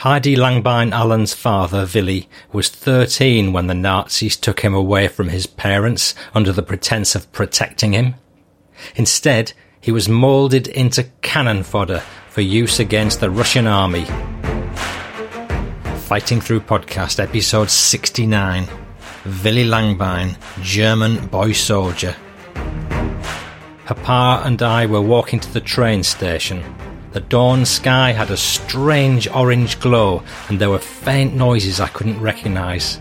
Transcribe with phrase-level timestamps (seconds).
[0.00, 5.46] Heidi Langbein Allen's father, Willy, was 13 when the Nazis took him away from his
[5.46, 8.14] parents under the pretense of protecting him.
[8.96, 14.06] Instead, he was moulded into cannon fodder for use against the Russian army.
[16.06, 18.68] Fighting Through Podcast, episode 69.
[19.44, 22.16] Willy Langbein, German boy soldier.
[23.84, 26.64] Papa and I were walking to the train station.
[27.12, 32.20] The dawn sky had a strange orange glow, and there were faint noises I couldn't
[32.20, 33.00] recognise.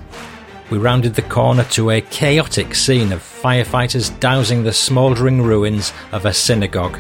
[0.72, 6.26] We rounded the corner to a chaotic scene of firefighters dousing the smouldering ruins of
[6.26, 6.98] a synagogue.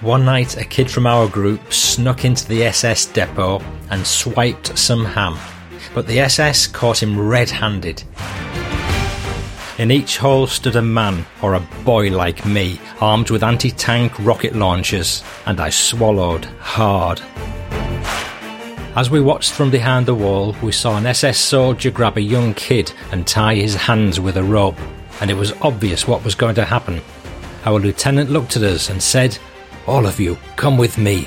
[0.00, 5.04] One night, a kid from our group snuck into the SS depot and swiped some
[5.04, 5.38] ham,
[5.92, 8.04] but the SS caught him red handed.
[9.80, 14.12] In each hole stood a man, or a boy like me, armed with anti tank
[14.18, 17.22] rocket launchers, and I swallowed hard.
[18.94, 22.52] As we watched from behind the wall, we saw an SS soldier grab a young
[22.52, 24.78] kid and tie his hands with a rope,
[25.22, 27.00] and it was obvious what was going to happen.
[27.64, 29.38] Our lieutenant looked at us and said,
[29.86, 31.26] All of you, come with me.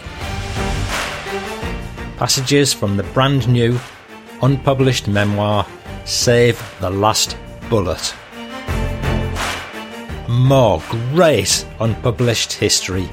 [2.17, 3.79] Passages from the brand new,
[4.43, 5.65] unpublished memoir,
[6.05, 7.35] Save the Last
[7.67, 8.13] Bullet.
[10.33, 10.81] More
[11.11, 13.07] great unpublished history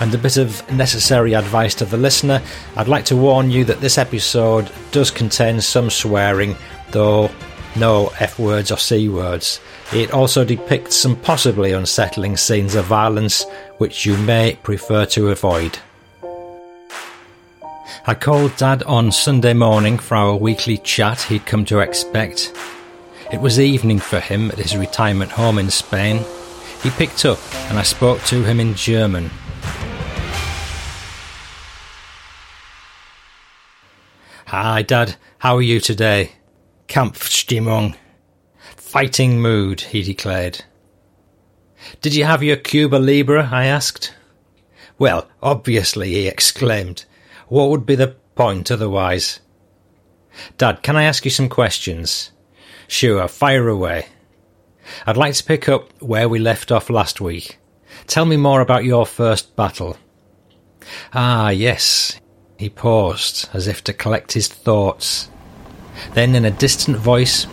[0.00, 2.40] and a bit of necessary advice to the listener.
[2.76, 6.56] I'd like to warn you that this episode does contain some swearing,
[6.92, 7.30] though
[7.76, 9.60] no F words or C words.
[9.92, 13.44] It also depicts some possibly unsettling scenes of violence
[13.76, 15.78] which you may prefer to avoid.
[18.06, 22.54] I called Dad on Sunday morning for our weekly chat he'd come to expect.
[23.30, 26.24] It was evening for him at his retirement home in Spain.
[26.82, 29.30] He picked up and I spoke to him in German.
[34.46, 35.16] Hi, Dad.
[35.40, 36.32] How are you today?
[36.88, 37.96] Kampfstimmung.
[38.76, 40.64] Fighting mood, he declared.
[42.00, 43.50] Did you have your Cuba Libre?
[43.52, 44.14] I asked.
[44.98, 47.04] Well, obviously, he exclaimed.
[47.48, 49.40] What would be the point otherwise?
[50.56, 52.30] Dad, can I ask you some questions?
[52.88, 54.06] Sure, fire away.
[55.06, 57.58] I'd like to pick up where we left off last week.
[58.06, 59.98] Tell me more about your first battle.
[61.12, 62.18] Ah, yes,
[62.56, 65.30] he paused, as if to collect his thoughts.
[66.14, 67.46] Then, in a distant voice,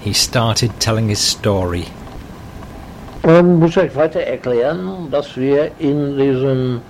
[0.00, 1.86] he started telling his story.
[3.22, 6.80] Man muss euch weiter erklären, dass wir in diesem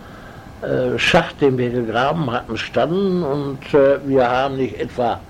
[0.62, 5.21] äh, Schacht, den wir gegraben hatten, standen und äh, wir haben nicht etwa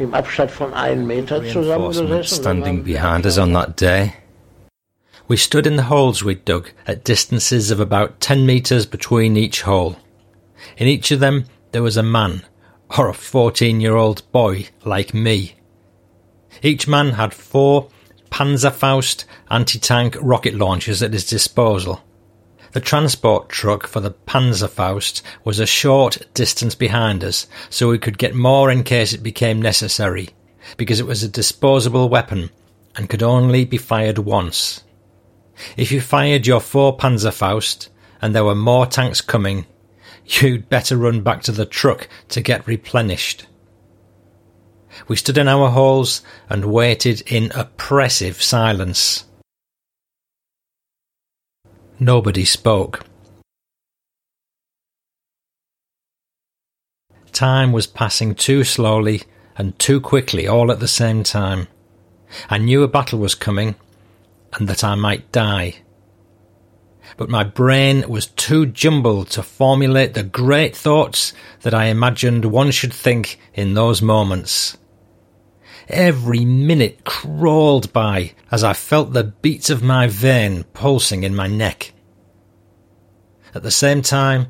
[0.00, 2.42] im Abstand von einem Meter zusammengesessen.
[2.42, 4.14] standing behind us on that day.
[5.28, 9.62] We stood in the holes we'd dug at distances of about 10 metres between each
[9.62, 9.96] hole.
[10.76, 12.42] In each of them there was a man,
[12.98, 15.54] or a 14 year old boy like me.
[16.62, 17.88] Each man had four
[18.30, 22.00] Panzerfaust anti tank rocket launchers at his disposal.
[22.72, 28.18] The transport truck for the Panzerfaust was a short distance behind us, so we could
[28.18, 30.30] get more in case it became necessary,
[30.76, 32.50] because it was a disposable weapon
[32.96, 34.82] and could only be fired once.
[35.76, 37.88] If you fired your four Panzerfaust
[38.22, 39.66] and there were more tanks coming,
[40.30, 43.46] You'd better run back to the truck to get replenished.
[45.08, 49.24] We stood in our holes and waited in oppressive silence.
[52.00, 53.04] Nobody spoke.
[57.30, 59.22] Time was passing too slowly
[59.56, 61.68] and too quickly all at the same time.
[62.48, 63.76] I knew a battle was coming
[64.54, 65.76] and that I might die
[67.16, 71.32] but my brain was too jumbled to formulate the great thoughts
[71.62, 74.76] that I imagined one should think in those moments.
[75.90, 81.46] Every minute crawled by as I felt the beats of my vein pulsing in my
[81.46, 81.92] neck.
[83.54, 84.46] At the same time,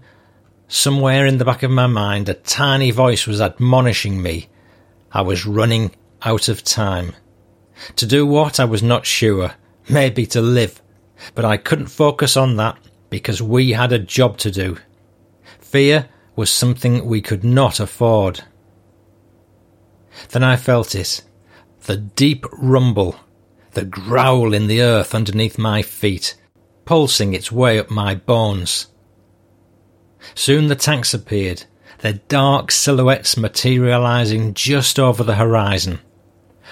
[0.68, 4.48] somewhere in the back of my mind, a tiny voice was admonishing me.
[5.12, 5.92] I was running
[6.22, 7.14] out of time.
[7.96, 9.54] To do what I was not sure,
[9.88, 10.82] maybe to live
[11.34, 12.78] but I couldn't focus on that
[13.08, 14.78] because we had a job to do.
[15.58, 18.43] Fear was something we could not afford.
[20.31, 21.22] Then I felt it
[21.82, 23.17] the deep rumble,
[23.73, 26.37] the growl in the earth underneath my feet,
[26.85, 28.88] pulsing its way up my bones.
[30.35, 31.65] Soon the tanks appeared,
[31.99, 36.00] their dark silhouettes materializing just over the horizon.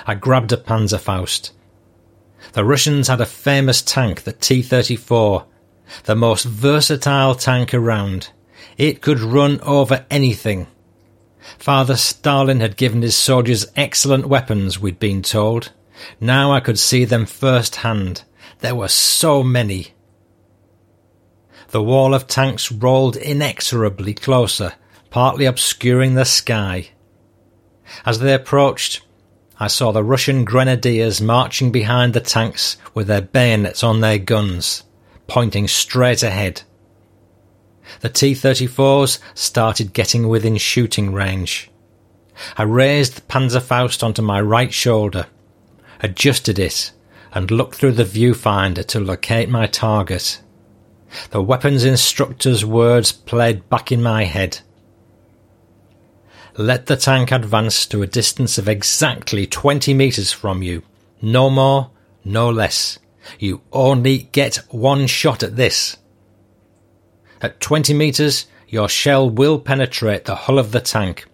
[0.07, 1.51] I grabbed a Panzerfaust.
[2.53, 5.45] The Russians had a famous tank, the T-34,
[6.05, 8.31] the most versatile tank around.
[8.77, 10.67] It could run over anything.
[11.59, 15.73] Father Stalin had given his soldiers excellent weapons, we'd been told.
[16.21, 18.25] Now I could see them firsthand.
[18.61, 19.95] There were so many.
[21.71, 24.75] The wall of tanks rolled inexorably closer,
[25.11, 26.91] partly obscuring the sky.
[28.05, 29.03] As they approached,
[29.61, 34.85] I saw the Russian grenadiers marching behind the tanks with their bayonets on their guns,
[35.27, 36.63] pointing straight ahead.
[38.01, 41.71] The T 34s started getting within shooting range.
[42.57, 45.27] I raised the Panzerfaust onto my right shoulder,
[46.01, 46.93] adjusted it,
[47.33, 50.41] and looked through the viewfinder to locate my target.
[51.31, 54.61] The weapons instructor's words played back in my head.
[56.57, 60.83] Let the tank advance to a distance of exactly 20 metres from you.
[61.23, 61.91] No more,
[62.25, 62.99] no less.
[63.39, 65.97] You only get one shot at this.
[67.41, 71.27] At 20 metres, your shell will penetrate the hull of the tank.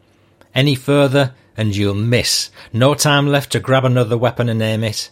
[0.54, 2.50] Any further, and you'll miss.
[2.72, 5.10] No time left to grab another weapon and aim it.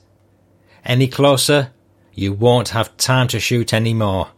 [0.85, 1.71] Any closer,
[2.15, 4.29] you won't have time to shoot any more.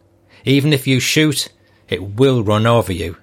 [0.45, 1.49] Even if you shoot,
[1.89, 3.17] it will run over you.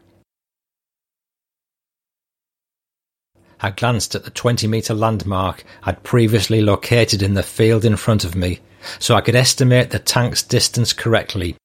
[3.61, 8.25] I glanced at the 20 metre landmark I'd previously located in the field in front
[8.25, 8.59] of me,
[8.99, 11.57] so I could estimate the tank's distance correctly.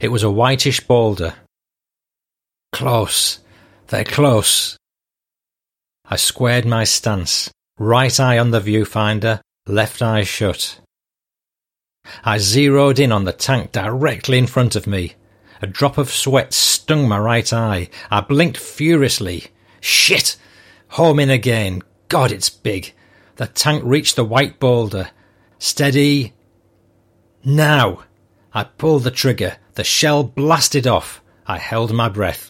[0.00, 1.34] It was a whitish boulder.
[2.72, 3.40] Close.
[3.88, 4.76] They're close.
[6.06, 10.80] I squared my stance, right eye on the viewfinder, left eye shut.
[12.24, 15.14] I zeroed in on the tank directly in front of me.
[15.62, 17.88] A drop of sweat stung my right eye.
[18.10, 19.46] I blinked furiously.
[19.80, 20.36] Shit!
[20.88, 21.82] Home in again.
[22.08, 22.92] God, it's big.
[23.36, 25.10] The tank reached the white boulder.
[25.58, 26.34] Steady.
[27.44, 28.04] Now!
[28.52, 29.56] I pulled the trigger.
[29.74, 31.20] The shell blasted off.
[31.48, 32.48] I held my breath.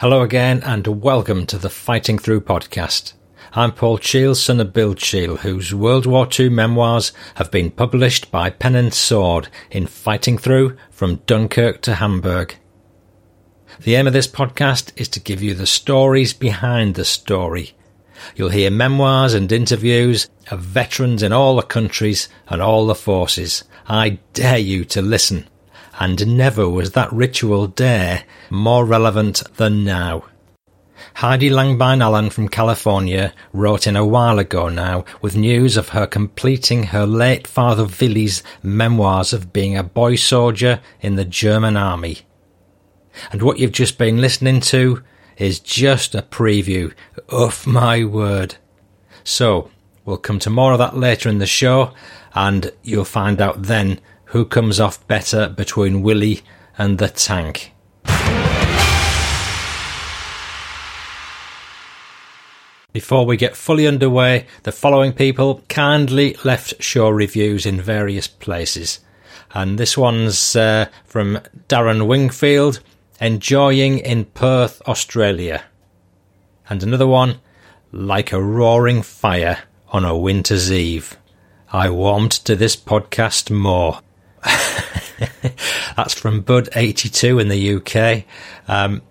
[0.00, 3.12] Hello again, and welcome to the Fighting Through podcast.
[3.52, 8.30] I'm Paul Cheall, son of Bill Cheall, whose World War II memoirs have been published
[8.32, 12.56] by Pen and Sword in Fighting Through from Dunkirk to Hamburg.
[13.80, 17.72] The aim of this podcast is to give you the stories behind the story.
[18.36, 23.64] You'll hear memoirs and interviews of veterans in all the countries and all the forces.
[23.88, 25.46] I dare you to listen.
[25.98, 30.24] And never was that ritual dare more relevant than now.
[31.14, 36.06] Heidi Langbein Allen from California wrote in a while ago now with news of her
[36.06, 42.20] completing her late father Willy's memoirs of being a boy soldier in the German army.
[43.30, 45.02] And what you've just been listening to
[45.36, 46.92] is just a preview
[47.28, 48.56] of my word.
[49.24, 49.70] So,
[50.04, 51.92] we'll come to more of that later in the show,
[52.34, 56.42] and you'll find out then who comes off better between Willy
[56.78, 57.72] and the tank.
[62.92, 69.00] Before we get fully underway, the following people kindly left show reviews in various places.
[69.54, 72.80] And this one's uh, from Darren Wingfield,
[73.22, 75.62] enjoying in Perth, Australia.
[76.68, 77.38] And another one,
[77.92, 79.58] like a roaring fire
[79.90, 81.16] on a winter's eve.
[81.72, 84.00] I warmed to this podcast more.
[85.96, 88.24] That's from Bud82 in the UK.
[88.68, 89.02] Um,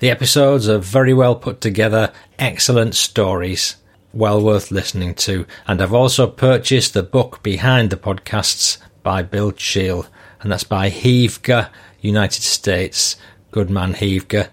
[0.00, 3.76] the episodes are very well put together, excellent stories,
[4.12, 5.46] well worth listening to.
[5.66, 10.06] And I've also purchased the book behind the podcasts by Bill Cheall,
[10.42, 13.16] and that's by Heavega, United States.
[13.50, 14.48] Good man, Heavega.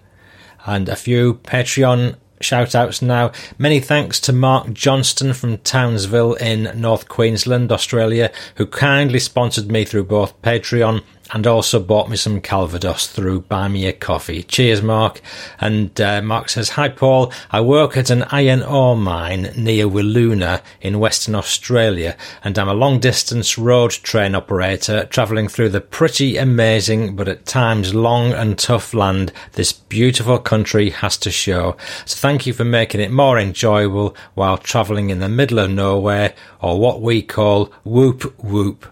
[0.66, 3.32] And a few Patreon shout outs now.
[3.58, 9.84] Many thanks to Mark Johnston from Townsville in North Queensland, Australia, who kindly sponsored me
[9.84, 11.02] through both Patreon
[11.32, 14.42] and also bought me some Calvados through Buy Me a Coffee.
[14.42, 15.20] Cheers, Mark.
[15.60, 17.32] And uh, Mark says, Hi, Paul.
[17.50, 22.74] I work at an iron ore mine near Wiluna in Western Australia, and I'm a
[22.74, 28.58] long distance road train operator travelling through the pretty amazing but at times long and
[28.58, 31.76] tough land this beautiful country has to show.
[32.06, 36.34] So thank you for making it more enjoyable while travelling in the middle of nowhere,
[36.60, 38.86] or what we call whoop whoop.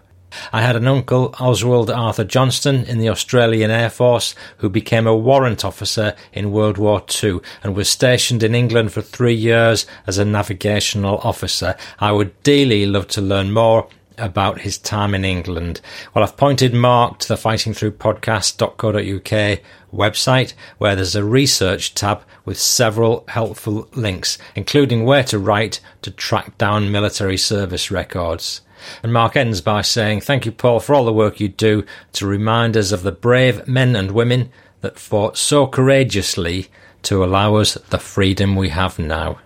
[0.53, 5.15] I had an uncle, Oswald Arthur Johnston, in the Australian Air Force, who became a
[5.15, 10.17] warrant officer in World War II and was stationed in England for three years as
[10.17, 11.75] a navigational officer.
[11.99, 15.79] I would dearly love to learn more about his time in England.
[16.13, 19.59] Well, I've pointed Mark to the fightingthroughpodcast.co.uk
[19.93, 26.11] website where there's a research tab with several helpful links, including where to write to
[26.11, 28.61] track down military service records.
[29.03, 32.27] And Mark ends by saying, Thank you, Paul, for all the work you do to
[32.27, 34.51] remind us of the brave men and women
[34.81, 36.67] that fought so courageously
[37.03, 39.39] to allow us the freedom we have now.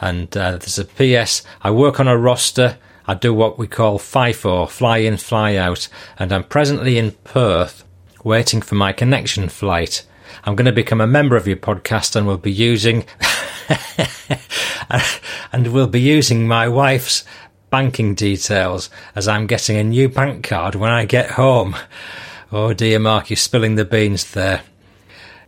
[0.00, 1.42] And uh, there's a PS.
[1.62, 2.78] I work on a roster.
[3.06, 7.84] I do what we call FIFO, fly in, fly out, and I'm presently in Perth
[8.22, 10.04] waiting for my connection flight.
[10.44, 13.06] I'm going to become a member of your podcast and will be using
[15.52, 17.24] and will be using my wife's
[17.70, 21.76] banking details as I'm getting a new bank card when I get home.
[22.50, 24.62] Oh dear, Mark, you're spilling the beans there.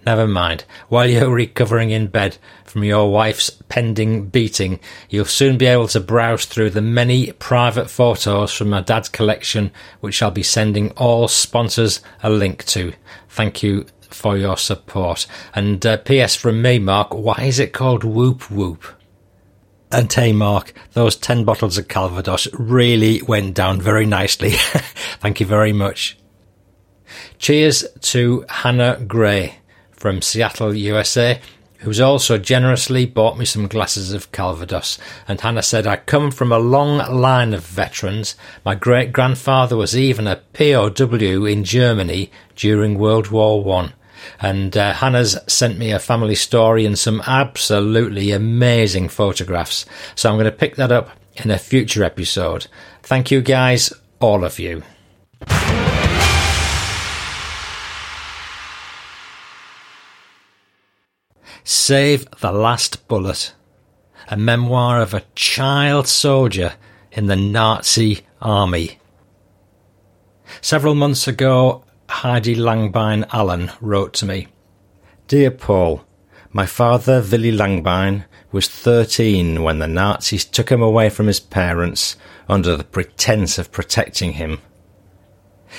[0.06, 0.64] Never mind.
[0.88, 6.00] While you're recovering in bed from your wife's pending beating, you'll soon be able to
[6.00, 11.28] browse through the many private photos from my dad's collection, which I'll be sending all
[11.28, 12.92] sponsors a link to.
[13.28, 15.26] Thank you for your support.
[15.54, 16.34] And uh, P.S.
[16.34, 18.99] from me, Mark, why is it called Whoop Whoop?
[19.92, 24.50] And hey, Mark, those 10 bottles of Calvados really went down very nicely.
[25.20, 26.16] Thank you very much.
[27.38, 29.56] Cheers to Hannah Gray
[29.90, 31.40] from Seattle, USA,
[31.78, 34.96] who's also generously bought me some glasses of Calvados.
[35.26, 38.36] And Hannah said, I come from a long line of veterans.
[38.64, 43.94] My great grandfather was even a POW in Germany during World War One.
[44.40, 49.86] And uh, Hannah's sent me a family story and some absolutely amazing photographs.
[50.14, 52.66] So I'm going to pick that up in a future episode.
[53.02, 54.82] Thank you guys, all of you.
[61.64, 63.52] Save the Last Bullet,
[64.28, 66.74] a memoir of a child soldier
[67.12, 68.98] in the Nazi army.
[70.60, 74.48] Several months ago, Heidi Langbein Allen wrote to me
[75.28, 76.04] Dear Paul,
[76.52, 82.16] my father, Willy Langbein, was 13 when the Nazis took him away from his parents
[82.48, 84.60] under the pretense of protecting him.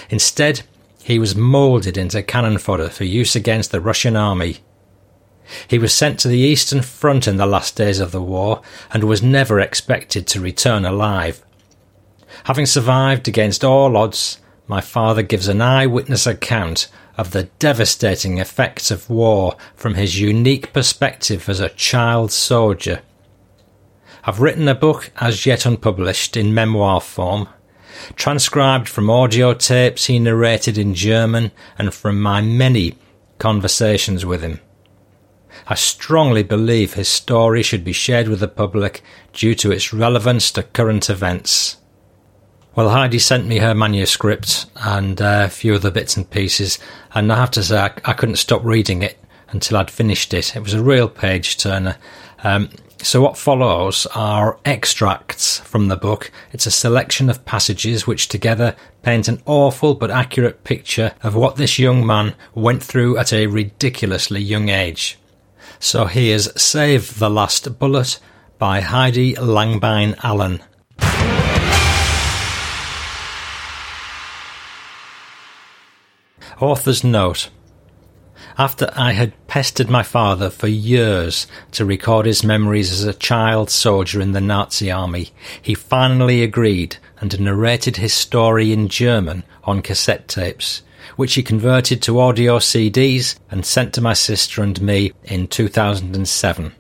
[0.10, 0.64] Instead,
[1.04, 4.58] he was moulded into cannon fodder for use against the Russian army.
[5.68, 8.62] He was sent to the Eastern Front in the last days of the war
[8.92, 11.44] and was never expected to return alive.
[12.46, 14.38] Having survived against all odds,
[14.72, 16.88] my father gives an eyewitness account
[17.18, 23.02] of the devastating effects of war from his unique perspective as a child soldier.
[24.24, 27.50] I've written a book as yet unpublished in memoir form,
[28.16, 32.98] transcribed from audio tapes he narrated in German and from my many
[33.40, 34.62] conversations with him.
[35.68, 40.50] I strongly believe his story should be shared with the public due to its relevance
[40.52, 41.76] to current events.
[42.74, 46.80] Well, Heidi sent me her manuscript and uh, a few other bits and pieces,
[47.14, 50.56] and I have to say I, I, couldn't stop reading it until I'd finished it.
[50.56, 51.98] It was a real page turner.
[52.46, 52.70] Um,
[53.04, 56.32] so, what follows are extracts from the book.
[56.54, 61.58] It's a selection of passages which together paint an awful but accurate picture of what
[61.58, 65.18] this young man went through at a ridiculously young age.
[65.80, 68.18] So, here's Save the Last Bullet
[68.58, 70.62] by Heidi Langbein Allen.
[76.62, 77.50] Author's note.
[78.58, 83.70] After I had pestered my father for years to record his memories as a child
[83.70, 85.30] soldier in the Nazi army,
[85.62, 90.84] he finally agreed and narrated his story in German on cassette tapes,
[91.16, 96.74] which he converted to audio CDs and sent to my sister and me in 2007.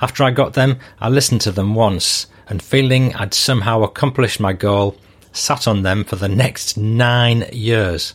[0.00, 4.52] After I got them, I listened to them once and feeling I'd somehow accomplished my
[4.52, 4.96] goal,
[5.32, 8.14] sat on them for the next nine years.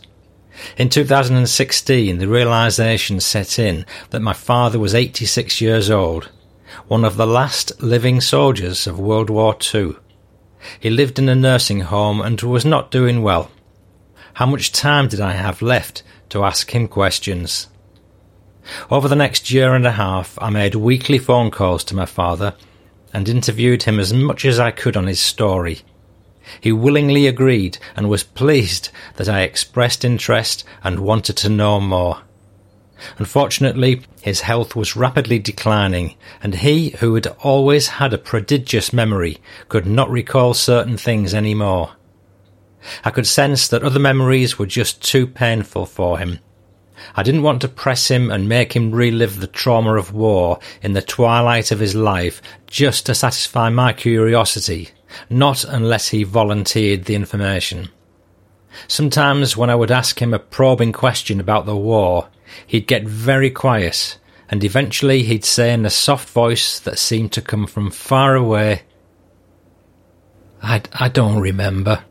[0.76, 6.30] In 2016, the realization set in that my father was 86 years old,
[6.88, 9.94] one of the last living soldiers of World War II.
[10.78, 13.50] He lived in a nursing home and was not doing well.
[14.34, 17.68] How much time did I have left to ask him questions?
[18.90, 22.54] Over the next year and a half, I made weekly phone calls to my father
[23.12, 25.80] and interviewed him as much as I could on his story.
[26.60, 32.22] He willingly agreed and was pleased that I expressed interest and wanted to know more.
[33.18, 39.38] Unfortunately, his health was rapidly declining, and he, who had always had a prodigious memory,
[39.68, 41.92] could not recall certain things any more.
[43.04, 46.40] I could sense that other memories were just too painful for him.
[47.16, 50.92] I didn't want to press him and make him relive the trauma of war in
[50.92, 54.90] the twilight of his life just to satisfy my curiosity
[55.28, 57.88] not unless he volunteered the information.
[58.86, 62.28] Sometimes when I would ask him a probing question about the war,
[62.66, 67.42] he'd get very quiet, and eventually he'd say in a soft voice that seemed to
[67.42, 68.82] come from far away,
[70.62, 72.04] I, I don't remember.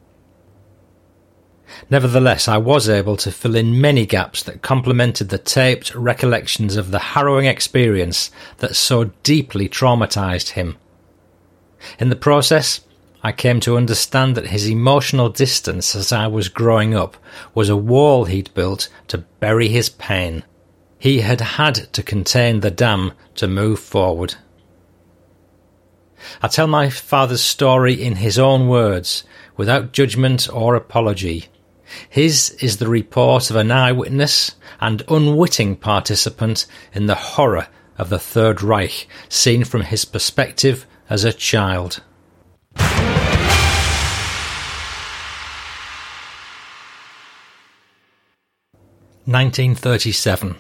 [1.89, 6.91] Nevertheless, I was able to fill in many gaps that complemented the taped recollections of
[6.91, 10.77] the harrowing experience that so deeply traumatized him.
[12.00, 12.82] In the process,
[13.21, 17.17] I came to understand that his emotional distance as I was growing up
[17.53, 20.43] was a wall he'd built to bury his pain.
[20.97, 24.35] He had had to contain the dam to move forward.
[26.41, 29.23] I tell my father's story in his own words,
[29.57, 31.47] without judgment or apology.
[32.09, 38.19] His is the report of an eyewitness and unwitting participant in the horror of the
[38.19, 42.01] Third Reich, seen from his perspective as a child.
[49.29, 50.55] Nineteen thirty seven.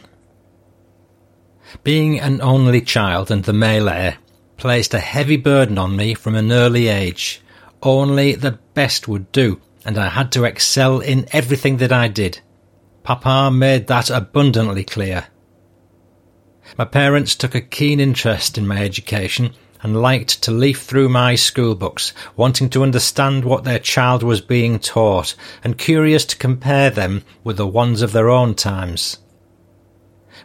[1.83, 4.19] Being an only child and the male heir
[4.57, 7.41] placed a heavy burden on me from an early age.
[7.81, 12.41] Only the best would do, and I had to excel in everything that I did.
[13.01, 15.25] Papa made that abundantly clear.
[16.77, 21.35] My parents took a keen interest in my education and liked to leaf through my
[21.35, 26.89] school books, wanting to understand what their child was being taught and curious to compare
[26.89, 29.19] them with the ones of their own times.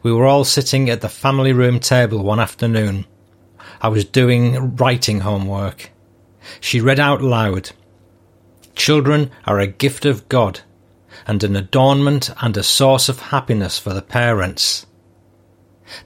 [0.03, 3.07] We were all sitting at the family room table one afternoon.
[3.81, 5.91] I was doing writing homework.
[6.61, 7.71] She read out loud
[8.76, 10.61] Children are a gift of God,
[11.26, 14.85] and an adornment and a source of happiness for the parents.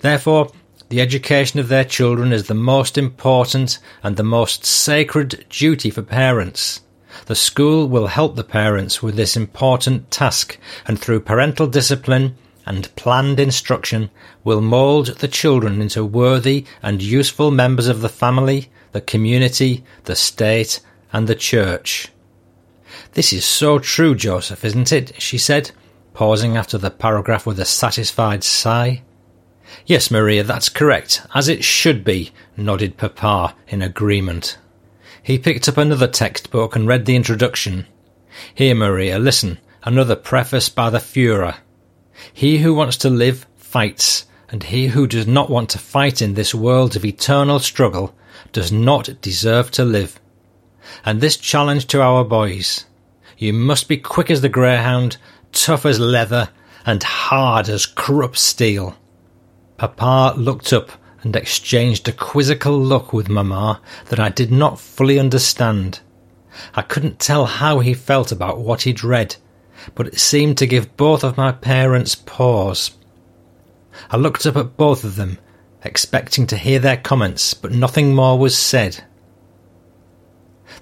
[0.00, 0.50] Therefore,
[0.88, 6.02] the education of their children is the most important and the most sacred duty for
[6.02, 6.80] parents.
[7.26, 12.94] The school will help the parents with this important task, and through parental discipline and
[12.96, 14.10] planned instruction,
[14.44, 20.14] will mould the children into worthy and useful members of the family, the community, the
[20.14, 20.80] state,
[21.12, 22.08] and the church.
[23.12, 25.20] This is so true, Joseph, isn't it?
[25.20, 25.70] she said,
[26.12, 29.02] pausing after the paragraph with a satisfied sigh.
[29.86, 34.58] Yes, Maria, that's correct, as it should be, nodded Papa in agreement.
[35.22, 37.86] He picked up another textbook and read the introduction.
[38.54, 41.56] Here, Maria, listen, another preface by the Fuhrer.
[42.32, 46.34] He who wants to live fights, and he who does not want to fight in
[46.34, 48.14] this world of eternal struggle
[48.52, 50.18] does not deserve to live.
[51.04, 52.86] And this challenge to our boys.
[53.36, 55.18] You must be quick as the greyhound,
[55.52, 56.48] tough as leather,
[56.86, 58.96] and hard as Krupp steel.
[59.78, 60.90] Papa looked up
[61.22, 66.00] and exchanged a quizzical look with Mamma that I did not fully understand.
[66.74, 69.36] I couldn't tell how he felt about what he'd read,
[69.94, 72.90] but it seemed to give both of my parents pause.
[74.10, 75.38] I looked up at both of them,
[75.84, 79.04] expecting to hear their comments, but nothing more was said.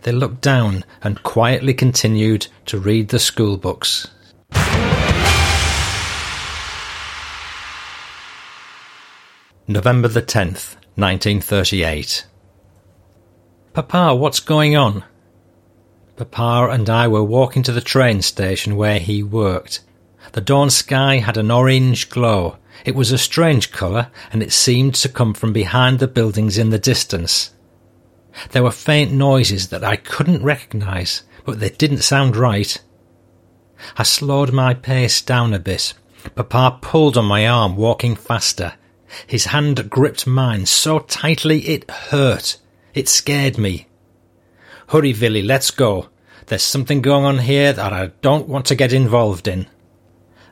[0.03, 4.09] They looked down and quietly continued to read the school books.
[9.69, 12.25] November the 10th, 1938.
[13.73, 15.03] Papa, what's going on?
[16.15, 19.81] Papa and I were walking to the train station where he worked.
[20.31, 22.59] The dawn sky had an orange glow.
[22.85, 26.71] It was a strange colour, and it seemed to come from behind the buildings in
[26.71, 27.53] the distance.
[28.53, 32.81] There were faint noises that I couldn't recognise, but they didn't sound right.
[33.97, 35.93] I slowed my pace down a bit.
[36.37, 38.75] Papa pulled on my arm, walking faster.
[39.27, 42.59] His hand gripped mine so tightly it hurt.
[42.95, 43.87] It scared me.
[44.89, 46.09] Hurry, Villy, let's go.
[46.47, 49.67] There's something going on here that I don't want to get involved in.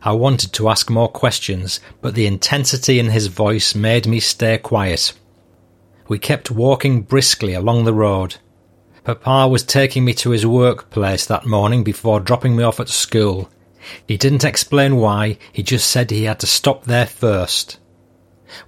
[0.02, 4.58] I wanted to ask more questions, but the intensity in his voice made me stay
[4.58, 5.14] quiet.
[6.08, 8.36] We kept walking briskly along the road.
[9.04, 13.48] Papa was taking me to his workplace that morning before dropping me off at school.
[14.06, 17.78] He didn't explain why, he just said he had to stop there first.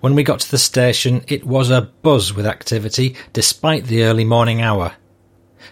[0.00, 4.24] When we got to the station, it was a buzz with activity despite the early
[4.24, 4.92] morning hour.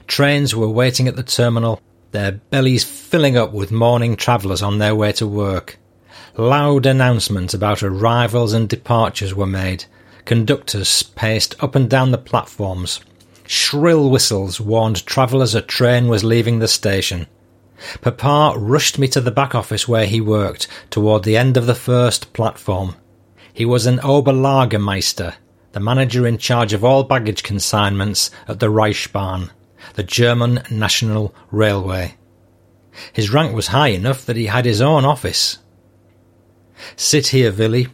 [0.06, 4.94] Trains were waiting at the terminal, their bellies filling up with morning travellers on their
[4.94, 5.78] way to work.
[6.36, 9.84] Loud announcements about arrivals and departures were made.
[10.24, 13.00] Conductors paced up and down the platforms.
[13.46, 17.26] Shrill whistles warned travellers a train was leaving the station.
[18.00, 21.74] Papa rushed me to the back office where he worked, toward the end of the
[21.74, 22.96] first platform.
[23.54, 25.34] He was an Oberlagermeister,
[25.72, 29.50] the manager in charge of all baggage consignments at the Reichsbahn.
[29.94, 32.16] the German National Railway.
[33.12, 35.58] His rank was high enough that he had his own office.
[36.96, 37.88] Sit here, Willy.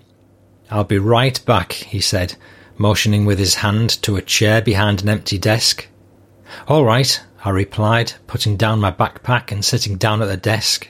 [0.70, 2.36] I'll be right back, he said,
[2.78, 5.88] motioning with his hand to a chair behind an empty desk.
[6.68, 10.88] All right, I replied, putting down my backpack and sitting down at the desk.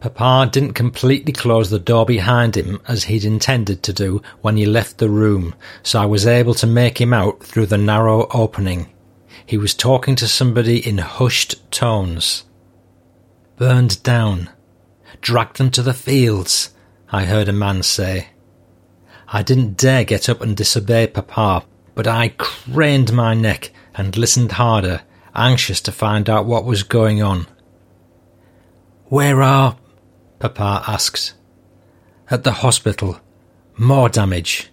[0.00, 4.64] Papa didn't completely close the door behind him as he'd intended to do when he
[4.64, 8.88] left the room, so I was able to make him out through the narrow opening.
[9.44, 12.44] He was talking to somebody in hushed tones.
[13.56, 14.48] Burned down.
[15.20, 16.72] Dragged them to the fields,
[17.12, 18.28] I heard a man say.
[19.28, 24.52] I didn't dare get up and disobey Papa, but I craned my neck and listened
[24.52, 25.02] harder,
[25.34, 27.46] anxious to find out what was going on.
[29.06, 29.76] Where are
[30.40, 31.34] Papa asked.
[32.30, 33.20] At the hospital.
[33.76, 34.70] More damage,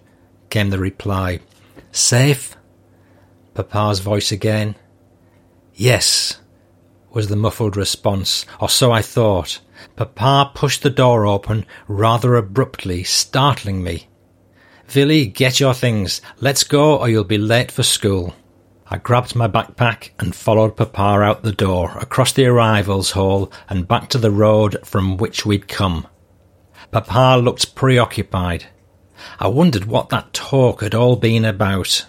[0.48, 1.40] came the reply.
[1.92, 2.56] Safe?
[3.52, 4.76] Papa's voice again.
[5.74, 6.40] Yes,
[7.10, 9.60] was the muffled response, or so I thought.
[9.94, 14.08] Papa pushed the door open rather abruptly, startling me.
[14.94, 16.22] Willy, get your things.
[16.40, 18.34] Let's go, or you'll be late for school.
[18.90, 23.86] I grabbed my backpack and followed Papa out the door, across the arrivals hall, and
[23.86, 26.06] back to the road from which we'd come.
[26.90, 28.66] Papa looked preoccupied.
[29.38, 32.06] I wondered what that talk had all been about.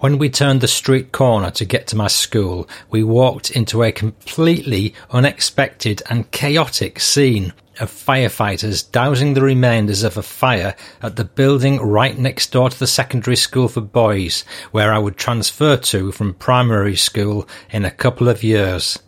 [0.00, 3.92] When we turned the street corner to get to my school, we walked into a
[3.92, 11.24] completely unexpected and chaotic scene of firefighters dousing the remainders of a fire at the
[11.26, 16.12] building right next door to the secondary school for boys, where I would transfer to
[16.12, 18.98] from primary school in a couple of years.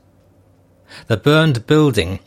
[1.07, 2.21] The burned building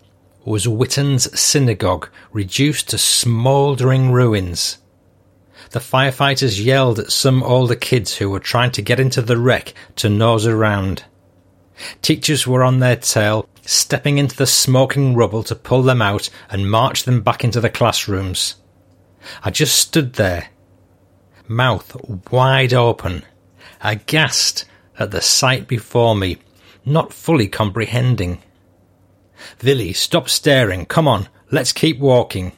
[0.43, 4.80] was Witten's synagogue, reduced to smouldering ruins.
[5.76, 9.74] The firefighters yelled at some older kids who were trying to get into the wreck
[9.98, 11.04] to nose around.
[12.02, 16.72] Teachers were on their tail, stepping into the smoking rubble to pull them out and
[16.72, 18.56] march them back into the classrooms.
[19.44, 20.48] I just stood there,
[21.46, 21.94] mouth
[22.32, 23.24] wide open,
[23.82, 24.64] aghast
[24.98, 26.38] at the sight before me,
[26.86, 28.42] not fully comprehending.
[29.62, 30.86] Willy, stop staring.
[30.86, 32.54] Come on, let's keep walking,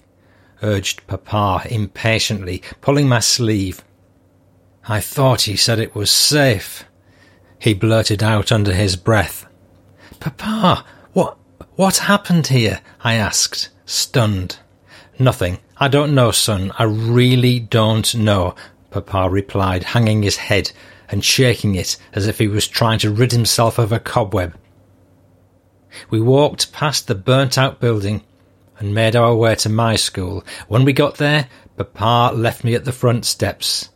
[0.61, 3.83] urged Papa impatiently, pulling my sleeve.
[4.87, 6.85] I thought he said it was safe,
[7.59, 9.45] he blurted out under his breath.
[10.19, 11.37] Papa, what,
[11.75, 12.81] what happened here?
[13.03, 14.57] I asked, stunned.
[15.19, 15.59] Nothing.
[15.77, 16.71] I don't know, son.
[16.77, 18.55] I really don't know,
[18.91, 20.71] Papa replied, hanging his head
[21.09, 24.55] and shaking it as if he was trying to rid himself of a cobweb.
[26.09, 28.23] We walked past the burnt out building
[28.79, 30.43] and made our way to my school.
[30.67, 33.89] When we got there, Papa left me at the front steps.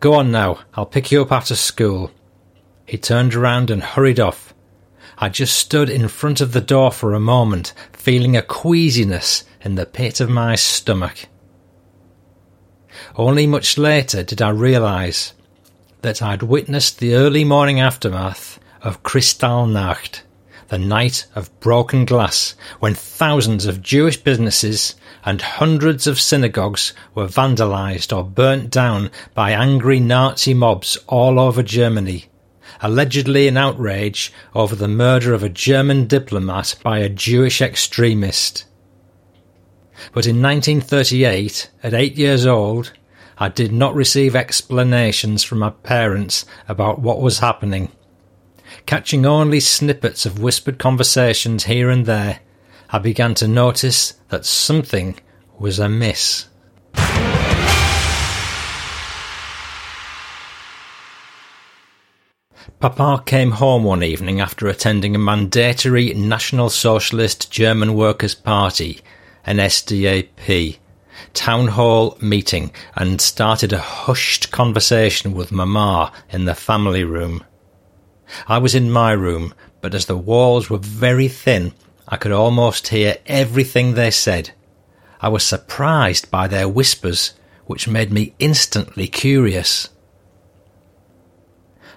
[0.00, 2.10] Go on now, I'll pick you up after school.
[2.86, 4.54] He turned around and hurried off.
[5.18, 9.74] I just stood in front of the door for a moment, feeling a queasiness in
[9.76, 11.26] the pit of my stomach.
[13.16, 15.32] Only much later did I realise
[16.02, 20.22] that I'd witnessed the early morning aftermath of Kristallnacht,
[20.72, 27.26] the night of broken glass, when thousands of Jewish businesses and hundreds of synagogues were
[27.26, 32.24] vandalised or burnt down by angry Nazi mobs all over Germany
[32.80, 38.64] allegedly in outrage over the murder of a German diplomat by a Jewish extremist.
[40.14, 42.92] But in 1938, at eight years old,
[43.36, 47.92] I did not receive explanations from my parents about what was happening.
[48.86, 52.40] Catching only snippets of whispered conversations here and there,
[52.90, 55.18] I began to notice that something
[55.58, 56.48] was amiss.
[62.80, 69.00] Papa came home one evening after attending a mandatory National Socialist German Workers' Party,
[69.46, 70.78] NSDAP,
[71.32, 77.44] town hall meeting and started a hushed conversation with Mama in the family room.
[78.46, 81.72] I was in my room, but as the walls were very thin,
[82.08, 84.52] I could almost hear everything they said.
[85.20, 87.34] I was surprised by their whispers,
[87.66, 89.88] which made me instantly curious.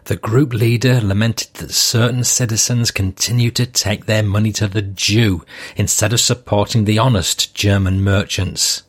[0.06, 5.44] The group leader lamented that certain citizens continue to take their money to the Jew
[5.76, 8.84] instead of supporting the honest German merchants.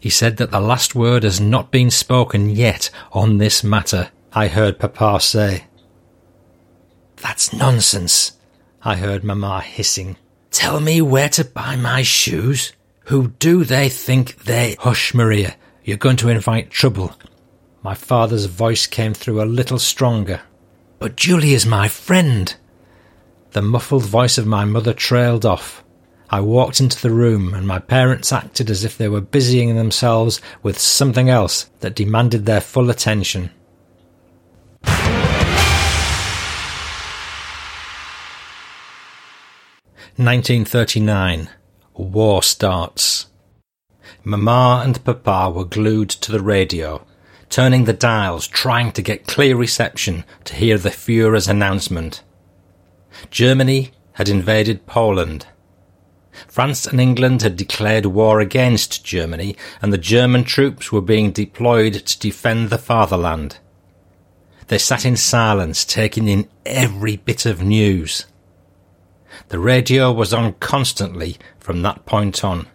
[0.00, 4.48] He said that the last word has not been spoken yet on this matter, I
[4.48, 5.64] heard Papa say.
[7.16, 8.38] That's nonsense,
[8.82, 10.16] I heard Mamma hissing.
[10.50, 12.72] Tell me where to buy my shoes?
[13.06, 14.76] Who do they think they...
[14.78, 17.14] Hush, Maria, you're going to invite trouble.
[17.82, 20.40] My father's voice came through a little stronger.
[20.98, 22.54] But Julie is my friend.
[23.50, 25.84] The muffled voice of my mother trailed off.
[26.30, 30.40] I walked into the room, and my parents acted as if they were busying themselves
[30.62, 33.50] with something else that demanded their full attention.
[40.18, 41.48] Nineteen thirty nine.
[41.94, 43.28] War starts.
[44.22, 47.06] Mamma and Papa were glued to the radio,
[47.48, 52.22] turning the dials, trying to get clear reception to hear the Fuhrer's announcement.
[53.30, 55.46] Germany had invaded Poland.
[56.46, 61.94] France and England had declared war against Germany, and the German troops were being deployed
[61.94, 63.60] to defend the fatherland.
[64.66, 68.26] They sat in silence, taking in every bit of news.
[69.48, 72.66] The radio was on constantly from that point on.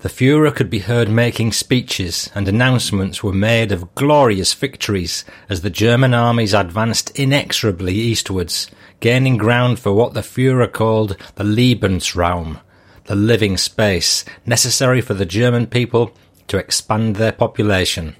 [0.00, 5.62] The Fuhrer could be heard making speeches, and announcements were made of glorious victories as
[5.62, 12.60] the German armies advanced inexorably eastwards, gaining ground for what the Fuhrer called the Lebensraum,
[13.06, 16.12] the living space necessary for the German people
[16.46, 18.14] to expand their population.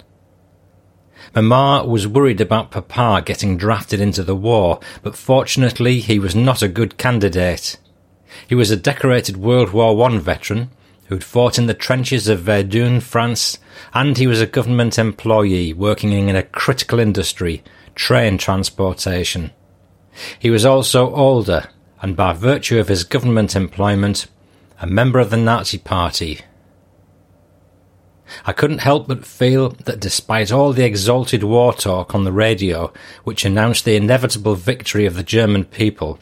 [1.35, 6.61] Mamma was worried about Papa getting drafted into the war, but fortunately he was not
[6.61, 7.77] a good candidate.
[8.47, 10.69] He was a decorated World War I veteran
[11.07, 13.57] who'd fought in the trenches of Verdun, France,
[13.93, 17.63] and he was a government employee working in a critical industry,
[17.95, 19.51] train transportation.
[20.37, 21.69] He was also older,
[22.01, 24.27] and by virtue of his government employment,
[24.81, 26.41] a member of the Nazi Party.
[28.45, 32.93] I couldn't help but feel that despite all the exalted war talk on the radio,
[33.23, 36.19] which announced the inevitable victory of the German people,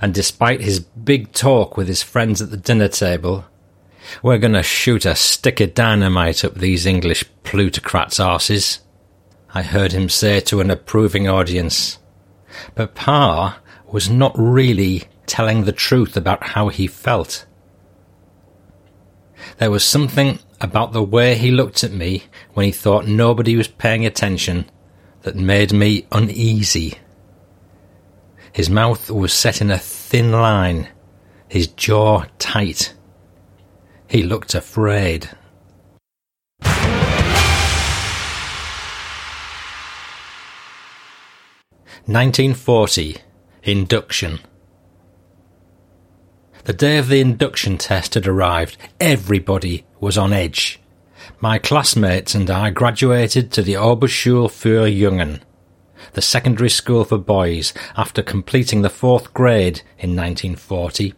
[0.00, 3.44] and despite his big talk with his friends at the dinner table,
[4.22, 8.80] we're going to shoot a stick of dynamite up these English plutocrats' arses,
[9.54, 11.98] I heard him say to an approving audience.
[12.74, 17.46] But Pa was not really telling the truth about how he felt.
[19.58, 23.68] There was something about the way he looked at me when he thought nobody was
[23.68, 24.70] paying attention
[25.22, 26.98] that made me uneasy.
[28.52, 30.88] His mouth was set in a thin line,
[31.48, 32.94] his jaw tight.
[34.08, 35.30] He looked afraid.
[42.06, 43.16] Nineteen forty
[43.62, 44.40] Induction
[46.64, 48.76] the day of the induction test had arrived.
[48.98, 50.80] Everybody was on edge.
[51.40, 55.40] My classmates and I graduated to the Oberschule für Jungen,
[56.14, 61.14] the secondary school for boys, after completing the fourth grade in 1940.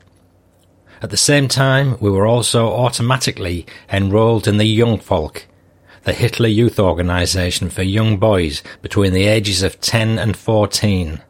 [1.02, 5.42] At the same time, we were also automatically enrolled in the Jungvolk,
[6.04, 11.20] the Hitler Youth Organization for young boys between the ages of 10 and 14.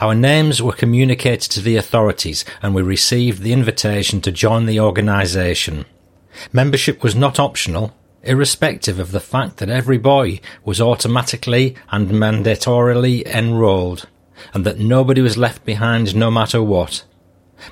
[0.00, 4.80] Our names were communicated to the authorities and we received the invitation to join the
[4.80, 5.84] organisation.
[6.52, 13.24] Membership was not optional, irrespective of the fact that every boy was automatically and mandatorily
[13.26, 14.06] enrolled,
[14.52, 17.04] and that nobody was left behind no matter what.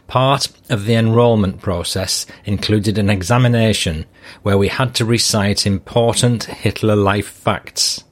[0.07, 4.07] Part of the enrolment process included an examination
[4.43, 8.03] where we had to recite important Hitler life facts.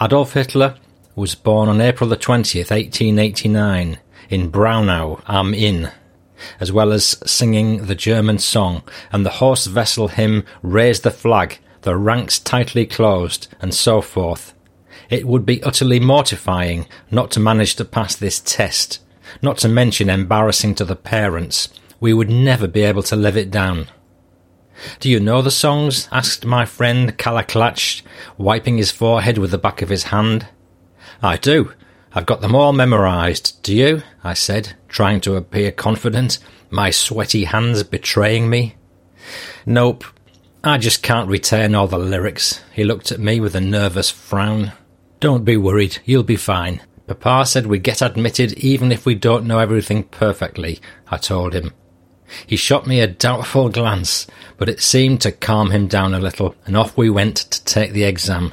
[0.00, 0.76] Adolf Hitler
[1.16, 3.98] was born on April the 20th, 1889,
[4.30, 5.90] in Braunau am Inn,
[6.58, 11.58] as well as singing the German song and the Horst Wessel hymn Raise the Flag,
[11.82, 14.54] the ranks tightly closed, and so forth.
[15.08, 19.00] It would be utterly mortifying not to manage to pass this test,
[19.40, 21.68] not to mention embarrassing to the parents.
[22.00, 23.86] We would never be able to live it down.
[24.98, 26.08] Do you know the songs?
[26.10, 28.02] asked my friend Kalaklatch,
[28.36, 30.48] wiping his forehead with the back of his hand.
[31.24, 31.72] I do.
[32.12, 33.62] I've got them all memorized.
[33.62, 34.02] Do you?
[34.22, 38.74] I said, trying to appear confident, my sweaty hands betraying me.
[39.64, 40.04] Nope.
[40.62, 42.60] I just can't retain all the lyrics.
[42.74, 44.72] He looked at me with a nervous frown.
[45.18, 45.96] Don't be worried.
[46.04, 46.82] You'll be fine.
[47.06, 50.78] Papa said we get admitted even if we don't know everything perfectly,
[51.10, 51.72] I told him.
[52.46, 54.26] He shot me a doubtful glance,
[54.58, 57.92] but it seemed to calm him down a little, and off we went to take
[57.92, 58.52] the exam.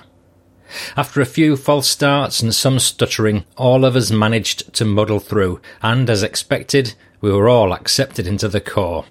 [0.95, 5.59] After a few false starts and some stuttering, all of us managed to muddle through,
[5.81, 9.05] and as expected, we were all accepted into the corps.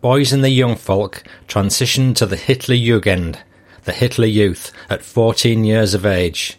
[0.00, 3.38] Boys in the young folk transitioned to the Hitler Jugend,
[3.84, 6.58] the Hitler Youth, at 14 years of age.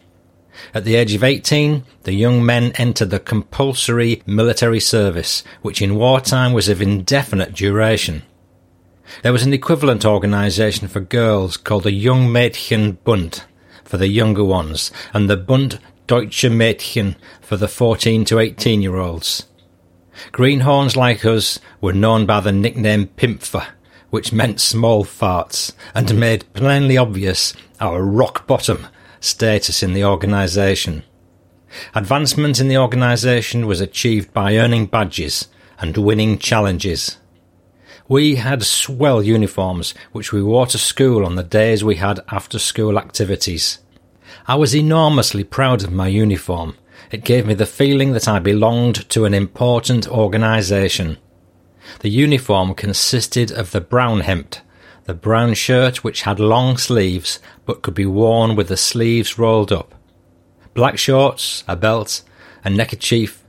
[0.73, 5.95] At the age of 18, the young men entered the compulsory military service, which in
[5.95, 8.23] wartime was of indefinite duration.
[9.23, 13.43] There was an equivalent organisation for girls called the Jung Mädchen Bund,
[13.87, 18.97] for the younger ones and the Bund Deutsche Mädchen for the 14 to 18 year
[18.97, 19.47] olds.
[20.31, 23.67] Greenhorns like us were known by the nickname Pimpfer,
[24.09, 28.87] which meant small farts, and made plainly obvious our rock bottom
[29.19, 31.03] status in the organisation.
[31.93, 35.47] Advancement in the organisation was achieved by earning badges
[35.79, 37.17] and winning challenges.
[38.09, 42.57] We had swell uniforms which we wore to school on the days we had after
[42.57, 43.79] school activities.
[44.47, 46.77] I was enormously proud of my uniform.
[47.11, 51.17] It gave me the feeling that I belonged to an important organisation.
[51.99, 54.55] The uniform consisted of the brown hemp,
[55.03, 59.73] the brown shirt which had long sleeves but could be worn with the sleeves rolled
[59.73, 59.93] up,
[60.73, 62.21] black shorts, a belt,
[62.63, 63.43] a neckerchief,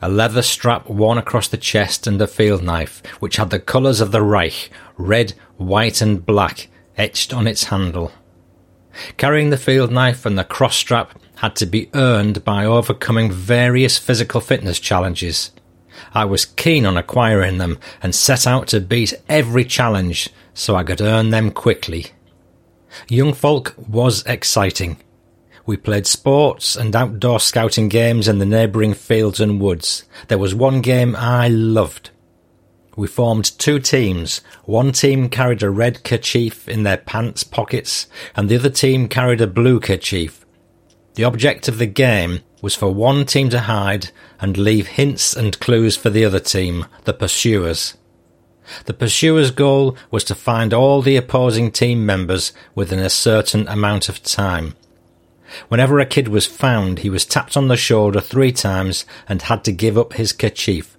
[0.00, 4.00] a leather strap worn across the chest, and a field knife, which had the colours
[4.00, 8.12] of the Reich, red, white, and black, etched on its handle.
[9.16, 13.98] Carrying the field knife and the cross strap had to be earned by overcoming various
[13.98, 15.52] physical fitness challenges.
[16.12, 20.84] I was keen on acquiring them and set out to beat every challenge so I
[20.84, 22.06] could earn them quickly.
[23.08, 24.98] Young folk was exciting.
[25.68, 30.04] We played sports and outdoor scouting games in the neighbouring fields and woods.
[30.28, 32.08] There was one game I loved.
[32.96, 34.40] We formed two teams.
[34.64, 39.42] One team carried a red kerchief in their pants pockets, and the other team carried
[39.42, 40.46] a blue kerchief.
[41.16, 44.08] The object of the game was for one team to hide
[44.40, 47.94] and leave hints and clues for the other team, the pursuers.
[48.86, 54.08] The pursuer's goal was to find all the opposing team members within a certain amount
[54.08, 54.74] of time.
[55.68, 59.64] Whenever a kid was found, he was tapped on the shoulder three times and had
[59.64, 60.96] to give up his kerchief.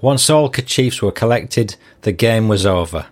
[0.00, 3.06] Once all kerchiefs were collected, the game was over.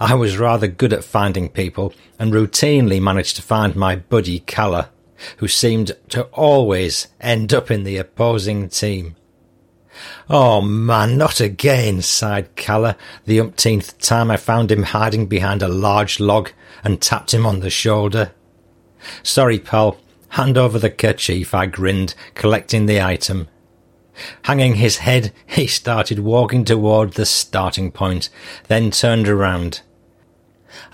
[0.00, 4.88] I was rather good at finding people and routinely managed to find my buddy Kalle,
[5.38, 9.16] who seemed to always end up in the opposing team.
[10.30, 15.68] Oh man, not again, sighed Kalle, the umpteenth time I found him hiding behind a
[15.68, 16.50] large log
[16.84, 18.32] and tapped him on the shoulder.
[19.22, 19.98] Sorry, pal.
[20.30, 23.48] Hand over the kerchief, I grinned, collecting the item.
[24.42, 28.28] Hanging his head, he started walking toward the starting point,
[28.66, 29.80] then turned around.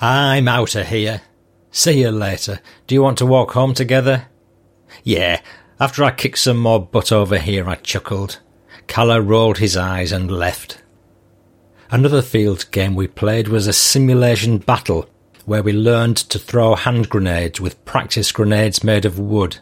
[0.00, 1.22] I'm out of here.
[1.70, 2.60] See you later.
[2.86, 4.26] Do you want to walk home together?
[5.02, 5.40] Yeah,
[5.80, 8.38] after I kick some more butt over here, I chuckled.
[8.86, 10.82] Kalle rolled his eyes and left.
[11.90, 15.08] Another field game we played was a simulation battle
[15.44, 19.58] where we learned to throw hand grenades with practice grenades made of wood.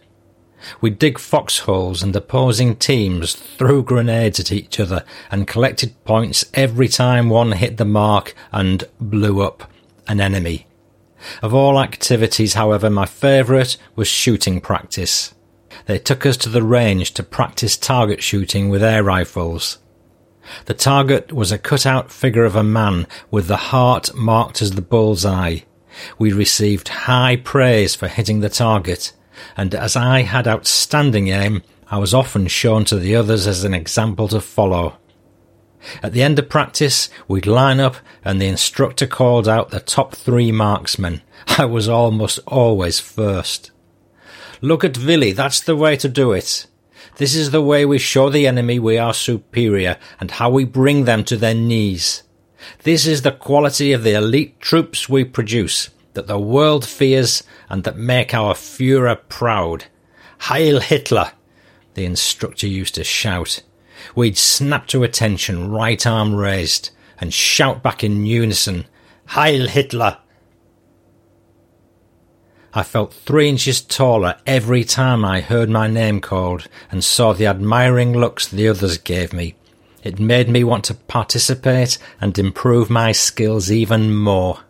[0.81, 6.89] We dig foxholes and opposing teams threw grenades at each other and collected points every
[6.89, 9.71] time one hit the mark and blew up
[10.07, 10.67] an enemy.
[11.43, 15.35] Of all activities, however, my favourite was shooting practice.
[15.87, 19.79] They took us to the range to practice target shooting with air rifles.
[20.67, 24.83] The target was a cut-out figure of a man with the heart marked as the
[24.83, 25.61] bullseye.
[26.19, 29.13] We received high praise for hitting the target,
[29.57, 33.75] and as I had outstanding aim, I was often shown to the others as an
[33.75, 34.97] example to follow.
[36.03, 40.15] At the end of practice, we'd line up and the instructor called out the top
[40.15, 41.23] three marksmen.
[41.59, 43.73] I was almost always first.
[44.61, 46.67] Look at Willy, that's the way to do it.
[47.17, 51.05] This is the way we show the enemy we are superior and how we bring
[51.05, 52.23] them to their knees.
[52.83, 57.85] This is the quality of the elite troops we produce, that the world fears and
[57.85, 59.85] that make our Führer proud.
[60.41, 61.33] Heil Hitler!
[61.95, 63.63] The instructor used to shout.
[64.15, 68.87] We'd snap to attention, right arm raised, and shout back in unison,
[69.27, 70.19] Heil Hitler!
[72.75, 77.47] I felt three inches taller every time I heard my name called and saw the
[77.47, 79.55] admiring looks the others gave me.
[80.03, 84.61] It made me want to participate and improve my skills even more.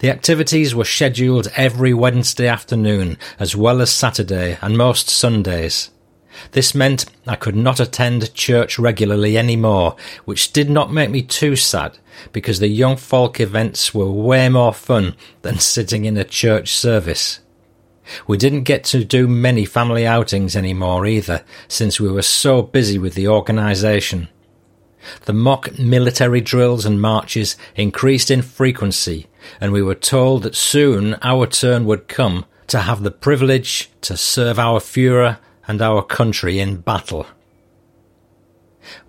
[0.00, 5.90] The activities were scheduled every Wednesday afternoon, as well as Saturday and most Sundays.
[6.52, 11.22] This meant I could not attend church regularly any more, which did not make me
[11.22, 11.98] too sad,
[12.32, 17.40] because the young folk events were way more fun than sitting in a church service.
[18.26, 22.98] We didn't get to do many family outings anymore either, since we were so busy
[22.98, 24.28] with the organisation.
[25.24, 29.26] The mock military drills and marches increased in frequency,
[29.60, 34.16] and we were told that soon our turn would come to have the privilege to
[34.16, 35.38] serve our Führer
[35.68, 37.26] and our country in battle.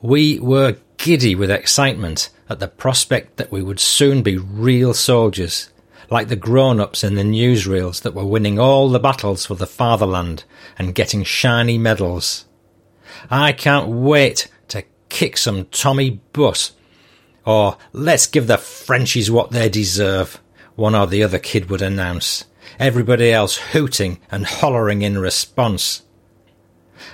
[0.01, 5.69] We were giddy with excitement at the prospect that we would soon be real soldiers,
[6.09, 10.43] like the grown-ups in the newsreels that were winning all the battles for the fatherland
[10.77, 12.45] and getting shiny medals.
[13.29, 16.71] I can't wait to kick some Tommy butt.
[17.45, 20.41] Or let's give the Frenchies what they deserve,
[20.75, 22.45] one or the other kid would announce,
[22.77, 26.03] everybody else hooting and hollering in response.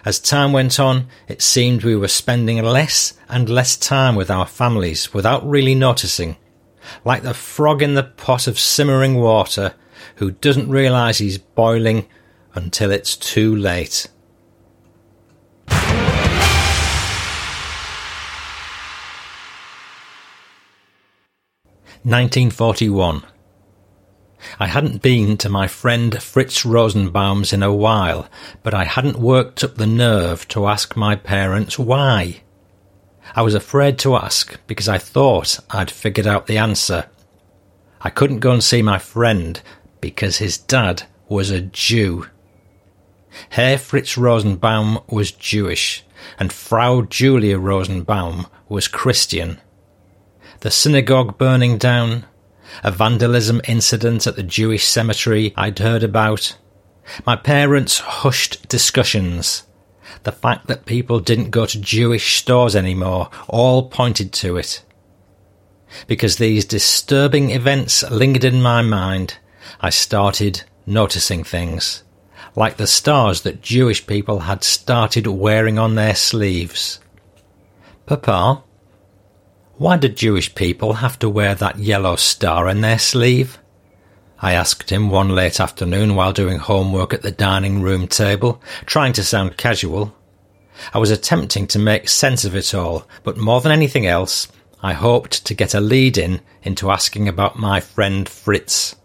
[0.06, 4.48] As time went on, it seemed we were spending less and less time with our
[4.48, 6.38] families without really noticing.
[7.06, 9.74] Like the frog in the pot of simmering water
[10.16, 12.08] who doesn't realise he's boiling
[12.54, 14.08] until it's too late.
[22.06, 23.24] Nineteen forty one.
[24.60, 28.28] I hadn't been to my friend Fritz Rosenbaum's in a while,
[28.62, 32.42] but I hadn't worked up the nerve to ask my parents why.
[33.36, 37.06] I was afraid to ask because I thought I'd figured out the answer.
[38.02, 39.62] I couldn't go and see my friend
[40.02, 42.28] because his dad was a Jew.
[43.50, 46.04] Herr Fritz Rosenbaum was Jewish,
[46.38, 49.60] and Frau Julia Rosenbaum was Christian.
[50.60, 52.26] The synagogue burning down,
[52.84, 56.58] a vandalism incident at the Jewish cemetery I'd heard about,
[57.26, 59.64] my parents' hushed discussions,
[60.24, 64.84] the fact that people didn't go to Jewish stores anymore, all pointed to it.
[66.08, 69.38] Because these disturbing events lingered in my mind,
[69.80, 72.04] I started noticing things,
[72.56, 77.00] like the stars that Jewish people had started wearing on their sleeves.
[78.06, 78.64] Papa,
[79.78, 83.60] why do Jewish people have to wear that yellow star in their sleeve?
[84.44, 89.14] I asked him one late afternoon while doing homework at the dining room table, trying
[89.14, 90.14] to sound casual.
[90.94, 94.50] I was attempting to make sense of it all, but more than anything else,
[94.82, 98.96] I hoped to get a lead in into asking about my friend Fritz.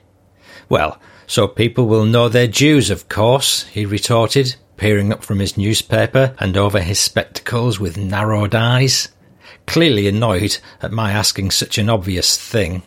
[0.68, 5.57] Well, so people will know they're Jews, of course, he retorted, peering up from his
[5.57, 9.09] newspaper and over his spectacles with narrowed eyes
[9.68, 12.82] clearly annoyed at my asking such an obvious thing.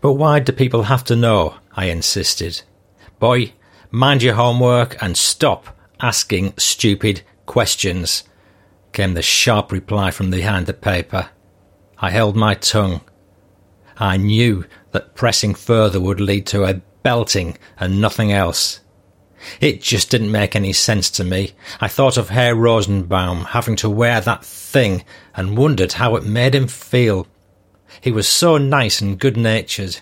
[0.00, 1.56] But why do people have to know?
[1.72, 2.62] I insisted.
[3.18, 3.52] Boy,
[3.90, 8.24] mind your homework and stop asking stupid questions,
[8.92, 11.30] came the sharp reply from behind the paper.
[11.98, 13.00] I held my tongue.
[13.96, 18.80] I knew that pressing further would lead to a belting and nothing else.
[19.60, 21.52] It just didn't make any sense to me.
[21.80, 26.54] I thought of Herr Rosenbaum having to wear that thing and wondered how it made
[26.54, 27.26] him feel.
[28.04, 30.00] He was so nice and good natured.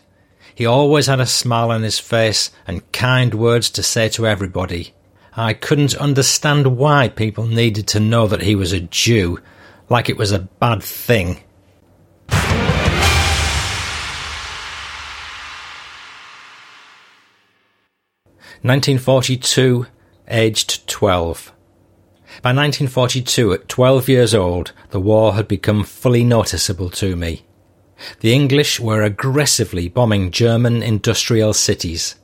[0.56, 4.92] He always had a smile on his face and kind words to say to everybody.
[5.36, 9.38] I couldn't understand why people needed to know that he was a Jew,
[9.88, 11.44] like it was a bad thing.
[18.62, 19.86] 1942,
[20.26, 21.52] aged 12.
[22.42, 27.44] By 1942, at 12 years old, the war had become fully noticeable to me.
[28.20, 32.16] The English were aggressively bombing German industrial cities.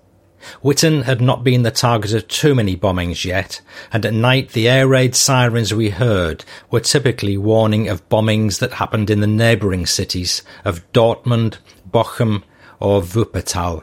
[0.62, 3.60] Witten had not been the target of too many bombings yet,
[3.92, 8.74] and at night the air raid sirens we heard were typically warning of bombings that
[8.74, 11.58] happened in the neighbouring cities of Dortmund,
[11.90, 12.44] Bochum,
[12.80, 13.82] or Wuppertal.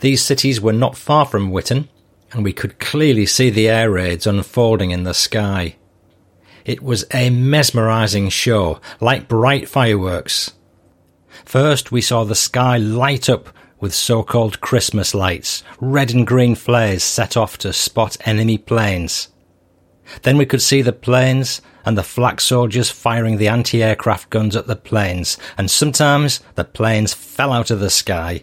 [0.00, 1.88] These cities were not far from Witten,
[2.32, 5.76] and we could clearly see the air raids unfolding in the sky.
[6.64, 10.52] It was a mesmerizing show, like bright fireworks.
[11.46, 13.48] First, we saw the sky light up
[13.80, 19.28] with so-called Christmas lights, red and green flares set off to spot enemy planes.
[20.22, 24.66] Then we could see the planes and the flak soldiers firing the anti-aircraft guns at
[24.66, 28.42] the planes, and sometimes the planes fell out of the sky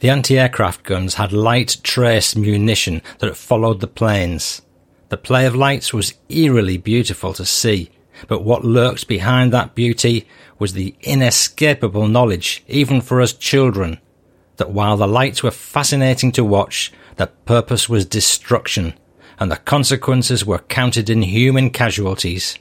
[0.00, 4.62] the anti-aircraft guns had light trace munition that followed the planes.
[5.08, 7.90] The play of lights was eerily beautiful to see,
[8.28, 10.26] but what lurked behind that beauty
[10.58, 13.98] was the inescapable knowledge, even for us children,
[14.56, 18.94] that while the lights were fascinating to watch, the purpose was destruction,
[19.38, 22.58] and the consequences were counted in human casualties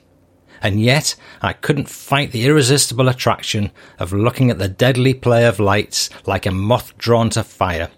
[0.65, 5.59] and yet I couldn't fight the irresistible attraction of looking at the deadly play of
[5.59, 7.91] lights like a moth drawn to fire.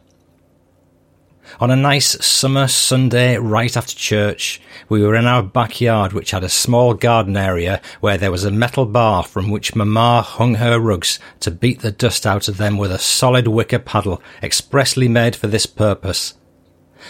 [1.60, 6.44] On a nice summer Sunday right after church, we were in our backyard which had
[6.44, 10.80] a small garden area where there was a metal bar from which Mamma hung her
[10.80, 15.36] rugs to beat the dust out of them with a solid wicker paddle expressly made
[15.36, 16.36] for this purpose.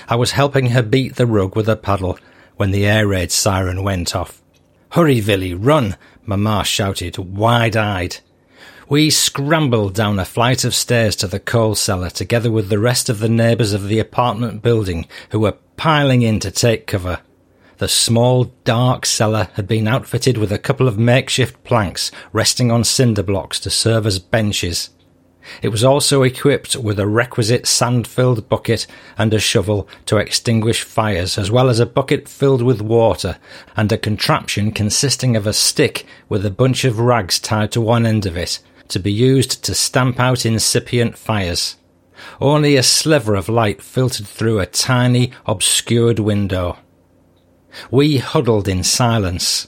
[0.07, 2.17] I was helping her beat the rug with a paddle
[2.55, 4.41] when the air raid siren went off.
[4.91, 5.97] Hurry, Willy, run!
[6.25, 8.19] Mamma shouted, wide-eyed.
[8.89, 13.09] We scrambled down a flight of stairs to the coal cellar together with the rest
[13.09, 17.19] of the neighbours of the apartment building who were piling in to take cover.
[17.79, 22.85] The small, dark cellar had been outfitted with a couple of makeshift planks resting on
[22.85, 24.89] cinder blocks to serve as benches.
[25.61, 31.37] It was also equipped with a requisite sand-filled bucket and a shovel to extinguish fires,
[31.37, 33.37] as well as a bucket filled with water
[33.75, 38.05] and a contraption consisting of a stick with a bunch of rags tied to one
[38.05, 41.77] end of it to be used to stamp out incipient fires.
[42.41, 46.77] Only a sliver of light filtered through a tiny, obscured window.
[47.91, 49.67] We huddled in silence.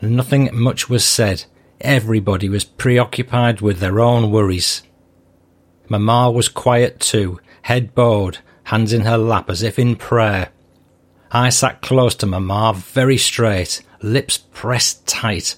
[0.00, 1.44] Nothing much was said
[1.80, 4.82] Everybody was preoccupied with their own worries.
[5.88, 10.50] Mamma was quiet too, head bowed, hands in her lap as if in prayer.
[11.30, 15.54] I sat close to Mamma, very straight, lips pressed tight,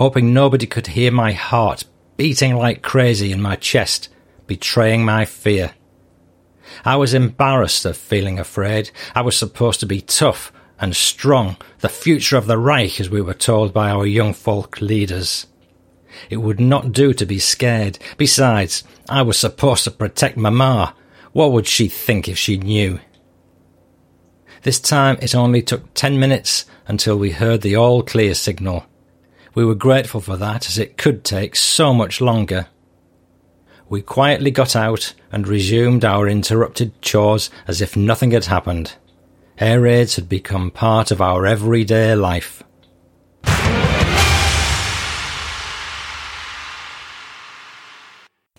[0.00, 1.84] hoping nobody could hear my heart
[2.16, 4.08] beating like crazy in my chest,
[4.46, 5.74] betraying my fear.
[6.86, 8.90] I was embarrassed of feeling afraid.
[9.14, 13.20] I was supposed to be tough and strong, the future of the Reich, as we
[13.20, 15.46] were told by our young folk leaders.
[16.30, 17.98] It would not do to be scared.
[18.16, 20.94] Besides, I was supposed to protect Mamma.
[21.32, 23.00] What would she think if she knew?
[24.62, 28.86] This time it only took ten minutes until we heard the all clear signal.
[29.54, 32.68] We were grateful for that as it could take so much longer.
[33.88, 38.94] We quietly got out and resumed our interrupted chores as if nothing had happened.
[39.58, 42.62] Air raids had become part of our everyday life.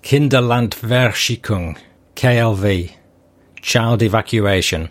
[0.03, 1.77] Kinderlandverschickung,
[2.15, 2.91] KLV,
[3.61, 4.89] child evacuation.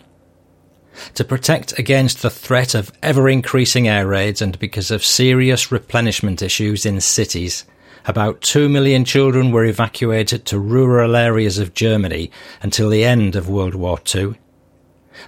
[1.15, 6.43] To protect against the threat of ever increasing air raids and because of serious replenishment
[6.43, 7.65] issues in cities,
[8.07, 12.31] about 2 million children were evacuated to rural areas of Germany
[12.63, 14.35] until the end of World War II.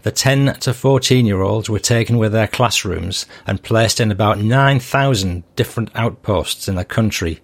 [0.02, 4.38] The 10 to 14 year olds were taken with their classrooms and placed in about
[4.38, 7.40] 9,000 different outposts in the country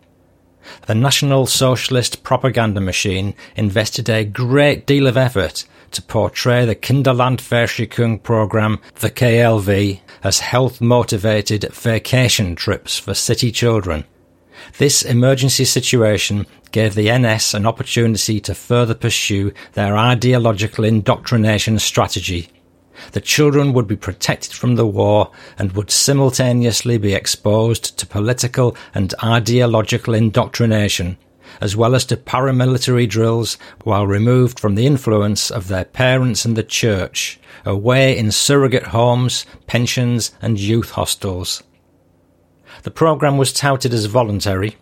[0.87, 8.23] the National Socialist propaganda machine invested a great deal of effort to portray the Kinderlandverschickung
[8.23, 14.05] program, the KLV, as health motivated vacation trips for city children.
[14.79, 22.51] This emergency situation gave the NS an opportunity to further pursue their ideological indoctrination strategy
[23.13, 28.77] the children would be protected from the war and would simultaneously be exposed to political
[28.95, 31.17] and ideological indoctrination,
[31.61, 36.57] as well as to paramilitary drills while removed from the influence of their parents and
[36.57, 41.63] the church, away in surrogate homes, pensions, and youth hostels.
[42.83, 44.77] The programme was touted as voluntary.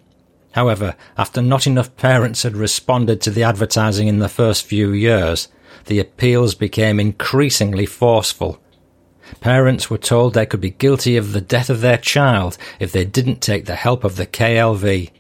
[0.53, 5.49] However, after not enough parents had responded to the advertising in the first few years,
[5.87, 8.61] the appeals became increasingly forceful.
[9.41, 13.05] Parents were told they could be guilty of the death of their child if they
[13.05, 15.11] didn't take the help of the KLV.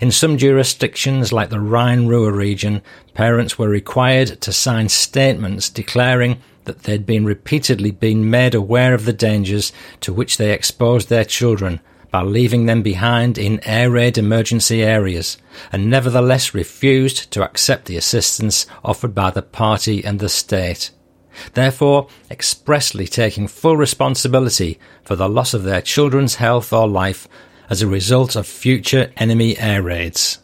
[0.00, 2.82] In some jurisdictions, like the Rhine-Ruhr region,
[3.14, 9.04] parents were required to sign statements declaring that they'd been repeatedly been made aware of
[9.04, 11.80] the dangers to which they exposed their children
[12.10, 15.38] by leaving them behind in air raid emergency areas,
[15.72, 20.90] and nevertheless refused to accept the assistance offered by the party and the state.
[21.52, 27.28] Therefore, expressly taking full responsibility for the loss of their children's health or life
[27.68, 30.38] as a result of future enemy air raids.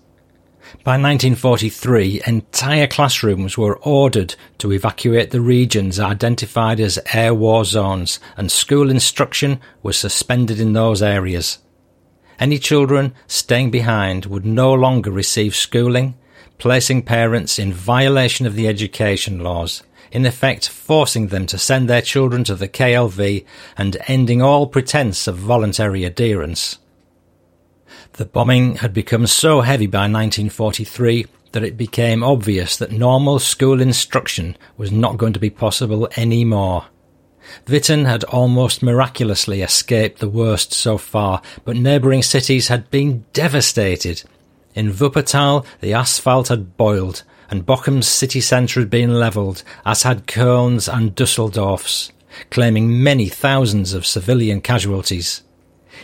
[0.84, 8.18] By 1943, entire classrooms were ordered to evacuate the regions identified as air war zones,
[8.36, 11.58] and school instruction was suspended in those areas.
[12.40, 16.16] Any children staying behind would no longer receive schooling,
[16.58, 22.02] placing parents in violation of the education laws, in effect forcing them to send their
[22.02, 23.44] children to the KLV
[23.76, 26.78] and ending all pretense of voluntary adherence.
[28.14, 33.80] The bombing had become so heavy by 1943 that it became obvious that normal school
[33.80, 36.86] instruction was not going to be possible any more.
[37.66, 44.24] Witten had almost miraculously escaped the worst so far, but neighbouring cities had been devastated.
[44.74, 50.26] In Wuppertal, the asphalt had boiled, and Bochum's city centre had been levelled, as had
[50.26, 52.12] Köln's and Dusseldorf's,
[52.50, 55.42] claiming many thousands of civilian casualties.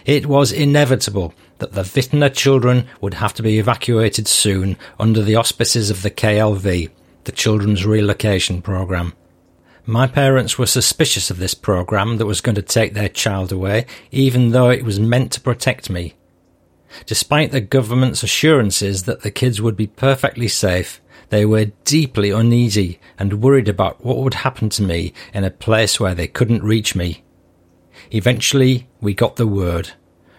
[0.07, 5.37] It was inevitable that the Wittener children would have to be evacuated soon under the
[5.37, 6.91] auspices of the KLV,
[7.25, 9.13] the Children's Relocation Programme.
[9.85, 13.87] My parents were suspicious of this programme that was going to take their child away,
[14.11, 16.15] even though it was meant to protect me.
[17.07, 21.01] Despite the government's assurances that the kids would be perfectly safe,
[21.31, 25.99] they were deeply uneasy and worried about what would happen to me in a place
[25.99, 27.25] where they couldn't reach me.
[28.11, 29.93] Eventually, we got the word.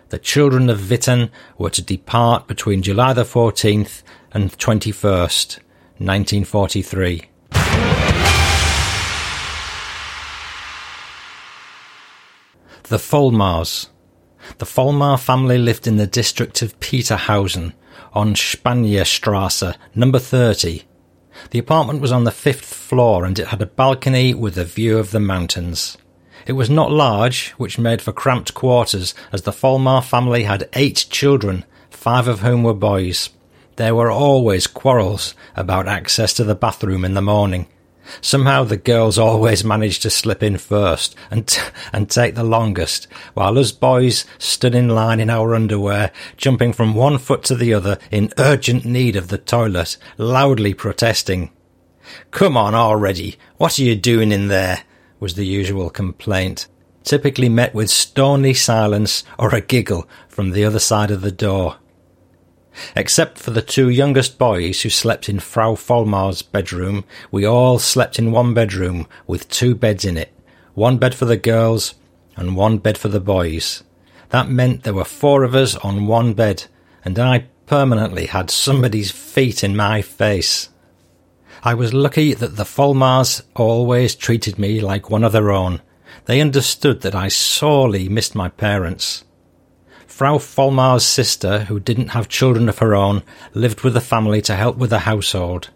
[0.10, 1.30] The children of Witten
[1.60, 4.02] were to depart between July the 14th
[4.32, 5.60] and 21st,
[6.00, 7.26] 1943.
[12.84, 13.90] The Vollmars.
[14.58, 17.74] The Vollmar family lived in the district of Petershausen
[18.12, 20.86] on Spanierstrasse, number 30.
[21.52, 24.98] The apartment was on the fifth floor and it had a balcony with a view
[24.98, 25.98] of the mountains.
[26.50, 31.06] It was not large, which made for cramped quarters, as the Vollmar family had eight
[31.12, 33.30] children, five of whom were boys.
[33.76, 37.68] There were always quarrels about access to the bathroom in the morning.
[38.20, 41.62] Somehow the girls always managed to slip in first and, t-
[41.94, 46.96] and take the longest, while us boys stood in line in our underwear, jumping from
[46.96, 51.52] one foot to the other in urgent need of the toilet, loudly protesting.
[52.32, 54.82] Come on already, what are you doing in there?
[55.20, 56.68] Was the usual complaint,
[57.04, 61.78] typically met with stony silence or a giggle from the other side of the door.
[62.96, 68.20] Except for the two youngest boys who slept in Frau Vollmar's bedroom, we all slept
[68.20, 70.32] in one bedroom with two beds in it,
[70.76, 71.96] one bed for the girls
[72.36, 73.84] and one bed for the boys.
[74.30, 76.66] That meant there were four of us on one bed,
[77.04, 80.70] and I permanently had somebody's feet in my face.
[81.62, 85.82] I was lucky that the Vollmars always treated me like one of their own.
[86.26, 89.26] They understood that I sorely missed my parents.
[90.08, 94.56] Frau Vollmar's sister, who didn't have children of her own, lived with the family to
[94.56, 95.70] help with the household.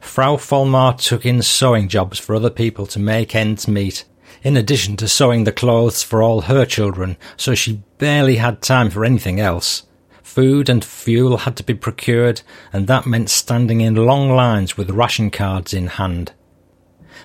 [0.00, 4.04] Frau Vollmar took in sewing jobs for other people to make ends meet,
[4.42, 8.90] in addition to sewing the clothes for all her children, so she barely had time
[8.90, 9.84] for anything else.
[10.32, 12.40] Food and fuel had to be procured,
[12.72, 16.32] and that meant standing in long lines with ration cards in hand.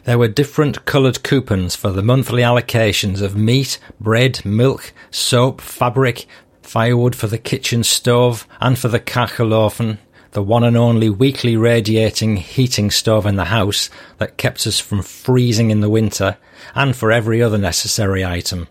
[0.04, 6.26] There were different coloured coupons for the monthly allocations of meat, bread, milk, soap, fabric,
[6.62, 10.00] firewood for the kitchen stove and for the Kachelofen,
[10.32, 15.02] the one and only weekly radiating heating stove in the house that kept us from
[15.02, 16.36] freezing in the winter,
[16.76, 18.68] and for every other necessary item.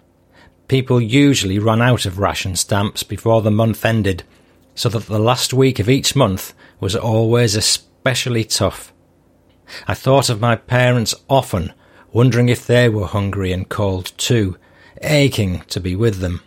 [0.68, 4.24] People usually ran out of ration stamps before the month ended,
[4.74, 8.92] so that the last week of each month was always especially tough.
[9.86, 11.72] I thought of my parents often,
[12.12, 14.56] wondering if they were hungry and cold too,
[15.02, 16.42] aching to be with them.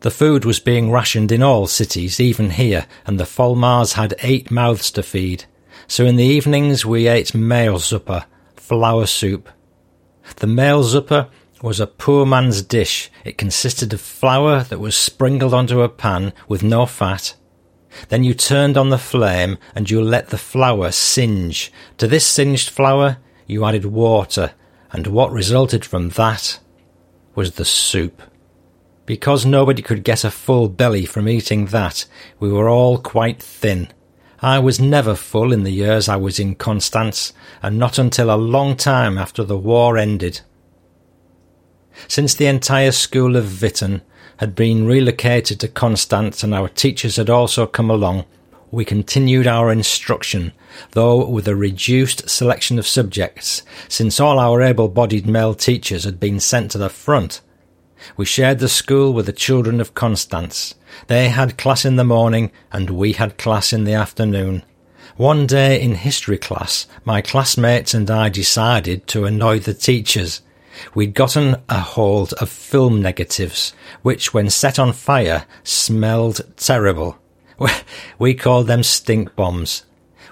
[0.00, 4.50] The food was being rationed in all cities, even here, and the Vollmars had eight
[4.50, 5.46] mouths to feed.
[5.88, 9.48] So in the evenings we ate Mehlsuppe, flour soup.
[10.36, 11.28] The Mehlsuppe
[11.62, 13.10] was a poor man's dish.
[13.24, 17.34] It consisted of flour that was sprinkled onto a pan with no fat.
[18.08, 21.72] Then you turned on the flame and you let the flour singe.
[21.98, 24.52] To this singed flour you added water,
[24.92, 26.58] and what resulted from that
[27.34, 28.22] was the soup.
[29.04, 32.06] Because nobody could get a full belly from eating that,
[32.40, 33.88] we were all quite thin.
[34.40, 37.32] I was never full in the years I was in Constance,
[37.62, 40.40] and not until a long time after the war ended.
[42.08, 44.02] Since the entire school of Witten
[44.38, 48.24] had been relocated to Constance and our teachers had also come along,
[48.70, 50.52] we continued our instruction,
[50.92, 56.20] though with a reduced selection of subjects, since all our able bodied male teachers had
[56.20, 57.40] been sent to the front
[58.16, 60.74] we shared the school with the children of Constance.
[61.06, 64.62] They had class in the morning and we had class in the afternoon.
[65.16, 70.42] One day in history class, my classmates and I decided to annoy the teachers.
[70.94, 73.72] We'd gotten a hold of film negatives,
[74.02, 77.18] which when set on fire smelled terrible.
[78.18, 79.84] We called them stink bombs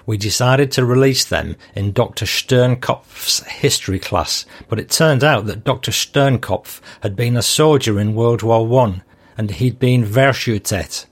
[0.05, 2.25] we decided to release them in Dr.
[2.25, 5.91] Sternkopf's history class, but it turned out that Dr.
[5.91, 9.03] Sternkopf had been a soldier in World War One,
[9.37, 11.05] and he'd been verschüttet,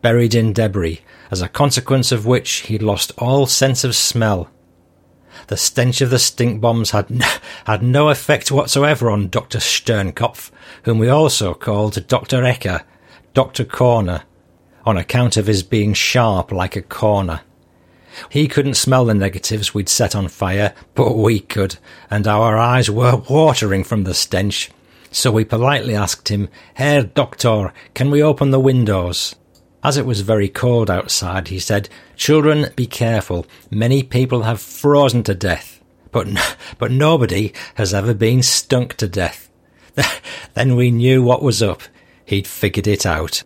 [0.00, 4.48] buried in debris, as a consequence of which he'd lost all sense of smell.
[5.46, 7.22] The stench of the stink bombs had, n-
[7.64, 9.58] had no effect whatsoever on Dr.
[9.58, 10.50] Sternkopf,
[10.82, 12.42] whom we also called Dr.
[12.42, 12.82] Ecker,
[13.34, 13.64] Dr.
[13.64, 14.24] Corner,
[14.84, 17.40] on account of his being sharp like a corner.
[18.30, 21.76] He couldn't smell the negatives we'd set on fire, but we could,
[22.10, 24.70] and our eyes were watering from the stench.
[25.10, 29.36] So we politely asked him, Herr Doctor, can we open the windows?
[29.82, 33.46] As it was very cold outside, he said, Children, be careful.
[33.70, 36.26] Many people have frozen to death, but,
[36.78, 39.48] but nobody has ever been stunk to death.
[40.54, 41.82] then we knew what was up.
[42.24, 43.44] He'd figured it out.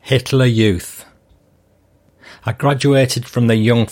[0.00, 1.04] Hitler Youth.
[2.44, 3.88] I graduated from the Young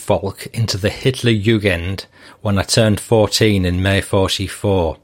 [0.52, 2.06] into the Hitler Jugend
[2.40, 4.98] when I turned 14 in May 44.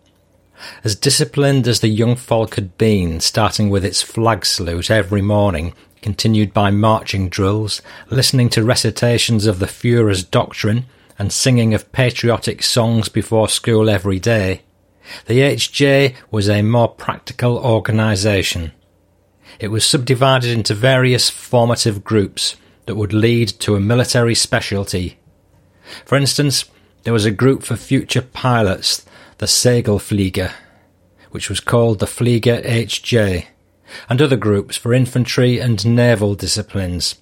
[0.84, 5.74] As disciplined as the Young Folk had been, starting with its flag salute every morning,
[6.02, 10.86] continued by marching drills, listening to recitations of the Führer's doctrine,
[11.18, 14.62] and singing of patriotic songs before school every day,
[15.26, 18.72] the HJ was a more practical organisation.
[19.58, 22.56] It was subdivided into various formative groups
[22.86, 25.18] that would lead to a military specialty.
[26.04, 26.64] For instance,
[27.02, 29.04] there was a group for future pilots,
[29.41, 30.53] the Segelflieger,
[31.30, 33.47] which was called the Flieger HJ,
[34.07, 37.14] and other groups for infantry and naval disciplines.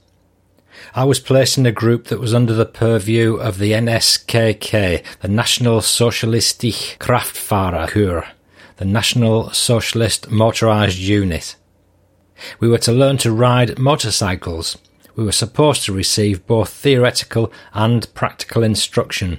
[0.97, 5.29] I was placed in a group that was under the purview of the NSKK, the
[5.29, 8.27] National Socialistische Kraftfahrerkorps,
[8.79, 11.55] the National Socialist Motorized Unit.
[12.59, 14.77] We were to learn to ride motorcycles.
[15.15, 19.39] We were supposed to receive both theoretical and practical instruction.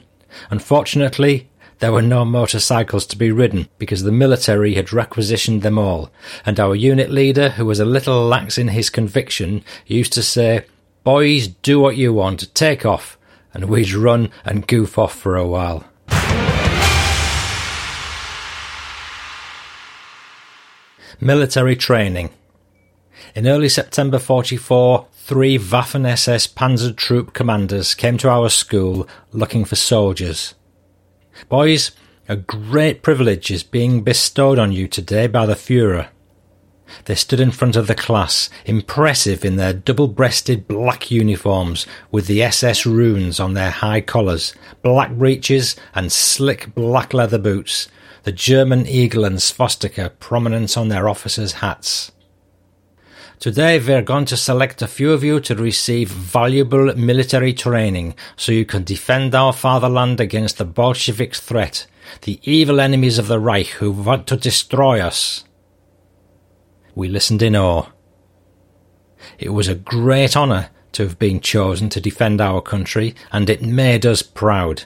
[0.49, 1.48] Unfortunately,
[1.79, 6.11] there were no motorcycles to be ridden because the military had requisitioned them all,
[6.45, 10.65] and our unit leader, who was a little lax in his conviction, used to say,
[11.05, 13.17] Boys, do what you want, take off,
[13.53, 15.85] and we'd run and goof off for a while.
[21.21, 22.29] Military training.
[23.35, 29.63] In early September 44, three Waffen SS Panzer Troop commanders came to our school looking
[29.63, 30.55] for soldiers.
[31.47, 31.91] Boys,
[32.27, 36.09] a great privilege is being bestowed on you today by the Fuhrer.
[37.05, 42.41] They stood in front of the class, impressive in their double-breasted black uniforms with the
[42.43, 47.87] SS runes on their high collars, black breeches and slick black leather boots,
[48.23, 52.11] the German eagle and swastika prominent on their officers' hats.
[53.39, 58.51] Today we're going to select a few of you to receive valuable military training so
[58.51, 61.87] you can defend our fatherland against the Bolshevik threat,
[62.23, 65.45] the evil enemies of the Reich who want to destroy us.
[66.95, 67.85] We listened in awe.
[69.37, 73.61] It was a great honour to have been chosen to defend our country, and it
[73.61, 74.83] made us proud.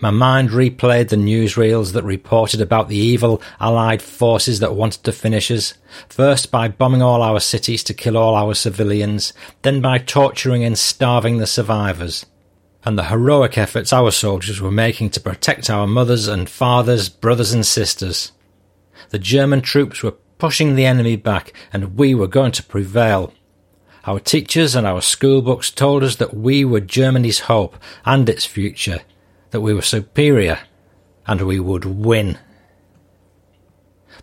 [0.00, 5.12] My mind replayed the newsreels that reported about the evil Allied forces that wanted to
[5.12, 5.74] finish us,
[6.08, 9.32] first by bombing all our cities to kill all our civilians,
[9.62, 12.26] then by torturing and starving the survivors,
[12.84, 17.52] and the heroic efforts our soldiers were making to protect our mothers and fathers, brothers
[17.52, 18.32] and sisters.
[19.10, 23.32] The German troops were pushing the enemy back, and we were going to prevail.
[24.04, 29.00] Our teachers and our schoolbooks told us that we were Germany's hope and its future,
[29.56, 30.58] that we were superior,
[31.26, 32.38] and we would win.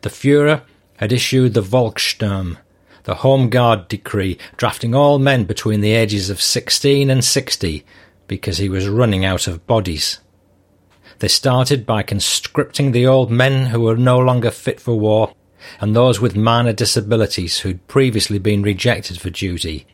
[0.02, 0.62] The Fuhrer
[0.98, 2.58] had issued the Volkssturm,
[3.06, 7.84] the Home Guard decree, drafting all men between the ages of 16 and 60
[8.28, 10.20] because he was running out of bodies.
[11.18, 15.34] They started by conscripting the old men who were no longer fit for war
[15.82, 19.88] and those with minor disabilities who'd previously been rejected for duty.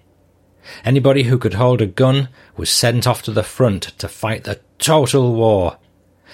[0.83, 2.27] Anybody who could hold a gun
[2.57, 5.77] was sent off to the front to fight the total war.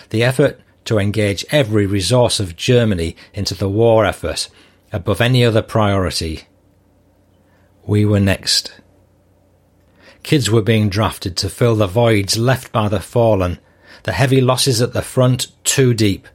[0.09, 4.49] The effort to engage every resource of Germany into the war effort
[4.93, 6.43] above any other priority.
[7.85, 8.79] We were next.
[10.23, 13.59] Kids were being drafted to fill the voids left by the fallen,
[14.03, 16.27] the heavy losses at the front too deep,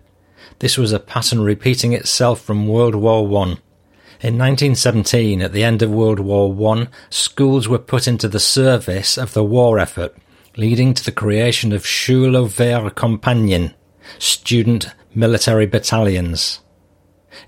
[0.60, 3.58] this was a pattern repeating itself from World War One.
[4.20, 9.16] In 1917, at the end of World War One, schools were put into the service
[9.16, 10.14] of the war effort,
[10.60, 13.72] leading to the creation of Schülerwehrkompagnen,
[14.18, 16.60] student military battalions.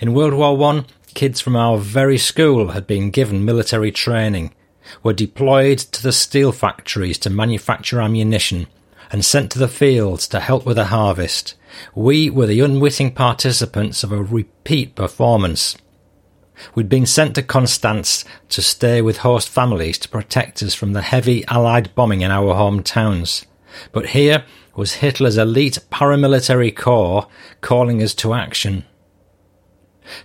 [0.01, 4.55] In World War One, kids from our very school had been given military training,
[5.03, 8.67] were deployed to the steel factories to manufacture ammunition,
[9.11, 11.55] and sent to the fields to help with the harvest.
[11.95, 15.77] We were the unwitting participants of a repeat performance.
[16.75, 21.03] We'd been sent to Constance to stay with host families to protect us from the
[21.03, 23.45] heavy Allied bombing in our hometowns.
[23.93, 24.45] But here
[24.75, 27.27] was Hitler's elite paramilitary corps
[27.61, 28.85] calling us to action.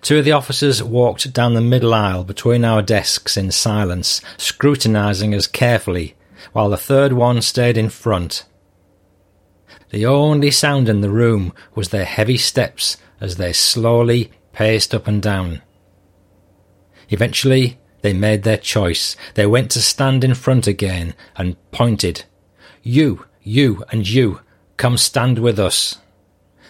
[0.01, 5.35] Two of the officers walked down the middle aisle between our desks in silence, scrutinizing
[5.35, 6.15] us carefully,
[6.53, 8.45] while the third one stayed in front.
[9.89, 15.07] The only sound in the room was their heavy steps as they slowly paced up
[15.07, 15.61] and down.
[17.09, 19.15] Eventually, they made their choice.
[19.33, 22.25] They went to stand in front again and pointed.
[22.83, 24.41] You, you, and you,
[24.77, 25.97] come stand with us.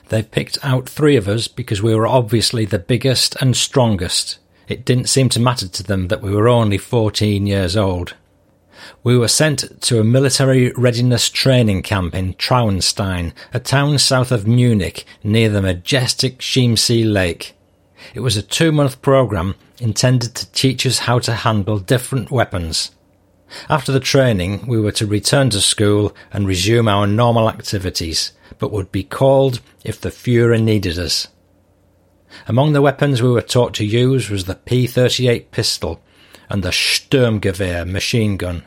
[0.09, 4.39] They picked out three of us because we were obviously the biggest and strongest.
[4.67, 8.15] It didn't seem to matter to them that we were only 14 years old.
[9.03, 14.47] We were sent to a military readiness training camp in Traunstein, a town south of
[14.47, 17.56] Munich near the majestic Chiemsee Lake.
[18.13, 22.91] It was a two month program intended to teach us how to handle different weapons.
[23.69, 28.71] After the training, we were to return to school and resume our normal activities, but
[28.71, 31.27] would be called if the Fuhrer needed us.
[32.45, 36.01] Among the weapons we were taught to use was the P38 pistol
[36.49, 38.63] and the Sturmgewehr machine gun.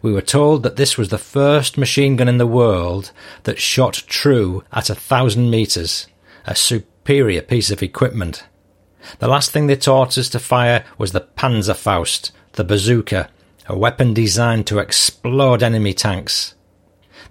[0.00, 3.12] We were told that this was the first machine gun in the world
[3.44, 6.08] that shot true at a thousand metres,
[6.44, 6.54] a
[7.02, 8.44] superior piece of equipment.
[9.18, 13.28] The last thing they taught us to fire was the Panzerfaust, the bazooka,
[13.66, 16.54] a weapon designed to explode enemy tanks.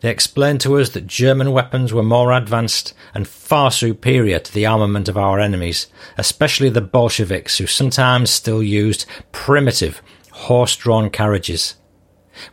[0.02, 4.66] They explained to us that German weapons were more advanced and far superior to the
[4.66, 10.02] armament of our enemies, especially the Bolsheviks who sometimes still used primitive
[10.32, 11.76] horse-drawn carriages.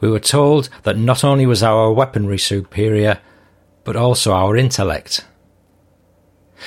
[0.00, 3.18] We were told that not only was our weaponry superior,
[3.82, 5.24] but also our intellect.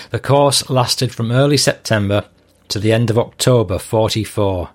[0.09, 2.25] The course lasted from early September
[2.69, 4.69] to the end of October 44.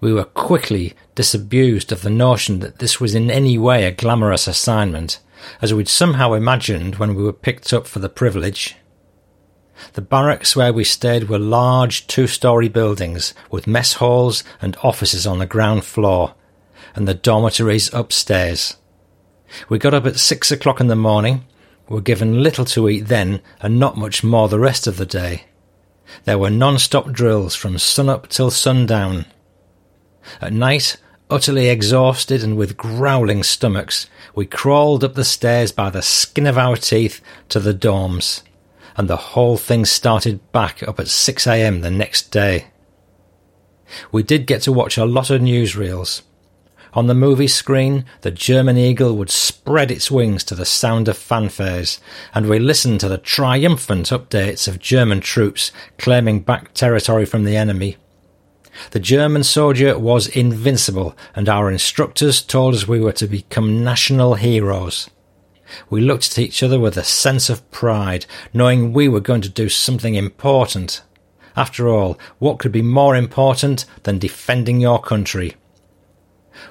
[0.00, 4.48] We were quickly disabused of the notion that this was in any way a glamorous
[4.48, 5.20] assignment,
[5.60, 8.76] as we'd somehow imagined when we were picked up for the privilege.
[9.92, 15.38] The barracks where we stayed were large two-storey buildings with mess halls and offices on
[15.38, 16.34] the ground floor,
[16.94, 18.76] and the dormitories upstairs.
[19.68, 21.44] We got up at six o'clock in the morning,
[21.88, 25.44] were given little to eat then and not much more the rest of the day.
[26.24, 29.26] There were non-stop drills from sunup till sundown.
[30.40, 30.96] At night,
[31.30, 36.58] utterly exhausted and with growling stomachs, we crawled up the stairs by the skin of
[36.58, 38.42] our teeth to the dorms,
[38.96, 42.66] and the whole thing started back up at 6am the next day.
[44.10, 46.22] We did get to watch a lot of newsreels,
[46.96, 51.18] on the movie screen, the German eagle would spread its wings to the sound of
[51.18, 52.00] fanfares,
[52.32, 57.54] and we listened to the triumphant updates of German troops claiming back territory from the
[57.54, 57.98] enemy.
[58.92, 64.36] The German soldier was invincible, and our instructors told us we were to become national
[64.36, 65.10] heroes.
[65.90, 68.24] We looked at each other with a sense of pride,
[68.54, 71.02] knowing we were going to do something important.
[71.56, 75.56] After all, what could be more important than defending your country?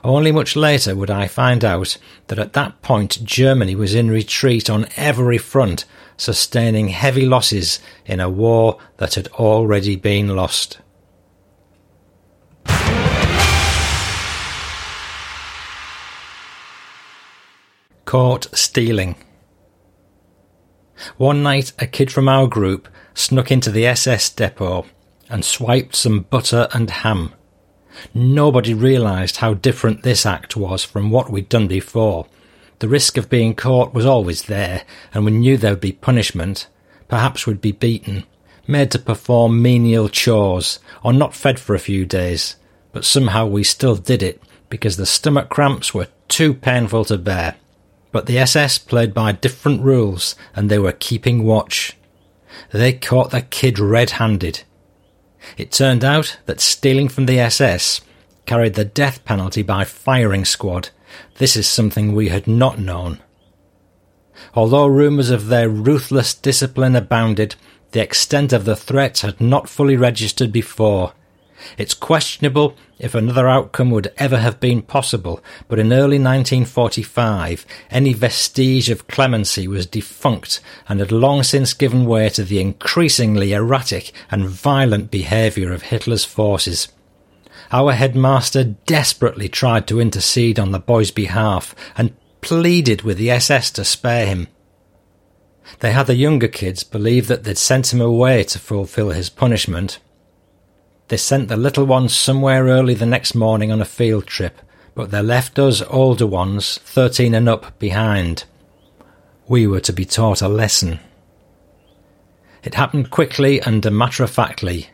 [0.03, 4.69] Only much later would I find out that at that point Germany was in retreat
[4.69, 5.85] on every front,
[6.17, 10.79] sustaining heavy losses in a war that had already been lost.
[18.05, 19.15] Caught stealing.
[21.17, 24.85] One night, a kid from our group snuck into the SS depot
[25.29, 27.33] and swiped some butter and ham.
[28.13, 32.27] Nobody realised how different this act was from what we'd done before.
[32.79, 34.83] The risk of being caught was always there,
[35.13, 36.67] and we knew there would be punishment.
[37.07, 38.25] Perhaps we'd be beaten,
[38.67, 42.55] made to perform menial chores, or not fed for a few days.
[42.91, 47.55] But somehow we still did it, because the stomach cramps were too painful to bear.
[48.11, 51.95] But the SS played by different rules, and they were keeping watch.
[52.71, 54.63] They caught the kid red-handed.
[55.57, 58.01] It turned out that stealing from the SS
[58.45, 60.89] carried the death penalty by firing squad.
[61.37, 63.21] This is something we had not known.
[64.53, 67.55] Although rumours of their ruthless discipline abounded,
[67.91, 71.13] the extent of the threat had not fully registered before.
[71.77, 78.13] It's questionable if another outcome would ever have been possible, but in early 1945 any
[78.13, 84.11] vestige of clemency was defunct and had long since given way to the increasingly erratic
[84.31, 86.87] and violent behaviour of Hitler's forces.
[87.71, 93.71] Our headmaster desperately tried to intercede on the boy's behalf and pleaded with the SS
[93.71, 94.47] to spare him.
[95.79, 99.99] They had the younger kids believe that they'd sent him away to fulfill his punishment,
[101.07, 104.59] they sent the little ones somewhere early the next morning on a field trip,
[104.95, 108.45] but they left us older ones, thirteen and up, behind.
[109.47, 110.99] We were to be taught a lesson.
[112.63, 114.89] It happened quickly and matter of factly.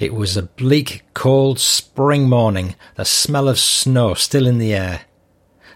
[0.00, 5.02] It was a bleak, cold spring morning, the smell of snow still in the air.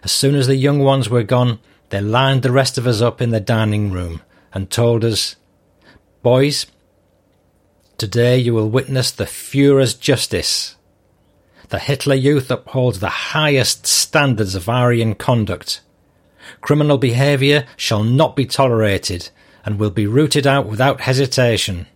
[0.03, 1.61] As soon as the young ones were gone,
[1.91, 4.23] they lined the rest of us up in the dining room
[4.53, 5.37] and told us,
[6.23, 6.67] Boys,
[7.99, 10.77] Today you will witness the Fuhrer's justice.
[11.71, 15.81] The Hitler Youth upholds the highest standards of Aryan conduct.
[16.61, 19.31] Criminal behaviour shall not be tolerated
[19.65, 21.89] and will be rooted out without hesitation.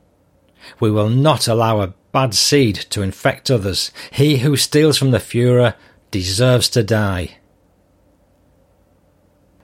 [0.81, 3.93] We will not allow a bad seed to infect others.
[4.11, 5.75] He who steals from the Fuhrer
[6.11, 7.39] deserves to die.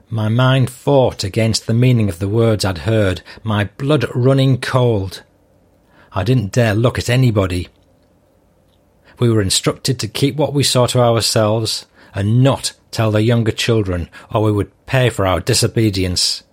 [0.09, 5.23] My mind fought against the meaning of the words I'd heard, my blood running cold.
[6.11, 7.67] I didn't dare look at anybody.
[9.19, 13.51] We were instructed to keep what we saw to ourselves and not tell the younger
[13.51, 16.43] children, or we would pay for our disobedience.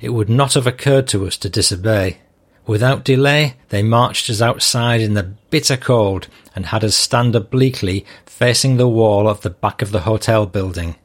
[0.00, 2.18] It would not have occurred to us to disobey.
[2.66, 8.06] Without delay, they marched us outside in the bitter cold and had us stand obliquely
[8.24, 10.96] facing the wall of the back of the hotel building.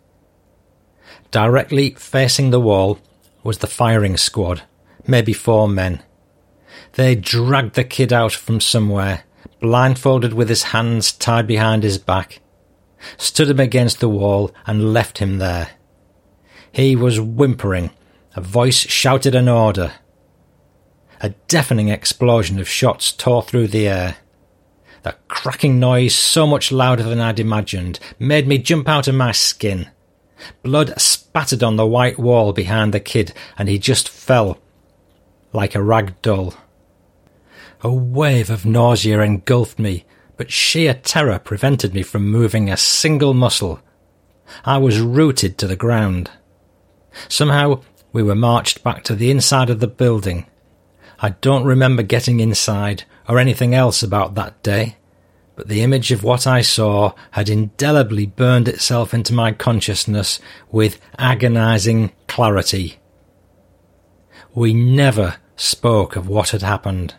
[1.32, 3.00] Directly facing the wall
[3.44, 4.64] was the firing squad,
[5.06, 6.02] maybe four men.
[7.00, 9.24] They dragged the kid out from somewhere,
[9.62, 12.42] blindfolded with his hands tied behind his back,
[13.16, 15.70] stood him against the wall and left him there.
[16.74, 17.92] He was whimpering.
[18.36, 19.94] A voice shouted an order.
[21.22, 24.18] A deafening explosion of shots tore through the air.
[25.04, 29.32] The cracking noise, so much louder than I'd imagined, made me jump out of my
[29.32, 29.90] skin.
[30.64, 34.58] Blood spattered on the white wall behind the kid, and he just fell
[35.54, 36.56] like a rag doll.
[37.82, 40.06] A wave of nausea engulfed me,
[40.36, 43.80] but sheer terror prevented me from moving a single muscle.
[44.66, 46.30] I was rooted to the ground.
[47.30, 50.46] Somehow we were marched back to the inside of the building.
[51.20, 54.98] I don't remember getting inside or anything else about that day,
[55.56, 61.00] but the image of what I saw had indelibly burned itself into my consciousness with
[61.18, 63.00] agonizing clarity.
[64.54, 67.16] We never spoke of what had happened.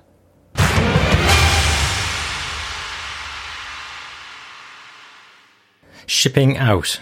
[6.12, 7.00] Shipping out.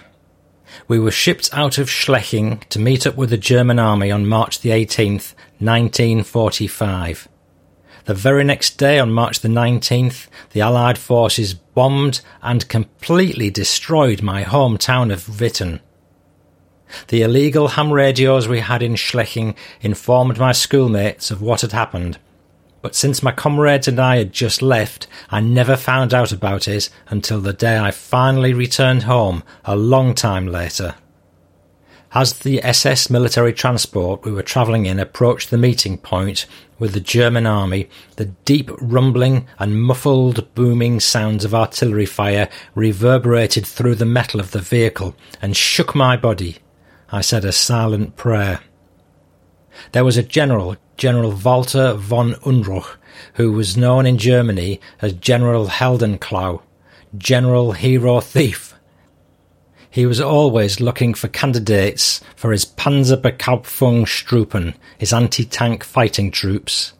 [0.86, 4.60] We were shipped out of Schleching to meet up with the German army on March
[4.60, 7.26] the 18th, 1945.
[8.04, 14.20] The very next day, on March the 19th, the Allied forces bombed and completely destroyed
[14.20, 15.80] my hometown of Witten.
[17.06, 22.18] The illegal ham radios we had in Schleching informed my schoolmates of what had happened,
[22.80, 26.90] but since my comrades and I had just left, I never found out about it
[27.08, 30.94] until the day I finally returned home a long time later.
[32.12, 36.46] As the SS military transport we were travelling in approached the meeting point
[36.78, 43.66] with the German army, the deep rumbling and muffled booming sounds of artillery fire reverberated
[43.66, 46.58] through the metal of the vehicle and shook my body.
[47.12, 48.60] I said a silent prayer.
[49.92, 52.96] There was a general General Walter von Unruh,
[53.34, 56.60] who was known in Germany as General Heldenklau,
[57.16, 58.74] General Hero Thief.
[59.88, 66.94] He was always looking for candidates for his Panzerbekämpfungsgruppen, his anti-tank fighting troops.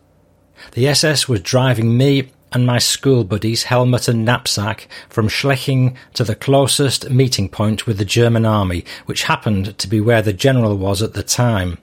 [0.73, 6.23] The SS was driving me and my school buddies, helmet and knapsack, from Schleching to
[6.23, 10.77] the closest meeting point with the German army, which happened to be where the general
[10.77, 11.79] was at the time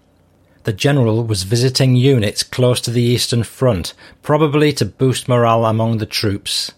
[0.66, 3.94] the general was visiting units close to the Eastern Front,
[4.24, 6.72] probably to boost morale among the troops.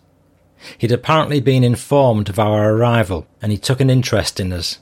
[0.78, 4.80] He'd apparently been informed of our arrival, and he took an interest in us.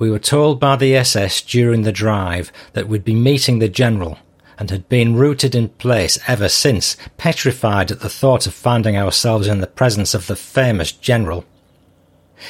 [0.00, 4.18] We were told by the SS during the drive that we'd be meeting the general,
[4.58, 9.46] and had been rooted in place ever since, petrified at the thought of finding ourselves
[9.46, 11.44] in the presence of the famous general.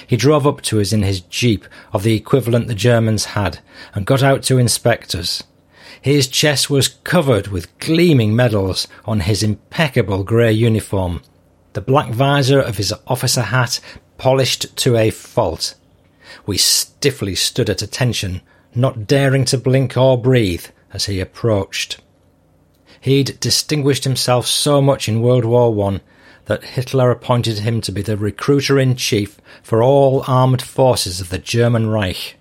[0.06, 3.58] He drove up to us in his jeep of the equivalent the Germans had,
[3.94, 5.42] and got out to inspect us.
[6.04, 11.22] His chest was covered with gleaming medals on his impeccable grey uniform,
[11.72, 13.80] the black visor of his officer hat
[14.18, 15.74] polished to a fault.
[16.44, 18.42] We stiffly stood at attention,
[18.74, 22.02] not daring to blink or breathe as he approached.
[23.00, 26.02] He'd distinguished himself so much in World War One
[26.44, 31.30] that Hitler appointed him to be the recruiter in chief for all armed forces of
[31.30, 32.36] the German Reich.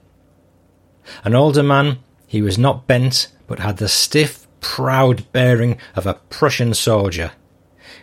[1.24, 2.00] An older man,
[2.34, 7.32] he was not bent but had the stiff, proud bearing of a Prussian soldier.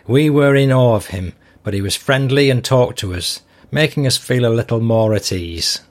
[0.07, 4.07] We were in awe of him, but he was friendly and talked to us, making
[4.07, 5.81] us feel a little more at ease.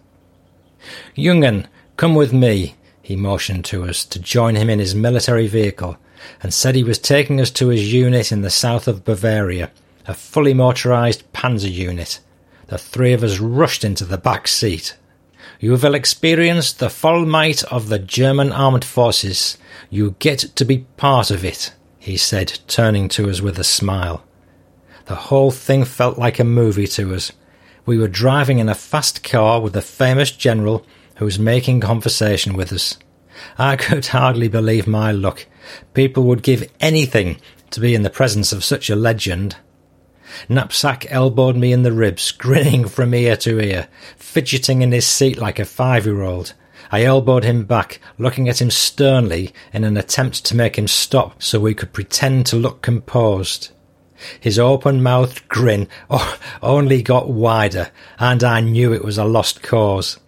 [1.14, 1.66] Jungen,
[1.98, 5.98] come with me, he motioned to us to join him in his military vehicle,
[6.42, 9.70] and said he was taking us to his unit in the south of Bavaria,
[10.06, 12.20] a fully motorized panzer unit.
[12.68, 14.96] The three of us rushed into the back seat.
[15.58, 19.58] You will experience the full might of the German armed forces.
[19.90, 24.24] You get to be part of it, he said, turning to us with a smile.
[25.06, 27.32] The whole thing felt like a movie to us.
[27.84, 30.86] We were driving in a fast car with the famous general
[31.16, 32.96] who was making conversation with us.
[33.58, 35.46] I could hardly believe my luck.
[35.94, 37.38] People would give anything
[37.70, 39.56] to be in the presence of such a legend.
[40.48, 45.38] Knapsack elbowed me in the ribs, grinning from ear to ear, fidgeting in his seat
[45.38, 46.54] like a five year old.
[46.92, 51.42] I elbowed him back, looking at him sternly in an attempt to make him stop
[51.42, 53.70] so we could pretend to look composed.
[54.38, 55.88] His open mouthed grin
[56.62, 60.18] only got wider, and I knew it was a lost cause.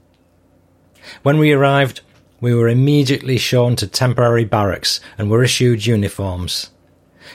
[1.22, 2.00] When we arrived,
[2.40, 6.71] we were immediately shown to temporary barracks and were issued uniforms.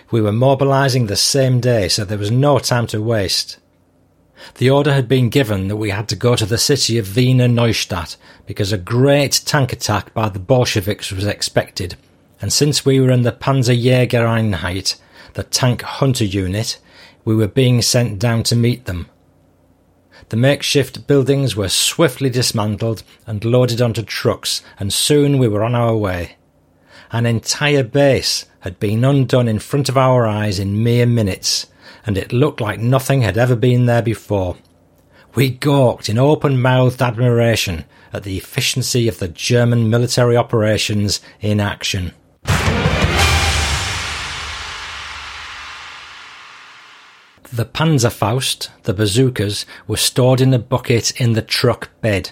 [0.10, 3.58] We were mobilising the same day, so there was no time to waste.
[4.56, 7.48] The order had been given that we had to go to the city of Wiener
[7.48, 11.98] Neustadt because a great tank attack by the Bolsheviks was expected,
[12.40, 14.96] and since we were in the Panzerjägereinheit,
[15.34, 16.80] the tank hunter unit,
[17.26, 19.10] we were being sent down to meet them.
[20.30, 25.76] The makeshift buildings were swiftly dismantled and loaded onto trucks, and soon we were on
[25.76, 26.37] our way.
[27.12, 31.68] An entire base had been undone in front of our eyes in mere minutes,
[32.06, 34.58] and it looked like nothing had ever been there before.
[35.34, 41.62] We gawked in open mouthed admiration at the efficiency of the German military operations in
[41.62, 42.12] action.
[47.54, 52.32] The Panzerfaust, the bazookas, were stored in a bucket in the truck bed.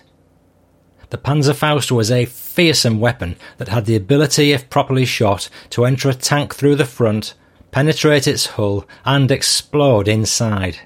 [1.15, 6.09] The Panzerfaust was a fearsome weapon that had the ability, if properly shot, to enter
[6.09, 7.35] a tank through the front,
[7.71, 10.79] penetrate its hull, and explode inside.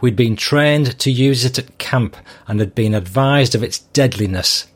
[0.00, 2.16] We'd been trained to use it at camp
[2.46, 4.68] and had been advised of its deadliness.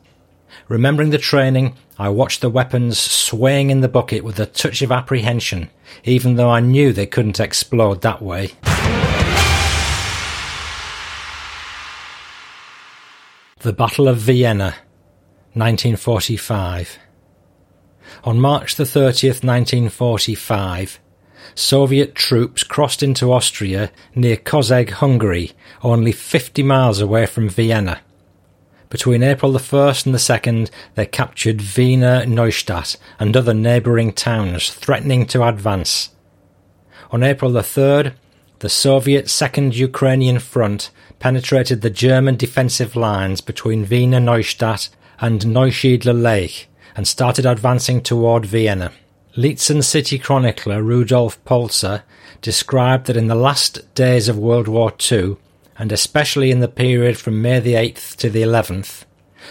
[0.67, 4.91] Remembering the training, I watched the weapons swaying in the bucket with a touch of
[4.91, 5.69] apprehension,
[6.03, 8.51] even though I knew they couldn't explode that way.
[13.61, 14.75] The Battle of Vienna,
[15.53, 16.99] 1945.
[18.23, 20.99] On March the 30th, 1945,
[21.55, 28.01] Soviet troops crossed into Austria near Kozeg, Hungary, only 50 miles away from Vienna.
[28.89, 34.69] Between April the 1st and the 2nd, they captured Wiener Neustadt and other neighbouring towns,
[34.69, 36.11] threatening to advance.
[37.09, 38.13] On April the 3rd,
[38.59, 44.89] the Soviet Second Ukrainian Front penetrated the German defensive lines between Wiener Neustadt
[45.19, 48.91] and Neusiedler Lake and started advancing toward Vienna.
[49.35, 52.01] Liezen city chronicler Rudolf Polzer
[52.41, 55.37] described that in the last days of World War II,
[55.77, 59.05] and especially in the period from May the 8th to the 11th,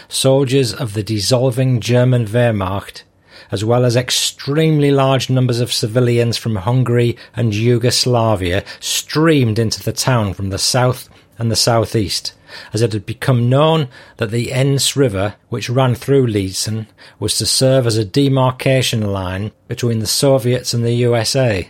[0.09, 3.03] soldiers of the dissolving German Wehrmacht,
[3.49, 9.93] as well as extremely large numbers of civilians from Hungary and Yugoslavia, streamed into the
[9.93, 12.33] town from the south and the southeast,
[12.73, 16.87] as it had become known that the Enns River, which ran through Liezen,
[17.19, 21.69] was to serve as a demarcation line between the Soviets and the USA.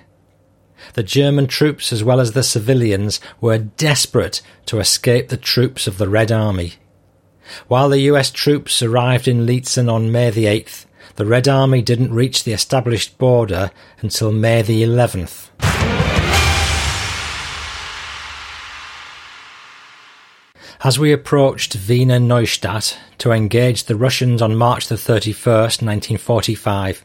[0.94, 5.98] The German troops, as well as the civilians, were desperate to escape the troops of
[5.98, 6.74] the Red Army.
[7.68, 12.14] While the US troops arrived in Liezen on May the 8th, the Red Army didn't
[12.14, 15.97] reach the established border until May the 11th.
[20.84, 27.04] As we approached Wiener Neustadt to engage the Russians on March the 31st, 1945,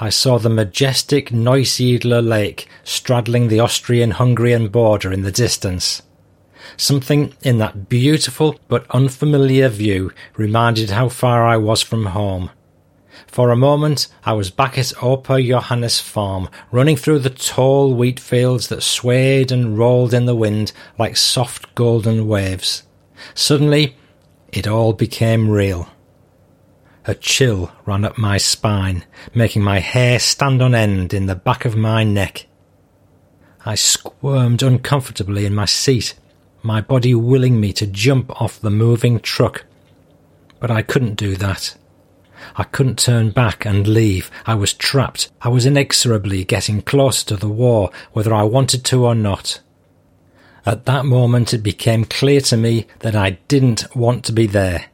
[0.00, 6.02] I saw the majestic Neusiedler Lake straddling the Austrian-Hungarian border in the distance.
[6.76, 12.50] Something in that beautiful but unfamiliar view reminded how far I was from home.
[13.28, 18.18] For a moment I was back at Opa Johannes farm, running through the tall wheat
[18.18, 22.82] fields that swayed and rolled in the wind like soft golden waves.
[23.34, 23.96] Suddenly,
[24.52, 25.88] it all became real.
[27.04, 31.64] A chill ran up my spine, making my hair stand on end in the back
[31.64, 32.46] of my neck.
[33.64, 36.14] I squirmed uncomfortably in my seat,
[36.62, 39.64] my body willing me to jump off the moving truck.
[40.58, 41.76] But I couldn't do that.
[42.56, 44.30] I couldn't turn back and leave.
[44.44, 45.30] I was trapped.
[45.40, 49.60] I was inexorably getting closer to the war, whether I wanted to or not.
[50.66, 54.86] At that moment, it became clear to me that I didn't want to be there.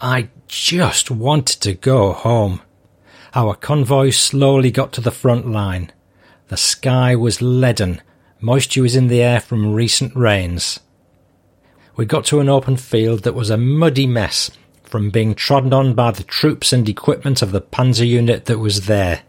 [0.00, 2.62] I just wanted to go home.
[3.32, 5.92] Our convoy slowly got to the front line.
[6.48, 8.02] The sky was leaden.
[8.40, 10.80] Moisture was in the air from recent rains.
[11.94, 14.50] We got to an open field that was a muddy mess
[14.82, 18.86] from being trodden on by the troops and equipment of the panzer unit that was
[18.86, 19.22] there.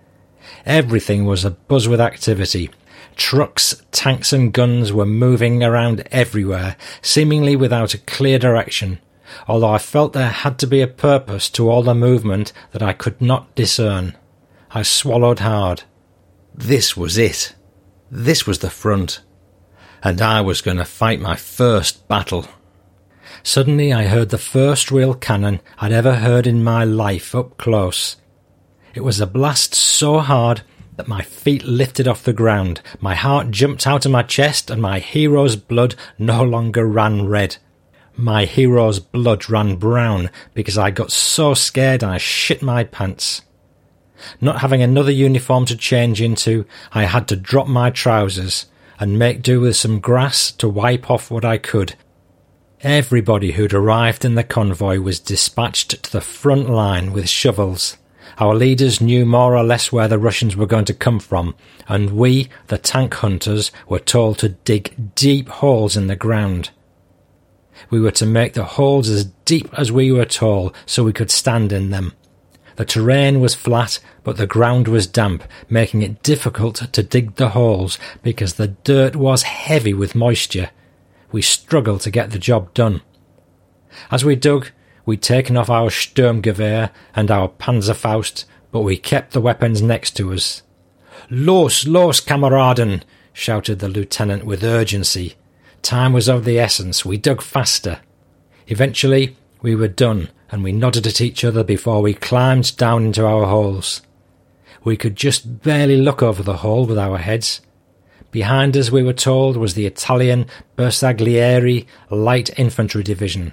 [0.65, 2.71] Everything was abuzz with activity.
[3.15, 8.99] Trucks, tanks, and guns were moving around everywhere, seemingly without a clear direction,
[9.47, 12.93] although I felt there had to be a purpose to all the movement that I
[12.93, 14.17] could not discern.
[14.71, 15.83] I swallowed hard.
[16.53, 17.55] This was it.
[18.09, 19.21] This was the front.
[20.03, 22.47] and I was going to fight my first battle.
[23.43, 28.17] Suddenly I heard the first real cannon I'd ever heard in my life up close.
[28.93, 30.61] It was a blast so hard
[30.95, 34.81] that my feet lifted off the ground, my heart jumped out of my chest, and
[34.81, 37.57] my hero's blood no longer ran red.
[38.15, 43.41] My hero's blood ran brown because I got so scared I shit my pants.
[44.39, 48.67] Not having another uniform to change into, I had to drop my trousers
[48.99, 51.95] and make do with some grass to wipe off what I could.
[52.81, 57.97] Everybody who'd arrived in the convoy was dispatched to the front line with shovels.
[58.41, 61.53] Our leaders knew more or less where the Russians were going to come from,
[61.87, 66.71] and we, the tank hunters, were told to dig deep holes in the ground.
[67.91, 71.29] We were to make the holes as deep as we were tall so we could
[71.29, 72.13] stand in them.
[72.77, 77.49] The terrain was flat, but the ground was damp, making it difficult to dig the
[77.49, 80.71] holes because the dirt was heavy with moisture.
[81.31, 83.01] We struggled to get the job done.
[84.09, 84.71] As we dug,
[85.11, 90.31] we'd taken off our Sturmgewehr and our Panzerfaust, but we kept the weapons next to
[90.31, 90.63] us.
[91.29, 93.01] Los, los, Kameraden!
[93.33, 95.35] shouted the lieutenant with urgency.
[95.81, 97.03] Time was of the essence.
[97.03, 97.99] We dug faster.
[98.67, 103.25] Eventually, we were done, and we nodded at each other before we climbed down into
[103.25, 104.01] our holes.
[104.85, 107.59] We could just barely look over the hole with our heads.
[108.31, 110.45] Behind us, we were told, was the Italian
[110.77, 113.51] Bersaglieri Light Infantry Division.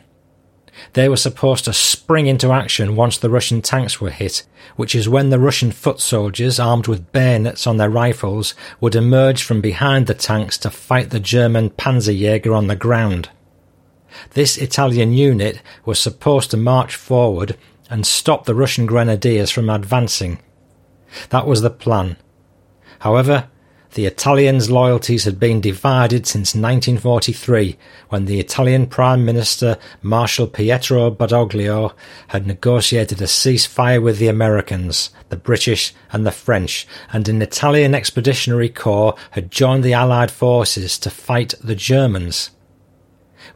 [0.93, 4.45] They were supposed to spring into action once the Russian tanks were hit,
[4.77, 9.43] which is when the Russian foot soldiers, armed with bayonets on their rifles, would emerge
[9.43, 13.29] from behind the tanks to fight the German Panzerjäger on the ground.
[14.31, 17.57] This Italian unit was supposed to march forward
[17.91, 20.39] and stop the Russian grenadiers from advancing.
[21.31, 22.17] That was the plan.
[23.01, 23.49] However,
[23.95, 27.77] the Italians' loyalties had been divided since 1943,
[28.09, 31.93] when the Italian Prime Minister Marshal Pietro Badoglio
[32.29, 37.95] had negotiated a ceasefire with the Americans, the British, and the French, and an Italian
[37.95, 42.51] Expeditionary Corps had joined the Allied forces to fight the Germans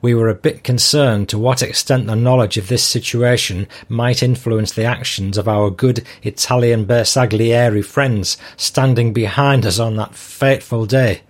[0.03, 4.73] we were a bit concerned to what extent the knowledge of this situation might influence
[4.73, 11.23] the actions of our good Italian Bersaglieri friends standing behind us on that fateful day.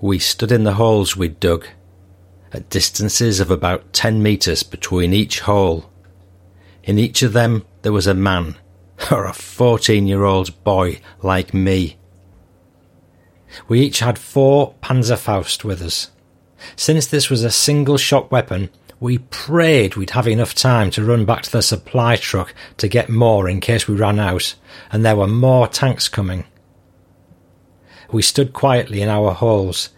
[0.00, 1.66] We stood in the holes we'd dug,
[2.52, 5.90] at distances of about ten metres between each hole.
[6.84, 8.56] In each of them there was a man,
[9.10, 11.98] or a fourteen year old boy like me.
[13.66, 16.12] We each had four Panzerfaust with us
[16.76, 18.70] since this was a single shot weapon,
[19.00, 23.08] we prayed we'd have enough time to run back to the supply truck to get
[23.08, 24.54] more in case we ran out,
[24.90, 26.44] and there were more tanks coming.
[28.10, 29.90] We stood quietly in our holes.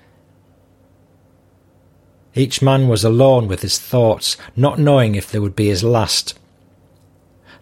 [2.35, 6.39] Each man was alone with his thoughts, not knowing if they would be his last.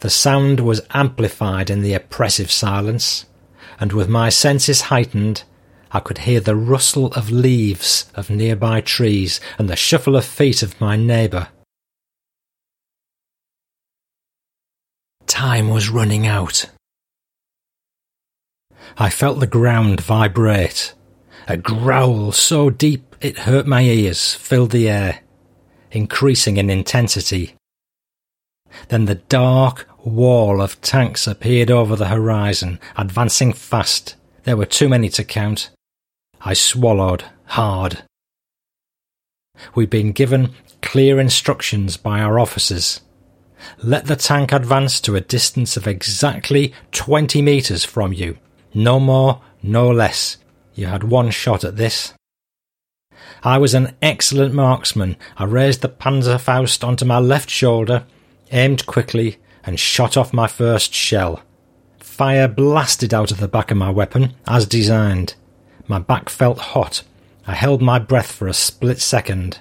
[0.00, 3.26] The sound was amplified in the oppressive silence,
[3.78, 5.44] and with my senses heightened,
[5.92, 10.62] I could hear the rustle of leaves of nearby trees and the shuffle of feet
[10.62, 11.48] of my neighbour.
[15.26, 16.66] Time was running out.
[18.96, 20.94] I felt the ground vibrate.
[21.46, 25.20] A growl so deep it hurt my ears filled the air,
[25.90, 27.54] increasing in intensity.
[28.88, 34.14] Then the dark wall of tanks appeared over the horizon, advancing fast.
[34.44, 35.70] There were too many to count.
[36.40, 38.02] I swallowed hard.
[39.74, 43.00] We'd been given clear instructions by our officers.
[43.82, 48.38] Let the tank advance to a distance of exactly 20 metres from you.
[48.72, 50.36] No more, no less.
[50.74, 52.14] You had one shot at this.
[53.42, 55.16] I was an excellent marksman.
[55.36, 58.04] I raised the Panzerfaust onto my left shoulder,
[58.52, 61.42] aimed quickly, and shot off my first shell.
[61.98, 65.34] Fire blasted out of the back of my weapon, as designed.
[65.88, 67.02] My back felt hot.
[67.46, 69.60] I held my breath for a split second.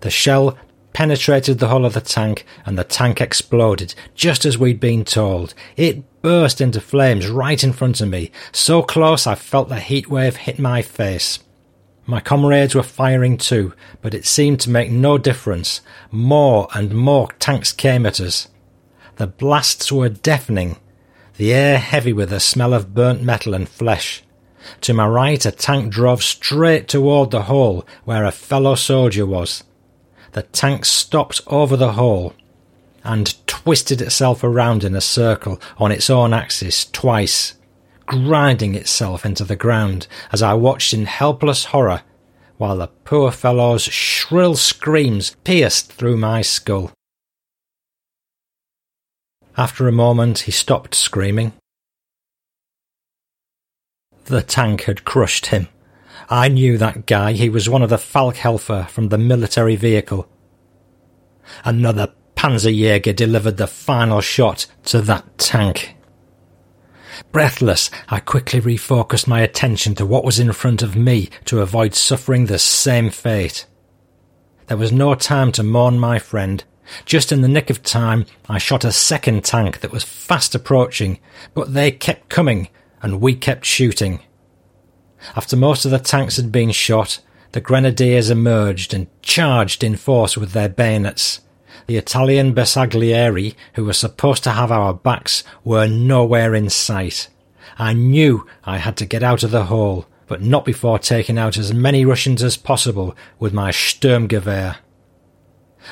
[0.00, 0.58] The shell
[0.92, 5.54] penetrated the hull of the tank and the tank exploded, just as we'd been told.
[5.76, 10.10] It burst into flames right in front of me, so close I felt the heat
[10.10, 11.38] wave hit my face.
[12.06, 15.80] My comrades were firing too, but it seemed to make no difference.
[16.10, 18.48] More and more tanks came at us.
[19.14, 20.76] The blasts were deafening,
[21.36, 24.24] the air heavy with the smell of burnt metal and flesh.
[24.82, 29.64] To my right, a tank drove straight toward the hole where a fellow soldier was.
[30.32, 32.34] The tank stopped over the hole
[33.02, 37.54] and twisted itself around in a circle on its own axis twice.
[38.10, 42.02] grinding itself into the ground as I watched in helpless horror
[42.58, 46.90] while the poor fellow's shrill screams pierced through my skull.
[49.56, 51.52] After a moment, he stopped screaming.
[54.26, 55.68] The tank had crushed him.
[56.28, 57.32] I knew that guy.
[57.32, 60.28] He was one of the Flakhelfer from the military vehicle.
[61.64, 65.96] Another Panzerjäger delivered the final shot to that tank.
[67.32, 71.94] Breathless, I quickly refocused my attention to what was in front of me to avoid
[71.94, 73.66] suffering the same fate.
[74.68, 76.64] There was no time to mourn my friend.
[77.04, 81.18] Just in the nick of time, I shot a second tank that was fast approaching,
[81.54, 82.68] but they kept coming
[83.02, 84.20] and we kept shooting.
[85.36, 87.20] After most of the tanks had been shot,
[87.52, 91.40] the grenadiers emerged and charged in force with their bayonets.
[91.86, 97.28] The Italian Bersaglieri, who were supposed to have our backs, were nowhere in sight.
[97.78, 101.56] I knew I had to get out of the hole, but not before taking out
[101.56, 104.76] as many Russians as possible with my Sturmgewehr.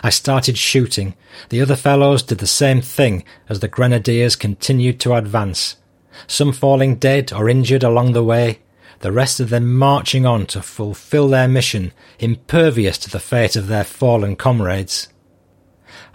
[0.03, 1.15] I started shooting.
[1.49, 5.77] The other fellows did the same thing as the grenadiers continued to advance,
[6.27, 8.59] some falling dead or injured along the way,
[9.01, 13.69] the rest of them marching on to fulfill their mission, impervious to the fate of
[13.69, 15.09] their fallen comrades.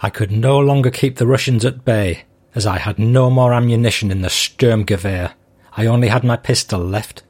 [0.02, 4.12] I could no longer keep the Russians at bay, as I had no more ammunition
[4.12, 5.34] in the Sturmgewehr.
[5.78, 7.24] I only had my pistol left.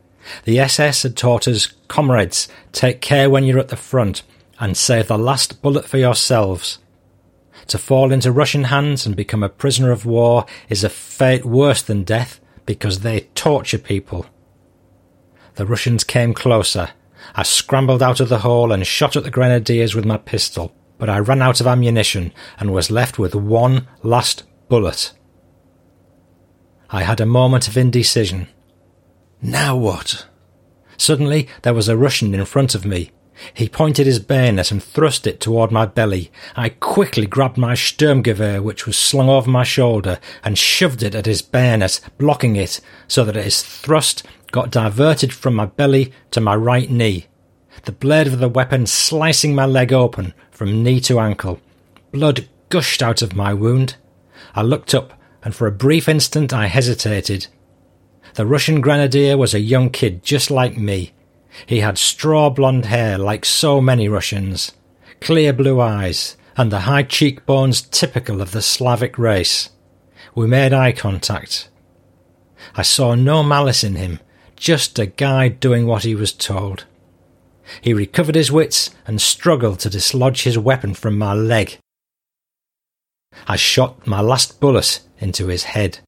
[0.46, 4.24] The SS had taught us, comrades, take care when you're at the front,
[4.60, 6.80] and save the last bullet for yourselves.
[7.68, 11.82] To fall into Russian hands and become a prisoner of war is a fate worse
[11.82, 14.26] than death, because they torture people.
[15.56, 16.90] The Russians came closer.
[17.36, 20.74] I scrambled out of the hole and shot at the grenadiers with my pistol
[21.04, 25.12] but I ran out of ammunition and was left with one last bullet.
[26.90, 28.48] I had a moment of indecision.
[29.42, 30.28] Now what?
[30.96, 33.12] Suddenly there was a Russian in front of me.
[33.54, 36.32] He pointed his bayonet and thrust it toward my belly.
[36.56, 41.26] I quickly grabbed my Sturmgewehr, which was slung over my shoulder, and shoved it at
[41.26, 46.56] his bayonet, blocking it, so that his thrust got diverted from my belly to my
[46.56, 47.28] right knee.
[47.86, 51.60] The blade of the weapon slicing my leg open, from knee to ankle.
[52.12, 53.96] Blood gushed out of my wound.
[54.56, 57.48] I looked up, and for a brief instant I hesitated.
[58.36, 61.14] The Russian grenadier was a young kid just like me.
[61.66, 64.72] He had straw blonde hair like so many Russians,
[65.22, 69.70] clear blue eyes, and the high cheekbones typical of the Slavic race.
[70.36, 71.70] We made eye contact.
[72.76, 74.20] I saw no malice in him,
[74.56, 76.86] just a guy doing what he was told.
[77.82, 81.78] He recovered his wits and struggled to dislodge his weapon from my leg.
[83.48, 86.00] I shot my last bullet into his head.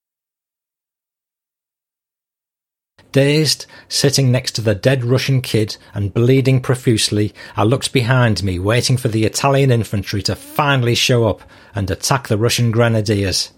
[3.16, 8.60] Dazed, sitting next to the dead Russian kid and bleeding profusely, I looked behind me,
[8.60, 11.42] waiting for the Italian infantry to finally show up
[11.74, 13.54] and attack the Russian grenadiers.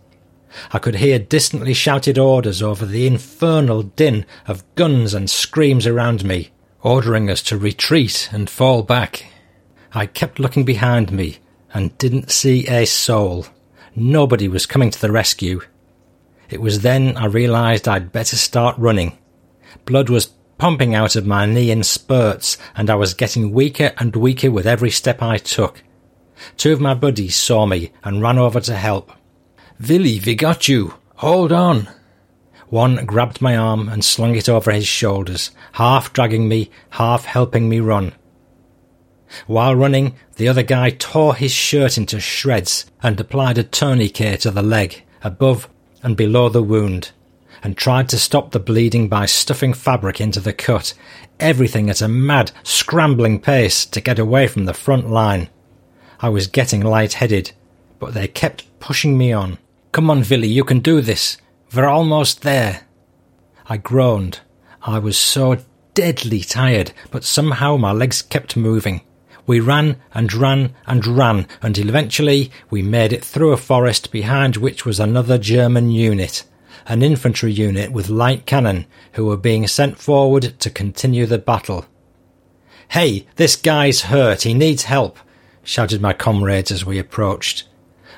[0.72, 6.24] I could hear distantly shouted orders over the infernal din of guns and screams around
[6.24, 6.52] me
[6.84, 9.26] ordering us to retreat and fall back.
[9.92, 11.40] I kept looking behind me
[11.74, 13.48] and didn't see a soul.
[13.96, 15.62] Nobody was coming to the rescue.
[16.48, 19.18] It was then I realised I'd better start running.
[19.86, 24.16] Blood was pumping out of my knee in spurts, and I was getting weaker and
[24.16, 25.84] weaker with every step I took.
[26.56, 29.12] Two of my buddies saw me and ran over to help.
[29.80, 30.96] Willy, we got you.
[31.16, 31.90] Hold on.
[32.70, 37.70] One grabbed my arm and slung it over his shoulders, half dragging me, half helping
[37.70, 38.14] me run.
[39.46, 44.52] While running, the other guy tore his shirt into shreds and applied a tourniquet to
[44.52, 45.70] the leg, above
[46.04, 47.12] and below the wound,
[47.68, 50.94] and tried to stop the bleeding by stuffing fabric into the cut,
[51.38, 55.50] everything at a mad, scrambling pace to get away from the front line.
[56.22, 57.52] I was getting light-headed,
[58.00, 59.58] but they kept pushing me on.
[59.92, 61.36] Come on, Willy, you can do this.
[61.76, 62.88] We're almost there.
[63.66, 64.40] I groaned.
[64.82, 65.58] I was so
[65.94, 69.02] deadly tired, but somehow my legs kept moving.
[69.46, 74.56] We ran and ran and ran until eventually we made it through a forest behind
[74.56, 76.46] which was another German unit,
[76.88, 81.86] an infantry unit with light cannon who were being sent forward to continue the battle.
[82.90, 85.20] Hey, this guy's hurt, he needs help,
[85.64, 87.68] shouted my comrades as we approached.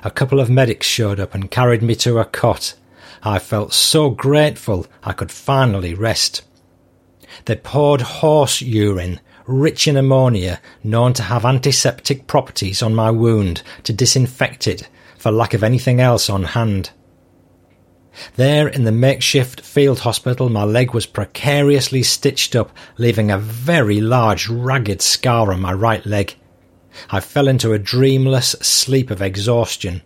[0.04, 2.76] A couple of medics showed up and carried me to a cot.
[3.24, 6.44] I felt so grateful I could finally rest.
[7.46, 13.64] They poured horse urine, rich in ammonia, known to have antiseptic properties, on my wound
[13.84, 14.88] to disinfect it
[15.18, 16.92] for lack of anything else on hand.
[18.36, 24.02] There in the makeshift field hospital, my leg was precariously stitched up, leaving a very
[24.02, 26.36] large ragged scar on my right leg.
[27.10, 30.02] I fell into a dreamless sleep of exhaustion.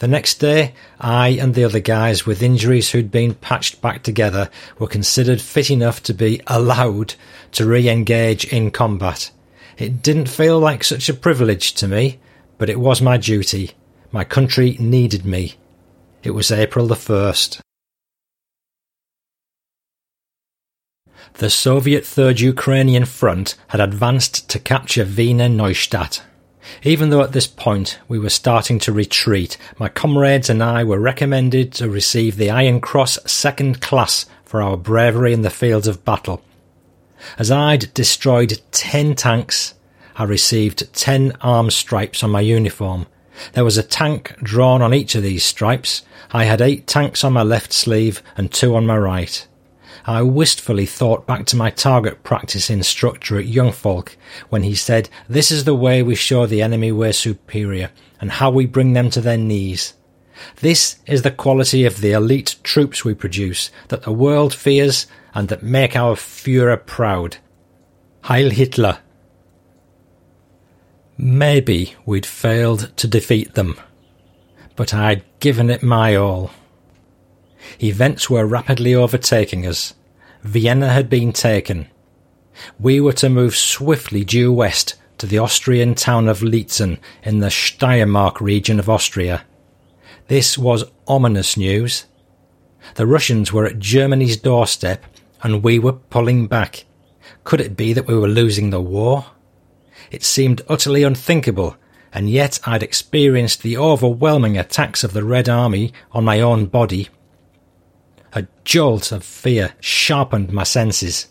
[0.00, 4.50] The next day, I and the other guys with injuries who'd been patched back together
[4.78, 7.14] were considered fit enough to be allowed
[7.52, 9.30] to re-engage in combat.
[9.78, 12.18] It didn't feel like such a privilege to me,
[12.58, 13.72] but it was my duty.
[14.10, 15.54] My country needed me.
[16.22, 17.60] It was April the 1st.
[21.34, 26.22] The Soviet Third Ukrainian Front had advanced to capture Wiener Neustadt.
[26.82, 30.98] Even though at this point we were starting to retreat, my comrades and I were
[30.98, 36.04] recommended to receive the Iron Cross Second Class for our bravery in the fields of
[36.04, 36.42] battle.
[37.38, 39.74] As I'd destroyed ten tanks,
[40.16, 43.06] I received ten arm stripes on my uniform.
[43.52, 46.02] There was a tank drawn on each of these stripes.
[46.32, 49.46] I had eight tanks on my left sleeve and two on my right.
[50.04, 54.16] I wistfully thought back to my target practice instructor at Young Folk
[54.50, 57.90] when he said, This is the way we show the enemy we're superior
[58.20, 59.94] and how we bring them to their knees.
[60.56, 65.48] This is the quality of the elite troops we produce that the world fears and
[65.48, 67.38] that make our Führer proud.
[68.22, 68.98] Heil Hitler!
[71.18, 73.78] Maybe we'd failed to defeat them,
[74.74, 76.50] but I'd given it my all.
[77.82, 79.94] Events were rapidly overtaking us.
[80.42, 81.88] Vienna had been taken.
[82.78, 87.48] We were to move swiftly due west to the Austrian town of Liezen in the
[87.48, 89.44] Steiermark region of Austria.
[90.28, 92.04] This was ominous news.
[92.96, 95.04] The Russians were at Germany's doorstep
[95.42, 96.84] and we were pulling back.
[97.44, 99.26] Could it be that we were losing the war?
[100.16, 101.76] It seemed utterly unthinkable,
[102.10, 107.10] and yet I'd experienced the overwhelming attacks of the Red Army on my own body
[108.32, 111.26] a jolt of fear sharpened my senses.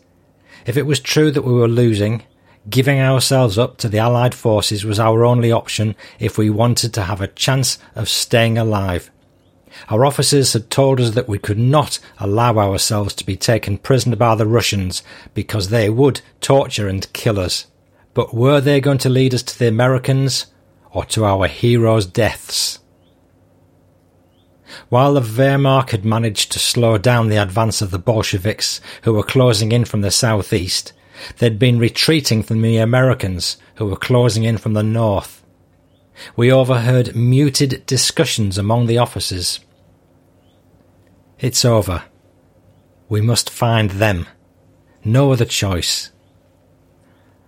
[0.67, 2.25] If it was true that we were losing,
[2.69, 7.05] giving ourselves up to the Allied forces was our only option if we wanted to
[7.05, 9.09] have a chance of staying alive.
[9.89, 14.15] Our officers had told us that we could not allow ourselves to be taken prisoner
[14.15, 15.01] by the Russians
[15.33, 17.65] because they would torture and kill us.
[18.15, 20.47] But were they going to lead us to the Americans
[20.89, 22.79] or to our heroes' deaths?
[24.89, 29.23] While the Wehrmacht had managed to slow down the advance of the Bolsheviks, who were
[29.23, 30.93] closing in from the southeast,
[31.37, 35.43] they'd been retreating from the Americans, who were closing in from the north.
[36.37, 39.59] We overheard muted discussions among the officers.
[41.37, 42.03] It's over.
[43.09, 44.25] We must find them.
[45.03, 46.11] No other choice.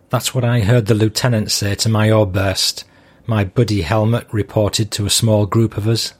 [0.10, 2.86] That's what I heard the lieutenant say to my oberst,
[3.26, 6.14] my buddy Helmut reported to a small group of us.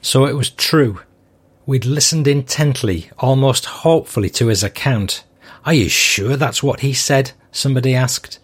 [0.00, 1.00] So it was true.
[1.66, 5.24] We'd listened intently, almost hopefully, to his account.
[5.64, 7.32] Are you sure that's what he said?
[7.50, 8.38] Somebody asked.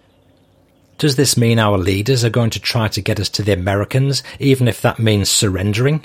[0.98, 4.24] Does this mean our leaders are going to try to get us to the Americans,
[4.40, 6.04] even if that means surrendering?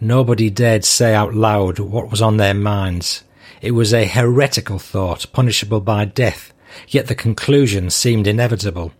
[0.00, 3.24] Nobody dared say out loud what was on their minds.
[3.60, 6.52] It was a heretical thought, punishable by death,
[6.88, 8.92] yet the conclusion seemed inevitable.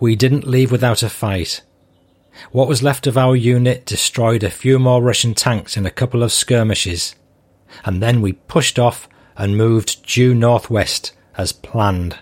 [0.00, 1.62] We didn't leave without a fight.
[2.50, 6.22] What was left of our unit destroyed a few more Russian tanks in a couple
[6.22, 7.14] of skirmishes,
[7.84, 12.18] and then we pushed off and moved due northwest as planned.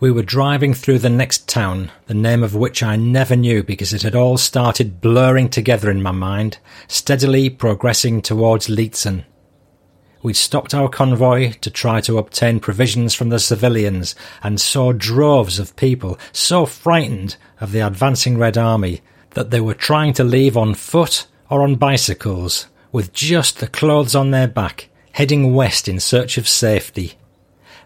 [0.00, 3.92] We were driving through the next town, the name of which I never knew because
[3.92, 6.56] it had all started blurring together in my mind,
[6.88, 9.26] steadily progressing towards Liezen.
[10.22, 15.58] We'd stopped our convoy to try to obtain provisions from the civilians and saw droves
[15.58, 19.02] of people so frightened of the advancing Red Army
[19.32, 24.14] that they were trying to leave on foot or on bicycles with just the clothes
[24.14, 27.18] on their back, heading west in search of safety.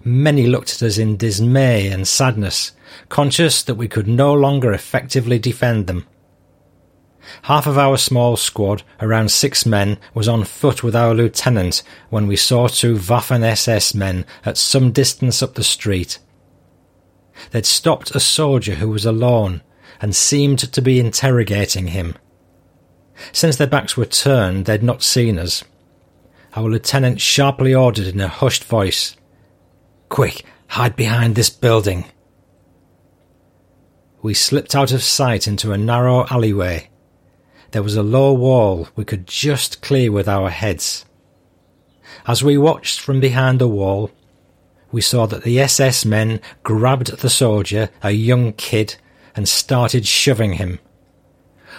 [0.05, 2.73] Many looked at us in dismay and sadness,
[3.09, 6.07] conscious that we could no longer effectively defend them.
[7.43, 12.27] Half of our small squad, around six men, was on foot with our lieutenant when
[12.27, 16.19] we saw two Waffen SS men at some distance up the street.
[17.51, 19.63] They'd stopped a soldier who was alone
[20.03, 22.15] and seemed to be interrogating him.
[23.33, 25.65] Since their backs were turned, they'd not seen us.
[26.55, 29.17] Our lieutenant sharply ordered in a hushed voice,
[30.09, 32.05] Quick, hide behind this building.
[34.23, 36.91] We slipped out of sight into a narrow alleyway
[37.75, 41.05] there was a low wall we could just clear with our heads.
[42.25, 44.13] As we watched from behind the wall,
[44.93, 48.95] we saw that the SS men grabbed the soldier, a young kid,
[49.35, 50.79] and started shoving him.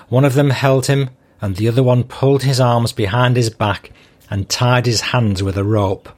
[0.10, 3.90] One of them held him, and the other one pulled his arms behind his back
[4.30, 6.10] and tied his hands with a rope.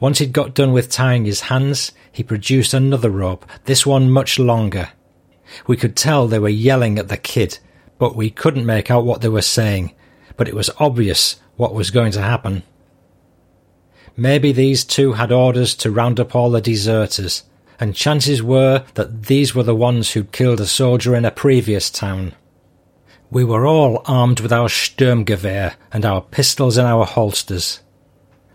[0.00, 4.38] Once he'd got done with tying his hands, he produced another rope, this one much
[4.38, 4.90] longer.
[5.66, 7.58] We could tell they were yelling at the kid,
[7.98, 9.94] but we couldn't make out what they were saying,
[10.36, 12.62] but it was obvious what was going to happen.
[14.16, 17.44] Maybe these two had orders to round up all the deserters,
[17.80, 21.90] and chances were that these were the ones who'd killed a soldier in a previous
[21.90, 22.34] town.
[23.30, 27.80] We were all armed with our Sturmgewehr and our pistols in our holsters.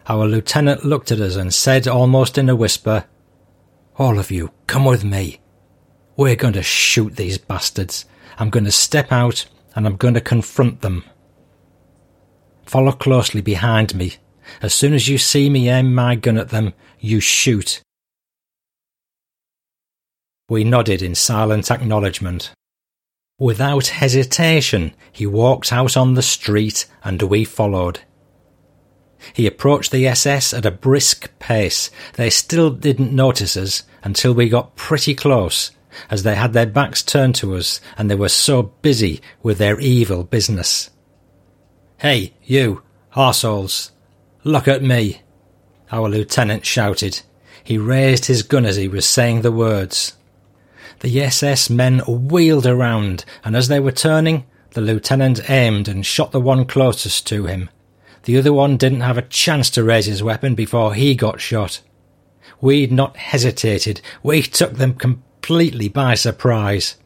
[0.09, 3.05] Our lieutenant looked at us and said almost in a whisper,
[3.97, 5.39] All of you, come with me.
[6.15, 8.05] We're going to shoot these bastards.
[8.39, 11.03] I'm going to step out and I'm going to confront them.
[12.65, 14.15] Follow closely behind me.
[14.61, 17.81] As soon as you see me aim my gun at them, you shoot.
[20.49, 22.51] We nodded in silent acknowledgement.
[23.39, 27.99] Without hesitation, he walked out on the street and we followed.
[29.33, 31.89] He approached the SS at a brisk pace.
[32.13, 35.71] They still didn't notice us until we got pretty close,
[36.09, 39.79] as they had their backs turned to us and they were so busy with their
[39.79, 40.89] evil business.
[41.97, 42.83] Hey, you,
[43.15, 43.91] arseholes,
[44.43, 45.21] look at me,
[45.91, 47.21] our lieutenant shouted.
[47.63, 50.13] He raised his gun as he was saying the words.
[50.99, 56.31] The SS men wheeled around, and as they were turning, the lieutenant aimed and shot
[56.31, 57.69] the one closest to him.
[58.27, 61.79] The other one didn't have a chance to raise his weapon before he got shot.
[62.59, 64.01] We'd not hesitated.
[64.21, 66.97] We took them completely by surprise.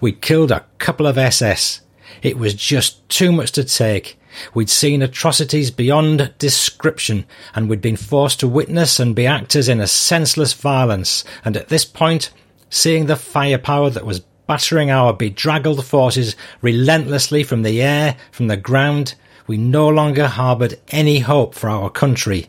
[0.00, 1.80] We killed a couple of SS.
[2.22, 4.20] It was just too much to take.
[4.54, 9.80] We'd seen atrocities beyond description, and we'd been forced to witness and be actors in
[9.80, 12.30] a senseless violence, and at this point
[12.68, 18.56] seeing the firepower that was battering our bedraggled forces relentlessly from the air, from the
[18.56, 19.16] ground,
[19.50, 22.46] we no longer harboured any hope for our country.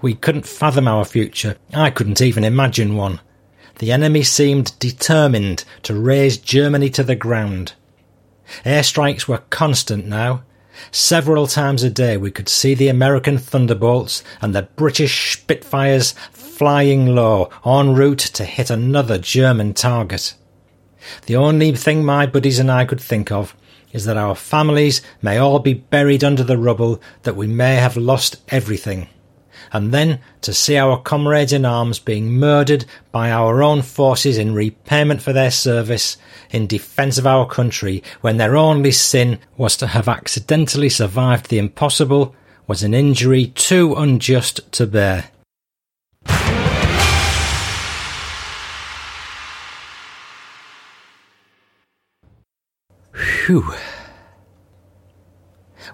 [0.00, 1.58] We couldn't fathom our future.
[1.74, 3.20] I couldn't even imagine one.
[3.78, 7.74] The enemy seemed determined to raze Germany to the ground.
[8.64, 10.44] Airstrikes were constant now.
[10.90, 17.14] Several times a day we could see the American Thunderbolts and the British Spitfires flying
[17.14, 20.36] low, en route to hit another German target.
[21.26, 23.54] The only thing my buddies and I could think of
[23.94, 27.96] is that our families may all be buried under the rubble, that we may have
[27.96, 29.08] lost everything.
[29.72, 34.52] And then to see our comrades in arms being murdered by our own forces in
[34.52, 36.16] repayment for their service
[36.50, 41.58] in defence of our country, when their only sin was to have accidentally survived the
[41.58, 42.34] impossible,
[42.66, 45.30] was an injury too unjust to bear.
[53.14, 53.72] Phew.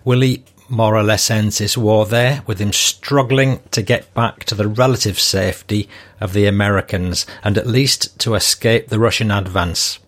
[0.04, 4.54] Willy more or less ends his war there, with him struggling to get back to
[4.54, 5.88] the relative safety
[6.20, 9.98] of the Americans and at least to escape the Russian advance.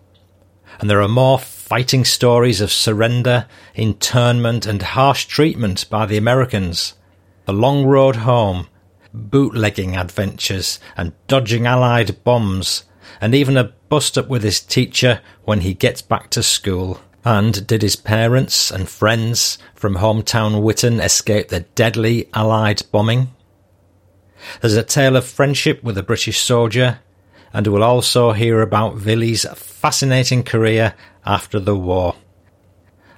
[0.79, 6.95] And there are more fighting stories of surrender, internment, and harsh treatment by the Americans.
[7.45, 8.69] The long road home,
[9.13, 12.85] bootlegging adventures, and dodging Allied bombs,
[13.21, 16.99] and even a bust up with his teacher when he gets back to school.
[17.27, 23.35] And did his parents and friends from hometown Witten escape the deadly Allied bombing?
[24.63, 27.01] There's a tale of friendship with a British soldier,
[27.53, 30.95] and we'll also hear about Willy's fascinating career
[31.27, 32.15] after the war.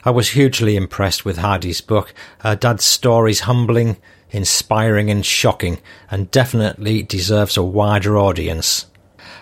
[0.05, 2.13] I was hugely impressed with Heidi's book.
[2.41, 3.97] Her dad's story's humbling,
[4.31, 5.79] inspiring, and shocking,
[6.11, 8.87] and definitely deserves a wider audience.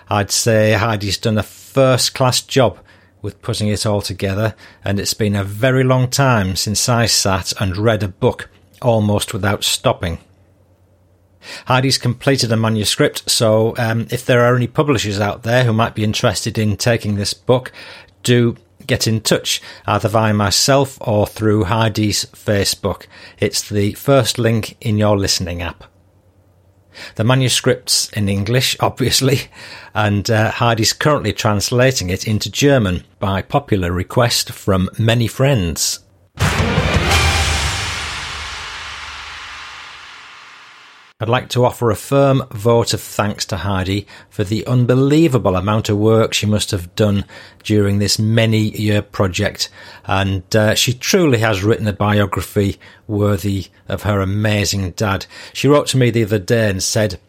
[0.08, 2.78] I'd say Heidi's done a first class job
[3.22, 4.54] with putting it all together,
[4.84, 8.50] and it's been a very long time since I sat and read a book
[8.82, 10.18] almost without stopping.
[11.66, 15.94] Heidi's completed a manuscript, so um, if there are any publishers out there who might
[15.94, 17.72] be interested in taking this book,
[18.22, 18.56] do
[18.86, 23.06] get in touch either via myself or through Heidi's Facebook.
[23.38, 25.84] It's the first link in your listening app.
[27.14, 29.42] The manuscript's in English, obviously,
[29.94, 36.00] and uh, Heidi's currently translating it into German by popular request from many friends.
[41.22, 45.88] I'd like to offer a firm vote of thanks to Heidi for the unbelievable amount
[45.88, 47.26] of work she must have done
[47.62, 49.70] during this many year project.
[50.04, 52.76] And uh, she truly has written a biography
[53.06, 55.26] worthy of her amazing dad.
[55.52, 57.20] She wrote to me the other day and said,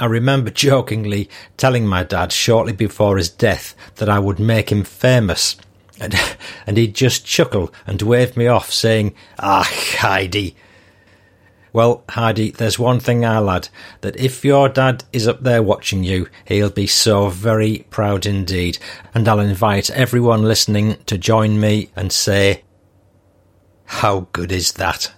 [0.00, 4.82] I remember jokingly telling my dad shortly before his death that I would make him
[4.82, 5.56] famous.
[6.00, 6.18] And,
[6.66, 10.56] and he'd just chuckle and wave me off, saying, Ah, Heidi.
[11.72, 13.68] Well, Heidi, there's one thing I'll add
[14.02, 18.78] that if your dad is up there watching you, he'll be so very proud indeed.
[19.14, 22.64] And I'll invite everyone listening to join me and say,
[23.86, 25.12] How good is that?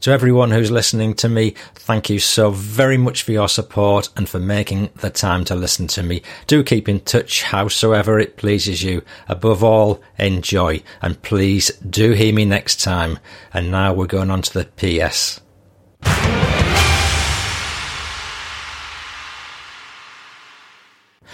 [0.00, 4.28] To everyone who's listening to me, thank you so very much for your support and
[4.28, 6.22] for making the time to listen to me.
[6.46, 9.02] Do keep in touch howsoever it pleases you.
[9.28, 10.82] Above all, enjoy.
[11.00, 13.18] And please do hear me next time.
[13.54, 15.40] And now we're going on to the PS.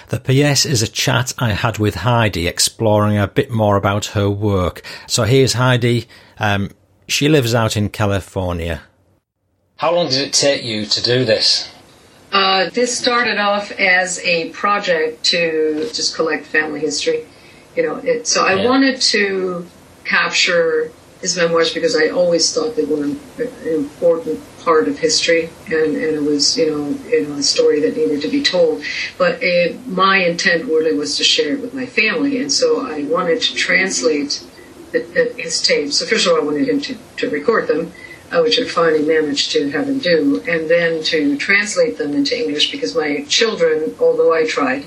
[0.09, 4.29] The PS is a chat I had with Heidi exploring a bit more about her
[4.29, 4.83] work.
[5.07, 6.07] So here's Heidi.
[6.39, 6.71] Um,
[7.09, 8.83] she lives out in California.
[9.77, 11.71] How long did it take you to do this?
[12.33, 17.27] Uh, this started off as a project to just collect family history.
[17.77, 18.69] You know, it, so I Yeah.
[18.69, 19.67] wanted to
[20.05, 20.91] capture
[21.21, 23.21] his memoirs because I always thought they were an
[23.67, 27.97] important part of history, and, and it was, you know, you know, a story that
[27.97, 28.83] needed to be told.
[29.19, 33.05] But uh my intent really was to share it with my family, and so I
[33.05, 34.33] wanted to translate
[34.93, 35.99] the, the, his tapes.
[35.99, 37.93] So first of all, I wanted him to, to record them,
[38.31, 42.39] uh, which I finally managed to have him do, and then to translate them into
[42.39, 44.85] English because my children, although I tried,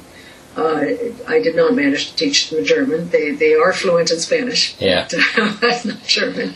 [0.57, 0.85] uh,
[1.27, 3.09] I did not manage to teach them German.
[3.09, 4.75] They they are fluent in Spanish.
[4.79, 5.07] Yeah.
[5.35, 6.53] but That's not German.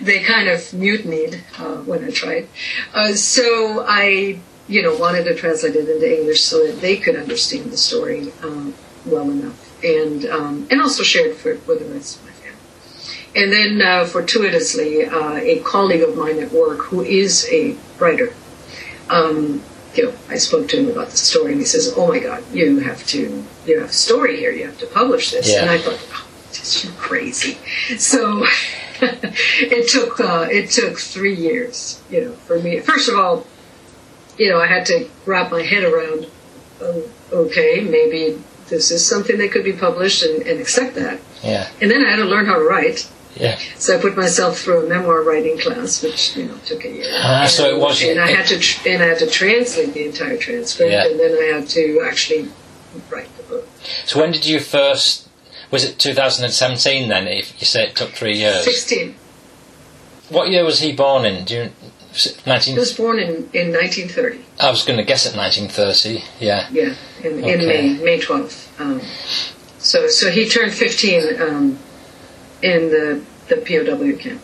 [0.00, 2.48] They kind of mutinied uh, when I tried.
[2.94, 4.38] Uh, so I,
[4.68, 8.32] you know, wanted to translate it into English so that they could understand the story
[8.42, 12.30] um, well enough, and um, and also share it for, with the rest of my
[12.32, 12.56] family.
[13.34, 18.32] And then, uh, fortuitously, uh, a colleague of mine at work who is a writer,
[19.10, 19.62] um,
[19.96, 22.42] you know, I spoke to him about the story, and he says, "Oh my God,
[22.52, 24.50] you have to, you have a story here.
[24.50, 25.62] You have to publish this." Yeah.
[25.62, 27.58] And I thought, oh, just you crazy.
[27.98, 28.44] So
[29.00, 32.80] it took uh, it took three years, you know, for me.
[32.80, 33.46] First of all,
[34.38, 36.26] you know, I had to wrap my head around.
[36.80, 41.20] Oh, okay, maybe this is something that could be published, and, and accept that.
[41.42, 41.68] Yeah.
[41.80, 43.10] And then I had to learn how to write.
[43.36, 43.58] Yeah.
[43.78, 47.04] So I put myself through a memoir writing class, which you know took a year.
[47.22, 50.04] Ah, so it was- and I had to tr- and I had to translate the
[50.06, 51.04] entire transcript, Yeah.
[51.06, 52.48] and then I had to actually
[53.10, 53.68] write the book.
[54.06, 55.28] So when did you first?
[55.70, 57.26] Was it 2017 then?
[57.28, 58.64] If you say it took three years.
[58.64, 59.16] Sixteen.
[60.28, 61.44] What year was he born in?
[61.44, 61.70] Do you,
[62.46, 62.72] 19?
[62.74, 64.40] He was born in, in 1930.
[64.58, 66.24] I was going to guess at 1930.
[66.40, 66.66] Yeah.
[66.72, 67.52] Yeah, in, Okay.
[67.52, 68.80] in May May 12th.
[68.80, 69.00] Um,
[69.78, 71.78] so so he turned 15 um,
[72.66, 74.42] in the the POW camp.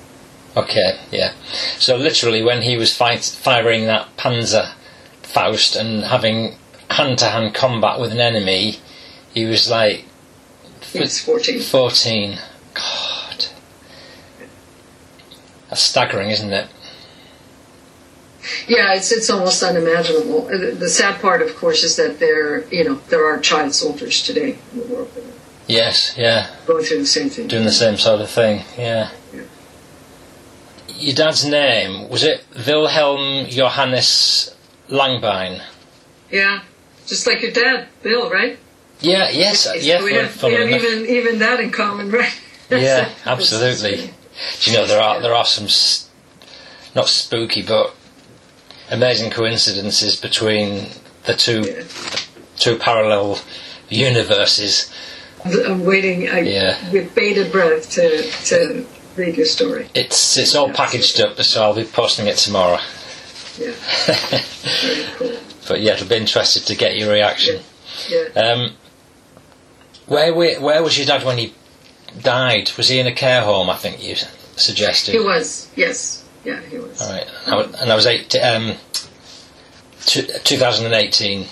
[0.56, 0.98] Okay.
[1.10, 1.32] Yeah.
[1.78, 4.72] So literally, when he was fight, firing that Panzer
[5.22, 6.56] Faust and having
[6.90, 8.76] hand-to-hand combat with an enemy,
[9.32, 10.04] he was like
[10.94, 11.60] was 14.
[11.60, 12.38] 14.
[12.74, 13.46] God.
[15.70, 16.68] That's staggering, isn't it?
[18.68, 20.46] Yeah, it's it's almost unimaginable.
[20.48, 23.74] Uh, The, the sad part, of course, is that there you know there are child
[23.74, 25.10] soldiers today in the world
[25.66, 26.14] Yes.
[26.16, 26.48] Yeah.
[26.66, 27.48] going through the same thing.
[27.48, 28.64] doing the same sort of thing.
[28.76, 29.10] Yeah.
[29.34, 29.42] Yeah.
[30.96, 34.54] Your dad's name was it Wilhelm Johannes
[34.88, 35.62] Langbein?
[36.30, 36.62] Yeah,
[37.06, 38.58] just like your dad, Bill, right?
[39.00, 39.30] Yeah.
[39.30, 39.66] Yes.
[39.66, 40.02] It's- yeah.
[40.02, 42.32] we have, we have even even that in common, right?
[42.70, 43.10] Yeah.
[43.26, 44.10] Absolutely.
[44.60, 46.08] Do you know there are there are some s-
[46.94, 47.94] not spooky but
[48.90, 50.88] amazing coincidences between
[51.24, 51.84] the two Yeah.
[52.58, 53.38] two parallel
[53.88, 54.90] universes.
[55.44, 56.90] I'm waiting I, Yeah.
[56.92, 58.86] with bated breath to to
[59.16, 59.88] read your story.
[59.94, 62.78] It's it's all packaged up, so I'll be posting it tomorrow.
[63.58, 63.72] Yeah,
[65.16, 65.36] cool.
[65.68, 67.60] But yeah, it'll be interested to get your reaction.
[68.08, 68.24] Yeah.
[68.40, 68.72] Um,
[70.06, 71.54] where where where was your dad when he
[72.20, 72.72] died?
[72.76, 73.70] Was he in a care home?
[73.70, 74.16] I think you
[74.56, 75.12] suggested.
[75.12, 76.24] He was, yes.
[76.44, 77.00] Yeah, he was.
[77.00, 78.74] All right, and I was, and I was eight, um,
[80.04, 81.46] two, 2018.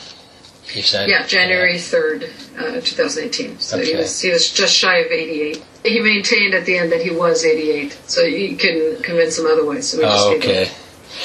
[0.74, 1.08] You said.
[1.08, 3.58] Yeah, January 3rd, uh, 2018.
[3.58, 5.62] So he was he was just shy of 88.
[5.84, 9.88] He maintained at the end that he was 88, so you can convince him otherwise.
[9.90, 10.70] So we just Oh, okay.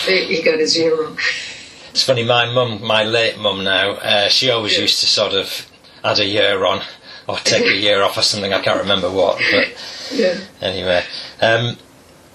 [0.06, 1.18] he he got his year wrong.
[1.92, 2.24] It's funny.
[2.26, 4.82] My mum, my late mum now, uh, she always Yeah.
[4.82, 5.68] used to sort of
[6.04, 6.82] add a year on
[7.28, 8.54] or take a year off or something.
[8.54, 9.68] I can't remember what, but
[10.12, 10.38] Yeah.
[10.62, 11.04] anyway.
[11.42, 11.78] Um,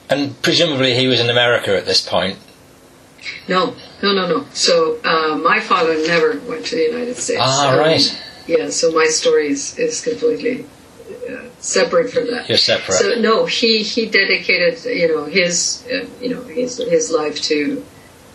[0.08, 2.36] and presumably he was in America at this point.
[3.48, 4.46] No, no, no, no.
[4.54, 7.40] So uh, my father never went to the United States.
[7.42, 8.22] Ah, Um, right.
[8.46, 10.66] Yeah, so my story is, is completely
[11.28, 12.48] uh, separate from that.
[12.48, 12.98] You're separate.
[12.98, 17.84] So no, he he dedicated you know his uh, you know his his life to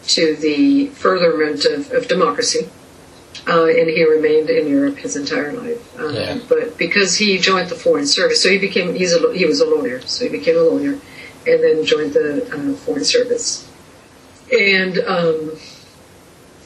[0.07, 2.69] to the furtherment of, of democracy
[3.47, 5.99] uh, and he remained in Europe his entire life.
[5.99, 6.39] Um, Yeah.
[6.49, 9.65] But because he joined the Foreign Service, so he became he's a, he was a
[9.65, 10.93] lawyer, so he became a lawyer,
[11.47, 13.67] and then joined the uh, Foreign Service,
[14.51, 15.51] and um,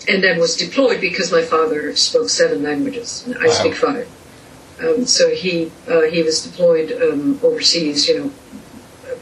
[0.08, 3.52] and then was deployed because my father spoke seven languages, and I Wow.
[3.52, 4.08] speak five.
[4.82, 8.32] Um, so he uh, he was deployed um, overseas, you know,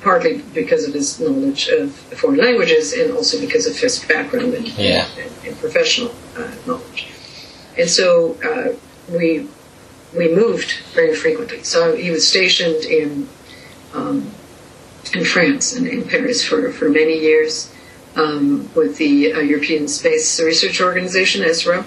[0.02, 4.68] partly because of his knowledge of foreign languages and also because of his background and,
[4.78, 5.08] Yeah.
[5.18, 7.08] and, and professional uh, knowledge.
[7.78, 8.74] And so uh,
[9.12, 9.48] we
[10.16, 11.64] we moved very frequently.
[11.64, 13.28] So he was stationed in
[13.94, 14.30] um,
[15.14, 17.72] in France and in Paris for, for many years
[18.18, 21.86] um, with the uh, European Space Research Organization (ESRO).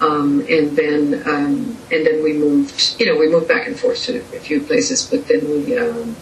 [0.00, 4.04] Um, and then um, and then we moved, you know, we moved back and forth
[4.06, 6.16] to a few places, but then we um,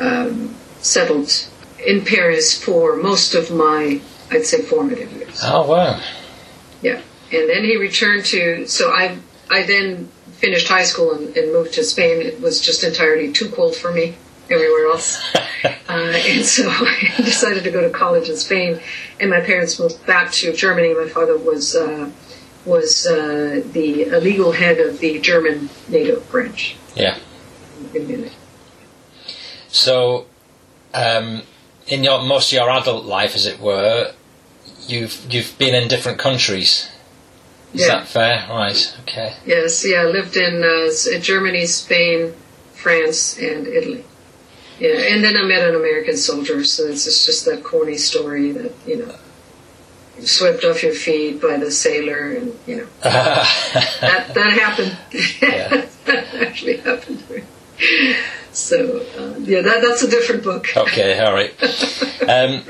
[0.00, 1.30] um, settled
[1.84, 4.00] in Paris for most of my,
[4.30, 5.40] I'd say, formative years.
[5.42, 6.00] Oh wow.
[6.80, 7.00] Yeah,
[7.32, 8.66] and then he returned to.
[8.68, 9.18] So I
[9.50, 12.22] I then finished high school and, and moved to Spain.
[12.22, 14.14] It was just entirely too cold for me
[14.50, 15.18] everywhere else,
[15.64, 18.80] uh, and so I decided to go to college in Spain.
[19.20, 20.94] And my parents moved back to Germany.
[20.94, 21.74] My father was.
[21.76, 22.10] Uh,
[22.64, 27.16] was uh, the legal head of the German NATO branch Yeah.
[27.94, 28.32] in Munich.
[29.68, 30.26] So,
[30.92, 31.42] um,
[31.86, 34.12] in your most of your adult life, as it were,
[34.86, 36.90] you've you've been in different countries.
[37.72, 37.88] Is Yeah.
[37.98, 38.46] that fair?
[38.50, 38.94] Right.
[39.02, 39.34] Okay.
[39.46, 42.34] Yes, yeah, I lived in uh, Germany, Spain,
[42.74, 44.04] France, and Italy.
[44.78, 48.52] Yeah, and then I met an American soldier, so it's just, just that corny story
[48.52, 49.14] that, you know,
[50.20, 54.96] swept off your feet by the sailor, and, you know, that, that happened.
[55.42, 55.86] Yeah.
[56.06, 57.22] that actually happened.
[58.52, 60.66] So, uh, yeah, that, that's a different book.
[60.76, 61.18] okay.
[61.18, 61.54] All right.
[62.28, 62.62] Um,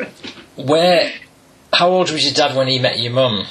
[0.55, 1.11] where?
[1.73, 3.45] How old was your dad when he met your mum?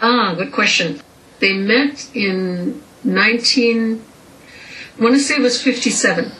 [0.00, 1.02] Ah, good question.
[1.40, 4.02] They met in 19.
[4.98, 6.32] I want to say it was 57.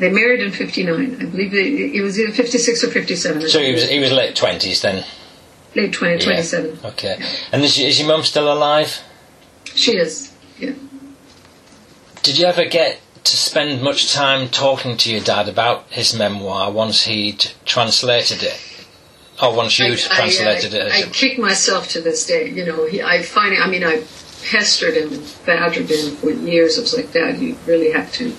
[0.00, 1.20] They married in 59.
[1.20, 3.48] I believe they, it was either 56 or 57.
[3.48, 5.04] So he was he was late twenties then.
[5.76, 6.24] late 20, Yeah.
[6.24, 6.78] 27.
[6.84, 7.22] Okay.
[7.52, 9.00] And is, is your mum still alive?
[9.74, 10.32] She is.
[10.58, 10.72] Yeah.
[12.22, 16.70] Did you ever get to spend much time talking to your dad about his memoir
[16.72, 18.58] once he'd translated it,
[19.42, 21.06] or once you'd I- I- translated I, it?
[21.08, 22.48] I, kick myself to this day.
[22.48, 23.54] You know, he, I find.
[23.62, 24.02] I mean, I
[24.50, 26.78] pestered him and badgered him for years.
[26.78, 28.34] I was like, Dad, you really have to.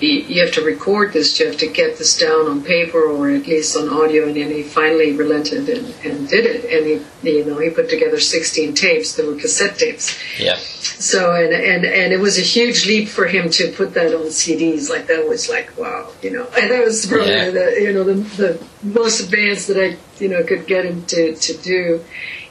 [0.00, 1.38] You, have to record this.
[1.38, 4.26] You have to get this down on paper or at least on audio.
[4.26, 6.64] And then he finally relented and, and did it.
[6.64, 6.84] And
[7.22, 9.14] he, you know, he put together 16 tapes.
[9.14, 10.18] There were cassette tapes.
[10.38, 10.56] yeah.
[10.56, 14.26] So and and and it was a huge leap for him to put that on
[14.26, 14.90] CDs.
[14.90, 16.46] Like that was like wow, you know.
[16.58, 17.50] And that was probably Yeah.
[17.50, 21.34] the you know the, the most advanced that I you know could get him to
[21.34, 22.04] to do.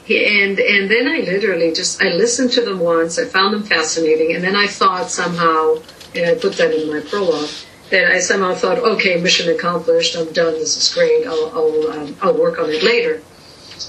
[0.04, 3.18] He, and and then I literally just I listened to them once.
[3.18, 5.76] I found them fascinating, and then I thought somehow,
[6.14, 7.50] and I put that in my prologue.
[7.90, 10.16] That I somehow thought, okay, mission accomplished.
[10.16, 10.54] I'm done.
[10.54, 11.26] This is great.
[11.26, 13.22] I'll I'll, um, I'll work on it later.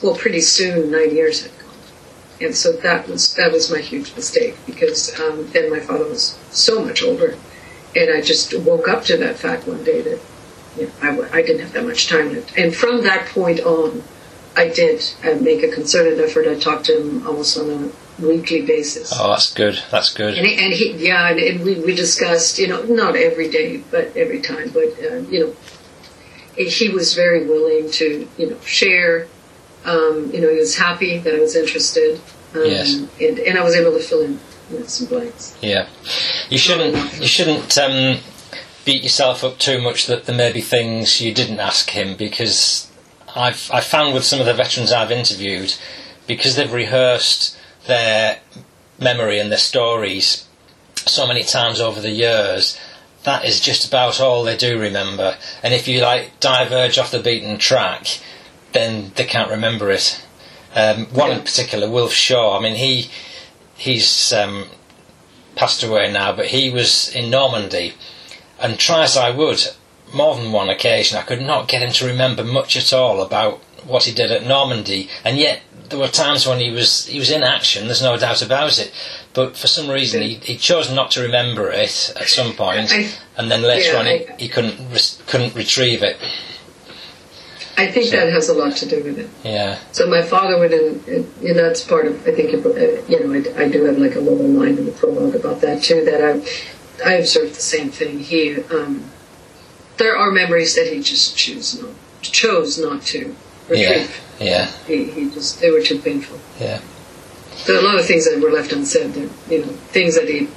[0.03, 1.65] Well, pretty soon, nine years had gone
[2.41, 6.37] and so that was that was my huge mistake because um, then my father was
[6.51, 7.37] so much older,
[7.95, 10.19] and I just woke up to that fact one day that
[10.77, 12.57] you know, I, I didn't have that much time left.
[12.57, 14.03] And from that point on,
[14.55, 16.47] I did uh, make a concerted effort.
[16.47, 19.13] I talked to him almost on a weekly basis.
[19.17, 19.81] Oh, that's good.
[19.91, 20.37] That's good.
[20.37, 23.77] And he, and he yeah, and, and we, we discussed, you know, not every day,
[23.91, 25.55] but every time, but, uh, you know,
[26.55, 29.27] he- was very willing to, you know, share.
[29.83, 32.19] Um, you know, he was happy that I was interested.
[32.55, 32.95] Um, Yes.
[33.19, 34.39] And, and I was able to fill in
[34.71, 35.57] you know, some blanks.
[35.61, 35.87] Yeah,
[36.49, 37.19] you shouldn't.
[37.19, 38.19] You shouldn't um,
[38.85, 42.89] beat yourself up too much that there may be things you didn't ask him because
[43.35, 45.75] I've I found with some of the veterans I've interviewed
[46.27, 48.39] because they've rehearsed their
[48.99, 50.47] memory and their stories
[50.95, 52.79] so many times over the years.
[53.23, 55.37] That is just about all they do remember.
[55.63, 58.19] And if you like diverge off the beaten track,
[58.73, 60.21] then they can't remember it.
[60.75, 62.57] Um, one in particular, Wilf Shaw.
[62.57, 63.09] I mean, he
[63.77, 64.67] he's um,
[65.55, 67.93] passed away now, but he was in Normandy,
[68.59, 69.65] and try as I would,
[70.13, 73.59] more than one occasion, I could not get him to remember much at all about
[73.85, 77.31] what he did at Normandy, and yet there were times when he was he was
[77.31, 77.85] in action.
[77.85, 78.91] There's no doubt about it,
[79.33, 83.09] but for some reason he, he chose not to remember it at some point, I-
[83.37, 86.17] and then later yeah, on he, I- he couldn't res- couldn't retrieve it.
[87.77, 89.29] I think So- that has a lot to do with it.
[89.43, 90.71] Yeah, So my father would,
[91.41, 92.25] you know, that's part of.
[92.27, 92.69] I think uh,
[93.11, 95.83] you know, I, I do have like a little line in the prologue about that
[95.83, 96.05] too.
[96.05, 98.19] That I, I observed the same thing.
[98.19, 99.03] He, um,
[99.97, 101.91] there are memories that he just choose not,
[102.21, 103.35] chose not to
[103.67, 103.79] retrieve.
[103.79, 104.07] yeah,
[104.87, 106.39] He, he just they were too painful.
[106.59, 106.81] yeah.
[107.65, 109.13] there are a lot of things that were left unsaid.
[109.13, 110.47] That, you know, things that he,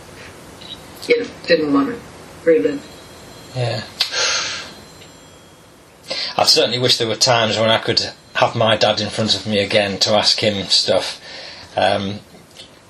[1.06, 2.00] you know, didn't want to
[2.44, 2.84] relive.
[3.54, 3.82] Yeah.
[6.36, 8.00] I certainly wish there were times when I could
[8.34, 11.20] have my dad in front of me again to ask him stuff.
[11.76, 12.20] Um,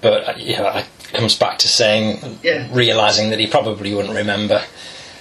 [0.01, 2.69] but uh, you know, it comes back to saying, Yeah.
[2.70, 4.62] realizing that he probably wouldn't remember.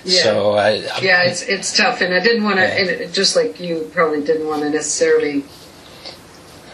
[0.08, 0.24] Yeah.
[0.24, 3.04] So uh, Yeah, it's it's tough, and I didn't want to, Yeah.
[3.04, 5.44] and just like you probably didn't want to necessarily,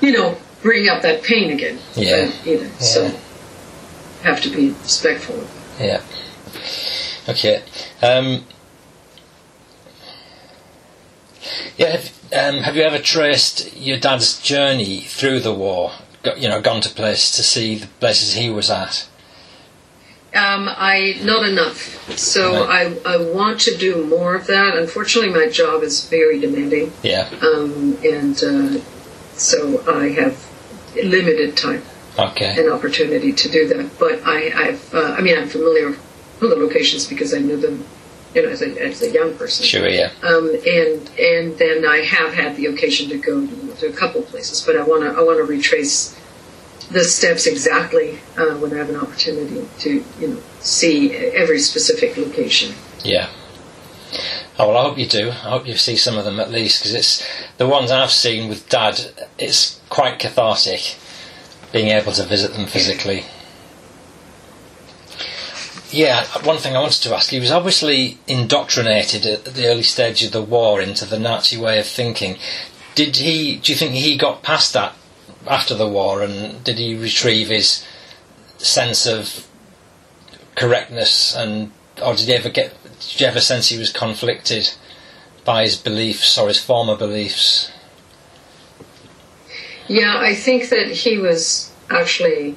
[0.01, 1.80] you know, bring up that pain again.
[1.95, 2.31] Yeah.
[2.45, 2.69] uh, either.
[2.80, 3.11] So
[4.23, 5.43] have to be respectful.
[5.80, 6.01] Yeah.
[7.27, 7.61] Okay.
[8.01, 8.45] Um,
[11.77, 11.97] yeah.
[11.97, 15.91] Have, um, have you ever traced your dad's journey through the war?
[16.23, 19.07] Go, you know, gone to places to see the places he was at.
[20.35, 21.77] Um, I not enough.
[22.18, 22.97] So Right.
[23.05, 24.76] I I want to do more of that.
[24.76, 27.27] Unfortunately, my job is very demanding, Yeah.
[27.41, 28.80] um, and uh,
[29.35, 30.35] so I have
[30.95, 31.84] limited time.
[32.19, 32.51] Okay.
[32.64, 33.89] an opportunity to do that.
[33.97, 37.84] But I, I've, uh, I mean, I'm familiar with the locations because I knew them,
[38.35, 39.65] you know, as a, as a young person.
[39.65, 39.88] Sure.
[39.88, 40.11] Yeah.
[40.22, 40.49] Um,
[40.80, 43.47] and and then I have had the occasion to go
[43.80, 46.15] to a couple places, but I want to I want to retrace
[46.91, 52.18] the steps exactly uh, when I have an opportunity to you know see every specific
[52.18, 52.73] location.
[53.03, 53.30] Yeah.
[54.60, 55.30] Oh well, I hope you do.
[55.30, 57.27] I hope you see some of them at least, because it's
[57.57, 58.99] the ones I've seen with Dad.
[59.39, 60.95] It's quite cathartic
[61.72, 63.26] being able to visit them physically.
[65.89, 70.23] Yeah, one thing I wanted to ask: he was obviously indoctrinated at the early stage
[70.23, 72.38] of the war into the Nazi way of thinking.
[72.93, 73.57] Did he?
[73.57, 74.95] Do you think he got past that
[75.47, 77.85] after the war, and did he retrieve his
[78.57, 79.47] sense of
[80.55, 81.71] correctness and
[82.01, 84.73] or did he ever get did you ever sense he was conflicted
[85.43, 87.71] by his beliefs or his former beliefs?
[89.87, 92.55] Yeah, I think that he was actually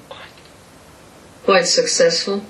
[1.44, 2.44] quite successful.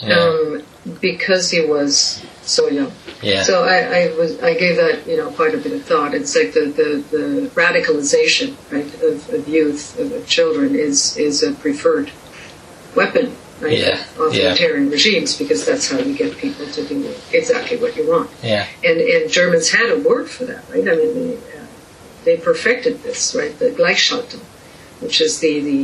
[0.00, 0.14] Yeah.
[0.14, 0.62] Um,
[1.00, 2.92] because he was so young.
[3.22, 6.14] yeah So I, I was I gave that you know quite a bit of thought.
[6.14, 11.42] It's like the, the, the radicalization right of, of youth of, of children is is
[11.42, 12.10] a preferred
[12.94, 17.76] weapon right Yeah, of authoritarian regimes because that's how you get people to do exactly
[17.78, 18.30] what you want.
[18.42, 20.86] yeah And and Germans had a word for that right.
[20.86, 21.66] I mean they uh,
[22.24, 24.44] they perfected this right the Gleichschaltung,
[25.00, 25.80] which is the the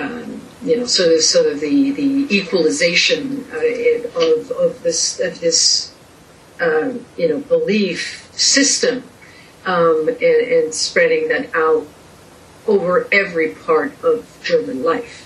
[0.00, 5.40] um, you know, sort of, sort of the the equalization uh, of of this of
[5.40, 5.94] this
[6.60, 9.04] um, you know belief system,
[9.66, 11.86] um, and, and spreading that out
[12.66, 15.20] over every part of German life.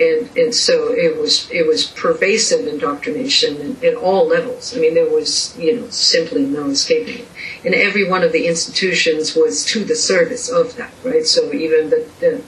[0.00, 4.74] And, and so it was it was pervasive indoctrination at, at all levels.
[4.76, 7.28] I mean, there was you know simply no escaping it.
[7.64, 11.24] And every one of the institutions was to the service of that, right?
[11.24, 12.42] So even the, the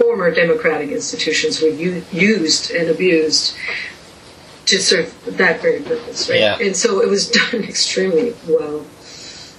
[0.00, 3.54] former democratic institutions were u- used and abused
[4.66, 6.40] to serve that very purpose, right?
[6.40, 6.58] Yeah.
[6.58, 8.86] And so it was done extremely well.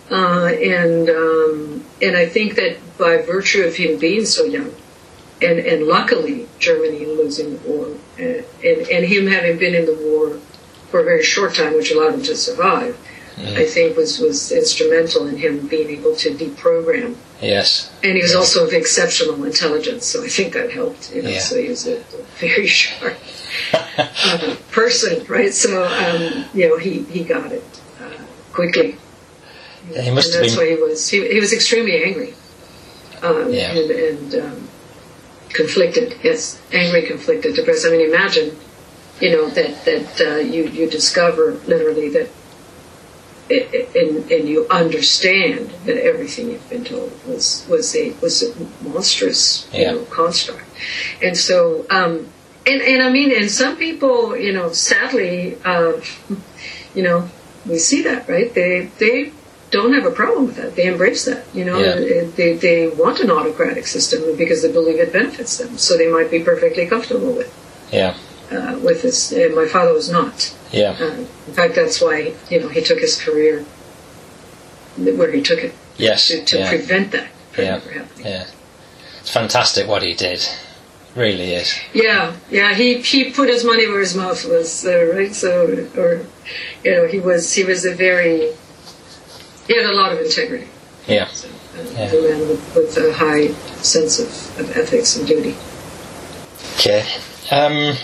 [0.09, 4.73] Uh, and um, and I think that by virtue of him being so young,
[5.41, 7.87] and and luckily Germany losing the war,
[8.19, 10.39] uh, and and him having been in the war
[10.89, 12.97] for a very short time, which allowed him to survive,
[13.37, 18.31] I think was was instrumental in him being able to deprogram yes and he was
[18.33, 18.39] Yeah.
[18.39, 21.13] also of exceptional intelligence, so I think that helped.
[21.13, 21.39] You know, Yeah.
[21.39, 22.01] so he was a,
[22.39, 23.17] very sharp
[23.73, 25.53] uh, person, right?
[25.53, 27.63] So um, you know, he he got it
[28.01, 28.09] uh,
[28.53, 28.95] quickly,
[29.93, 32.33] he must and have that's been why he was he, he was extremely angry,
[33.21, 33.71] um, Yeah.
[33.77, 34.67] and and um,
[35.53, 36.15] conflicted.
[36.23, 37.85] Yes, angry, conflicted, depressed.
[37.85, 38.55] I mean, imagine,
[39.19, 42.29] you know, that that uh, you you discover literally that.
[43.55, 48.35] It- it- And, and you understand that everything you've been told was was a was
[48.43, 48.49] a
[48.93, 49.41] monstrous
[49.73, 50.65] you know construct,
[51.25, 52.13] and so um,
[52.69, 54.15] and and I mean and some people
[54.45, 55.93] you know sadly uh,
[56.97, 57.29] you know
[57.69, 58.49] we see that right?
[58.59, 59.31] They they
[59.75, 60.75] don't have a problem with that.
[60.75, 61.77] They embrace that you know?
[61.79, 62.25] Yeah.
[62.37, 65.77] they they want an autocratic system because they believe it benefits them.
[65.77, 67.47] So they might be perfectly comfortable with.
[67.47, 67.97] It.
[68.01, 68.13] yeah
[68.51, 71.05] uh, with this and my father was not yeah uh,
[71.47, 73.63] in fact, that's why you know he took his career
[74.97, 77.75] where he took it yes to, to yeah prevent that from Yeah.
[77.75, 78.25] ever happening.
[78.27, 78.45] yeah
[79.19, 80.41] it's fantastic what he did
[81.15, 82.73] really is Yeah, yeah.
[82.73, 85.35] He he put his money where his mouth was, uh, right?
[85.35, 85.49] So,
[85.97, 86.25] or
[86.85, 88.53] you know, he was he was a very
[89.67, 90.67] he had a lot of integrity.
[91.07, 92.11] yeah So, uh, Yeah.
[92.13, 93.47] A man with, with a high
[93.83, 94.29] sense of,
[94.61, 95.53] of ethics and duty.
[96.75, 97.03] okay
[97.51, 97.95] um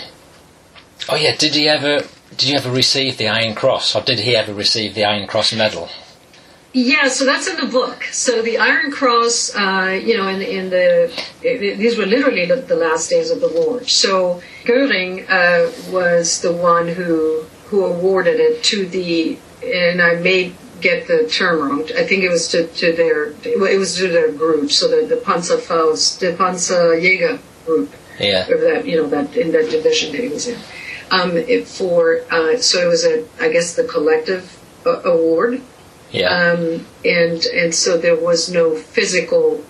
[1.08, 4.36] oh yeah did he ever did you ever receive the Iron Cross or did he
[4.36, 5.88] ever receive the Iron Cross medal
[6.74, 8.04] Yeah, so that's in the book.
[8.12, 11.10] So the Iron Cross, uh, you know, in, in the
[11.42, 13.82] it, these were literally the, the, last days of the war.
[13.84, 20.52] So Goering uh, was the one who who awarded it to the, and I may
[20.80, 21.82] get the term wrong.
[21.96, 24.70] I think it was to, to their it was to their group.
[24.70, 27.92] So the the Panzerfaust, the Panzerjäger group.
[28.18, 28.44] Yeah.
[28.46, 30.58] That you know that in that division that he was in.
[31.10, 35.62] Um, it, for uh, so it was a I guess the collective uh, award
[36.10, 36.28] yeah.
[36.28, 39.64] Um, and and so there was no physical,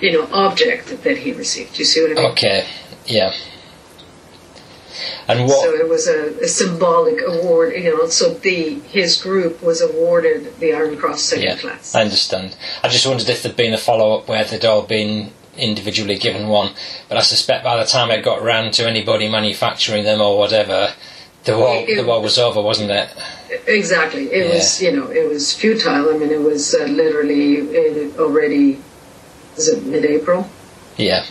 [0.00, 1.74] you know, object that he received.
[1.74, 2.32] Do you see what I mean?
[2.32, 2.66] Okay.
[3.06, 3.34] Yeah.
[5.28, 5.62] And what?
[5.62, 8.06] So it was a, a, symbolic award, you know.
[8.06, 11.94] So the his group was awarded the Iron Cross second yeah, class.
[11.94, 12.56] I understand.
[12.82, 16.48] I just wondered if there'd been a follow up where they'd all been individually given
[16.48, 16.72] one,
[17.08, 20.92] but I suspect by the time it got around to anybody manufacturing them or whatever,
[21.44, 23.08] the war it, it, the war was over, wasn't it?
[23.66, 24.24] Exactly.
[24.24, 24.54] It yeah.
[24.54, 26.14] was, you know, it was futile.
[26.14, 28.80] I mean, it was uh, literally uh, already,
[29.54, 30.48] was it mid-April?
[30.96, 31.24] Yeah.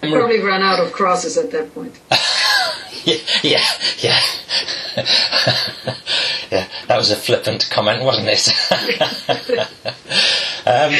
[0.00, 1.98] Probably ran out of crosses at that point.
[3.04, 3.64] yeah, yeah,
[3.98, 4.20] yeah.
[6.50, 8.48] yeah, that was a flippant comment, wasn't it?
[10.66, 10.92] um,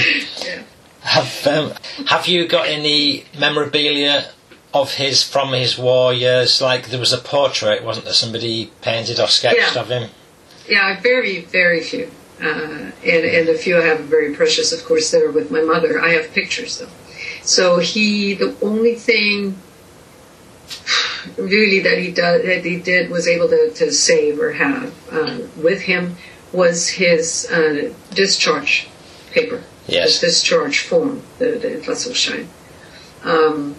[0.45, 0.63] yeah.
[1.03, 1.73] Have um,
[2.07, 4.31] Have you got any memorabilia
[4.73, 6.61] of his from his war years?
[6.61, 8.15] Like there was a portrait, wasn't there?
[8.15, 9.81] Somebody painted or sketched yeah.
[9.81, 10.11] of him.
[10.69, 12.11] Yeah, very, very few,
[12.41, 14.73] uh, and and the few I have very precious.
[14.73, 16.01] Of course, they're with my mother.
[16.01, 16.89] I have pictures though.
[17.43, 19.57] So he, the only thing
[21.37, 25.39] really that he did that he did was able to, to save or have uh,
[25.57, 26.17] with him
[26.53, 28.89] was his uh, discharge
[29.33, 29.63] paper.
[29.87, 30.21] Yes.
[30.21, 32.47] His discharge form, the, the Entlassungsschein.
[33.25, 33.77] Um,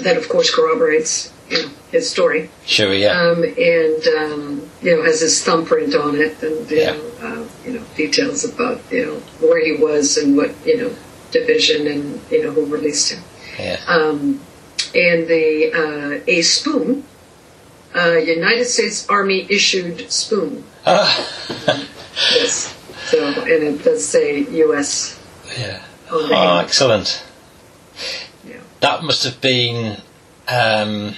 [0.00, 2.50] that of course corroborates you know, his story.
[2.64, 3.20] Sure, yeah.
[3.20, 6.92] Um, and um, you know has his thumbprint on it, and you, yeah.
[6.92, 9.14] know, uh, you know details about you know
[9.46, 10.94] where he was and what you know
[11.30, 13.22] division and you know who released him.
[13.58, 13.80] Yeah.
[13.86, 14.40] Um,
[14.94, 17.04] and the uh, a spoon,
[17.94, 20.64] uh, United States Army issued spoon.
[20.86, 21.84] Ah.
[22.34, 22.76] yes.
[23.10, 25.20] So and it does say U.S.
[25.58, 25.82] Yeah.
[26.12, 27.24] Oh, excellent
[28.44, 28.60] Yeah.
[28.80, 30.00] that must have been.
[30.48, 31.14] Um,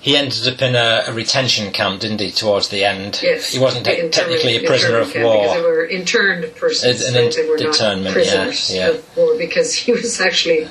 [0.00, 2.30] he ended up in a, a, retention camp, didn't he?
[2.30, 3.52] Towards the end, yes.
[3.52, 5.42] He wasn't te- technically a prisoner of war.
[5.42, 7.02] Because they were interned persons.
[7.02, 8.94] An, an they were not prisoners yeah, yeah.
[8.94, 10.68] of war because he was actually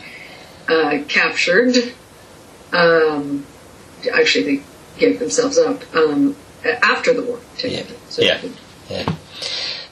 [0.68, 1.76] uh, captured.
[2.74, 3.46] Um,
[4.14, 4.64] actually, they
[4.98, 7.40] gave themselves up um, after the war.
[7.64, 8.42] Yeah, so yeah,
[8.90, 9.16] yeah.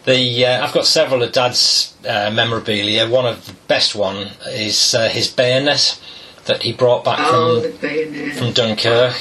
[0.07, 3.09] The uh, I've got several of Dad's uh, memorabilia.
[3.09, 5.99] One of the best one is uh, his bayonet
[6.45, 9.17] that he brought back oh, from from Dunkirk.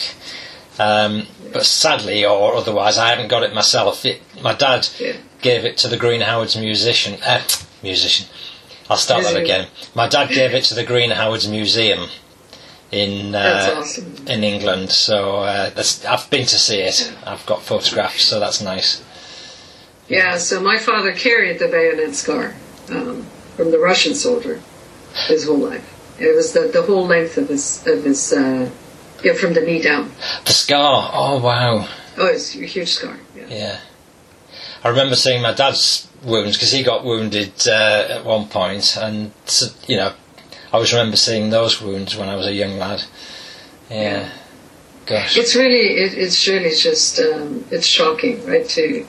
[0.78, 4.04] Um, but sadly, or otherwise, I haven't got it myself.
[4.04, 5.16] It, my dad yeah.
[5.42, 7.18] gave it to the Green Howards musician.
[7.20, 7.42] Uh,
[7.82, 8.28] musician.
[8.88, 9.66] I'll start that again.
[9.92, 12.10] My dad gave it to the Green Howards Museum
[12.92, 14.14] in uh, awesome.
[14.28, 14.90] in England.
[14.90, 15.70] So uh,
[16.08, 17.12] I've been to see it.
[17.26, 19.02] I've got photographs, so that's nice.
[20.08, 20.38] Yeah.
[20.38, 22.54] So my father carried the bayonet scar
[22.90, 23.26] um,
[23.56, 24.60] from the Russian soldier
[25.28, 25.92] his whole life.
[26.20, 28.70] It was the, the whole length of his of his uh,
[29.22, 30.10] yeah from the knee down.
[30.44, 31.10] The scar.
[31.12, 31.88] Oh wow.
[32.18, 33.16] Oh, it's a huge scar.
[33.36, 33.46] Yeah.
[33.48, 33.80] yeah.
[34.82, 39.32] I remember seeing my dad's wounds because he got wounded uh, at one point, and
[39.86, 40.12] you know,
[40.72, 43.04] I always remember seeing those wounds when I was a young lad.
[43.90, 43.96] Yeah.
[44.00, 44.32] yeah.
[45.06, 45.36] Gosh.
[45.36, 48.66] It's really it, it's really just um, it's shocking, right?
[48.70, 49.06] To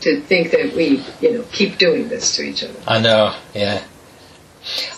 [0.00, 2.78] to think that we you know keep doing this to each other.
[2.86, 3.34] I know.
[3.54, 3.82] Yeah.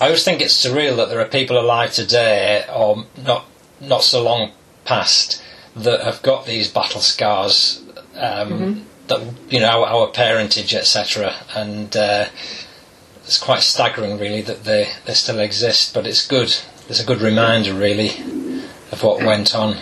[0.00, 3.44] I always think it's surreal that there are people alive today, or not
[3.80, 4.52] not so long
[4.84, 5.42] past,
[5.76, 7.82] that have got these battle scars.
[8.14, 8.80] Um, mm-hmm.
[9.08, 11.34] That you know our, our parentage, etc.
[11.54, 12.26] And uh,
[13.24, 15.94] it's quite staggering, really, that they they still exist.
[15.94, 16.54] But it's good.
[16.88, 18.10] It's a good reminder, really,
[18.90, 19.76] of what went on.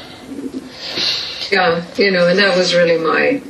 [1.50, 3.40] Yeah, you know, and that was really my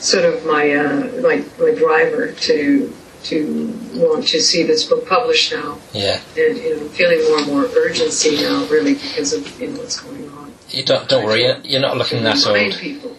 [0.00, 2.92] sort of my uh, my my driver to
[3.24, 5.78] to want to see this book published now.
[5.92, 6.20] Yeah.
[6.36, 10.00] And you know, feeling more and more urgency now, really, because of you know what's
[10.00, 10.52] going on.
[10.70, 11.44] You don't don't worry.
[11.44, 12.74] You're, you're not looking that old.
[12.74, 13.16] People.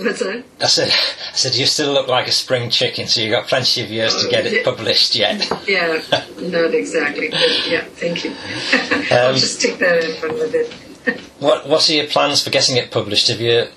[0.00, 0.44] What's that?
[0.60, 3.82] I said, I said, you still look like a spring chicken, so you've got plenty
[3.84, 5.48] of years to get it published yet.
[5.68, 6.02] Yeah,
[6.40, 7.28] not exactly.
[7.28, 8.34] But yeah, thank you.
[9.16, 10.72] I'll um, just take that in front of it.
[11.38, 13.28] what What are your plans for getting it published?
[13.28, 13.68] Have you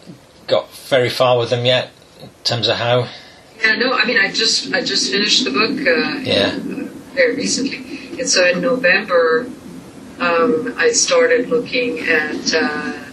[0.47, 1.91] got very far with them yet,
[2.39, 3.07] in terms of how?
[3.61, 5.71] Yeah, no, I mean, I just I just finished the book.
[5.71, 6.57] Uh, yeah.
[7.13, 9.49] very recently, and so in November,
[10.19, 13.05] um, I started looking at uh,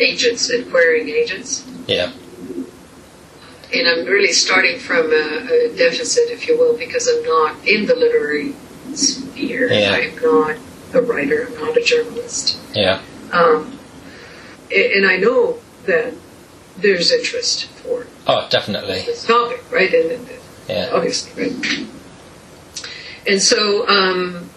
[0.00, 1.66] agents, acquiring agents.
[1.86, 2.12] Yeah.
[3.74, 7.86] and I'm really starting from a, a, deficit, if you will, because I'm not in
[7.86, 8.54] the literary
[8.94, 9.72] sphere.
[9.72, 9.92] Yeah.
[9.92, 10.56] I'm not
[10.94, 11.48] a writer.
[11.48, 12.58] I'm not a journalist.
[12.74, 13.02] Yeah.
[13.32, 13.78] Um,
[14.74, 16.14] and I know that
[16.76, 18.06] there's interest for.
[18.26, 19.02] Oh, definitely.
[19.02, 19.92] This topic, right?
[19.92, 20.28] And, and
[20.68, 20.90] yeah.
[20.92, 21.86] obviously, right.
[23.26, 24.50] And so, um,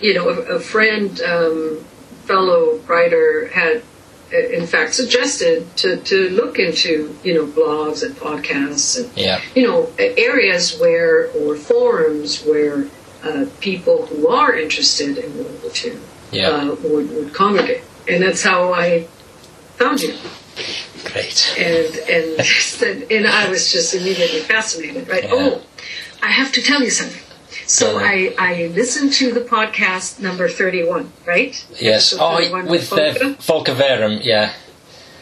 [0.00, 1.84] you know, a, a friend, um,
[2.24, 3.82] fellow writer, had
[4.32, 9.40] in fact suggested to, to look into you know blogs and podcasts and yeah.
[9.54, 12.86] you know areas where or forums where
[13.24, 15.98] uh, people who are interested in World War II
[16.32, 16.48] yeah.
[16.48, 19.02] uh, would, would congregate, and that's how I
[19.76, 20.16] found you.
[21.04, 21.54] Great.
[21.58, 25.08] And and and I was just immediately fascinated.
[25.08, 25.24] Right?
[25.24, 25.30] Yeah.
[25.32, 25.62] Oh,
[26.22, 27.22] I have to tell you something.
[27.66, 31.66] So I, I listened to the podcast number 31, right?
[31.80, 32.14] Yes.
[32.18, 34.52] Oh, with Volker, Volker Verum, yeah.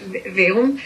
[0.01, 0.81] Verum.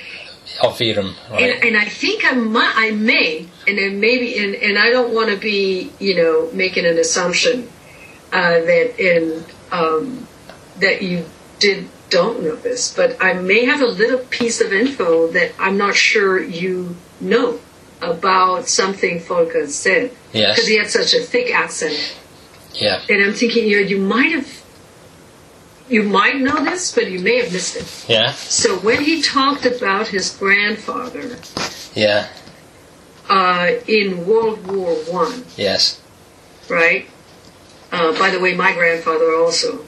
[0.62, 1.42] Oh, Verum, right.
[1.42, 5.14] And, and, I think I might, I may, and then maybe, and, and I don't
[5.14, 7.68] want to be, you know, making an assumption
[8.32, 10.26] uh, that in um,
[10.80, 11.24] that you
[11.58, 15.76] did don't know this, but I may have a little piece of info that I'm
[15.76, 17.60] not sure you know
[18.00, 20.12] about something Volker said.
[20.32, 20.56] Yes.
[20.56, 22.16] Because he had such a thick accent.
[22.74, 23.00] Yeah.
[23.08, 24.62] And I'm thinking, you know, you might have,
[25.88, 28.10] you might know this, but you may have missed it.
[28.10, 28.32] Yeah.
[28.32, 31.38] So when he talked about his grandfather.
[31.94, 32.28] Yeah.
[33.28, 35.44] Uh, in World War One.
[35.56, 36.00] Yes.
[36.68, 37.08] Right.
[37.90, 39.84] Uh, by the way, my grandfather also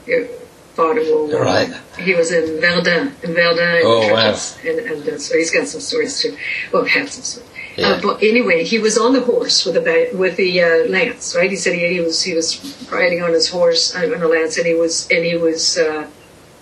[0.77, 1.73] fought in World War Right.
[1.97, 4.37] He was in Verdun, in Verdun, oh, wow.
[4.63, 6.37] and, and uh, so he's got some stories too.
[6.71, 7.49] Well, had some stories.
[7.75, 7.89] Yeah.
[7.89, 11.49] Uh, but anyway, he was on the horse with the with the uh, lance, right?
[11.49, 12.49] He said he, he, was he was
[12.91, 16.07] riding on his horse uh, on a lance, and he was and he was uh,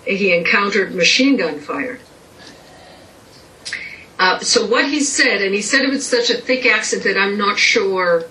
[0.04, 2.00] he encountered machine gun fire.
[4.18, 7.18] Uh, so what he said, and he said it with such a thick accent that
[7.18, 8.24] I'm not sure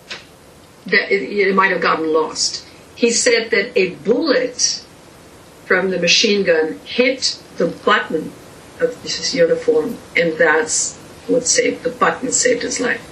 [0.85, 2.67] that it, it might have gotten lost.
[2.95, 4.84] He said that a bullet
[5.65, 8.31] from the machine gun hit the button
[8.79, 10.97] of his uniform, and that's
[11.27, 13.11] what saved the button saved his life.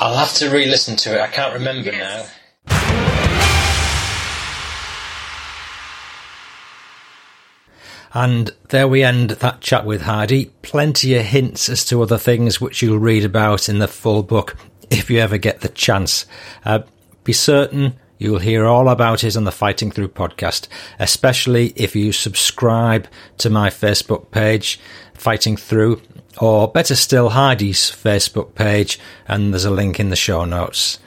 [0.00, 1.20] I'll have to re-listen to it.
[1.20, 2.26] I can't remember yes.
[2.26, 2.32] now.
[8.12, 10.46] And there we end that chat with Heidi.
[10.62, 14.56] Plenty of hints as to other things which you'll read about in the full book
[14.90, 16.24] if you ever get the chance.
[16.64, 16.80] Uh,
[17.24, 20.68] be certain you'll hear all about it on the Fighting Through podcast,
[20.98, 24.80] especially if you subscribe to my Facebook page,
[25.14, 26.00] Fighting Through
[26.38, 30.98] or better still, Heidi's Facebook page, and there's a link in the show notes.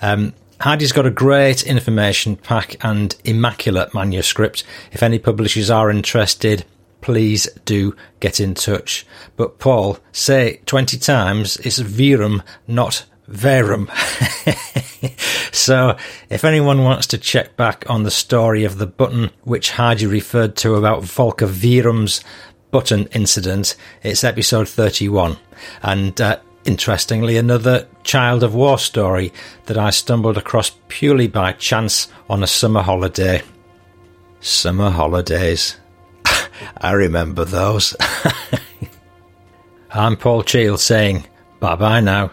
[0.00, 4.64] Um, Heidi's got a great information pack and immaculate manuscript.
[4.90, 6.64] If any publishers are interested,
[7.00, 9.06] please do get in touch.
[9.36, 13.90] But Paul, say 20 times, it's Virum, not Verum.
[15.52, 15.96] so,
[16.30, 20.56] if anyone wants to check back on the story of the button which Heidi referred
[20.56, 22.24] to about Volker Verum's
[22.70, 23.76] button incident.
[24.02, 25.36] It's episode 31.
[25.82, 29.32] And uh, interestingly, another child of war story
[29.66, 33.42] that I stumbled across purely by chance on a summer holiday.
[34.40, 35.76] Summer holidays.
[36.78, 37.96] I remember those.
[39.90, 41.26] I'm Paul Cheall saying
[41.60, 42.30] bye bye now.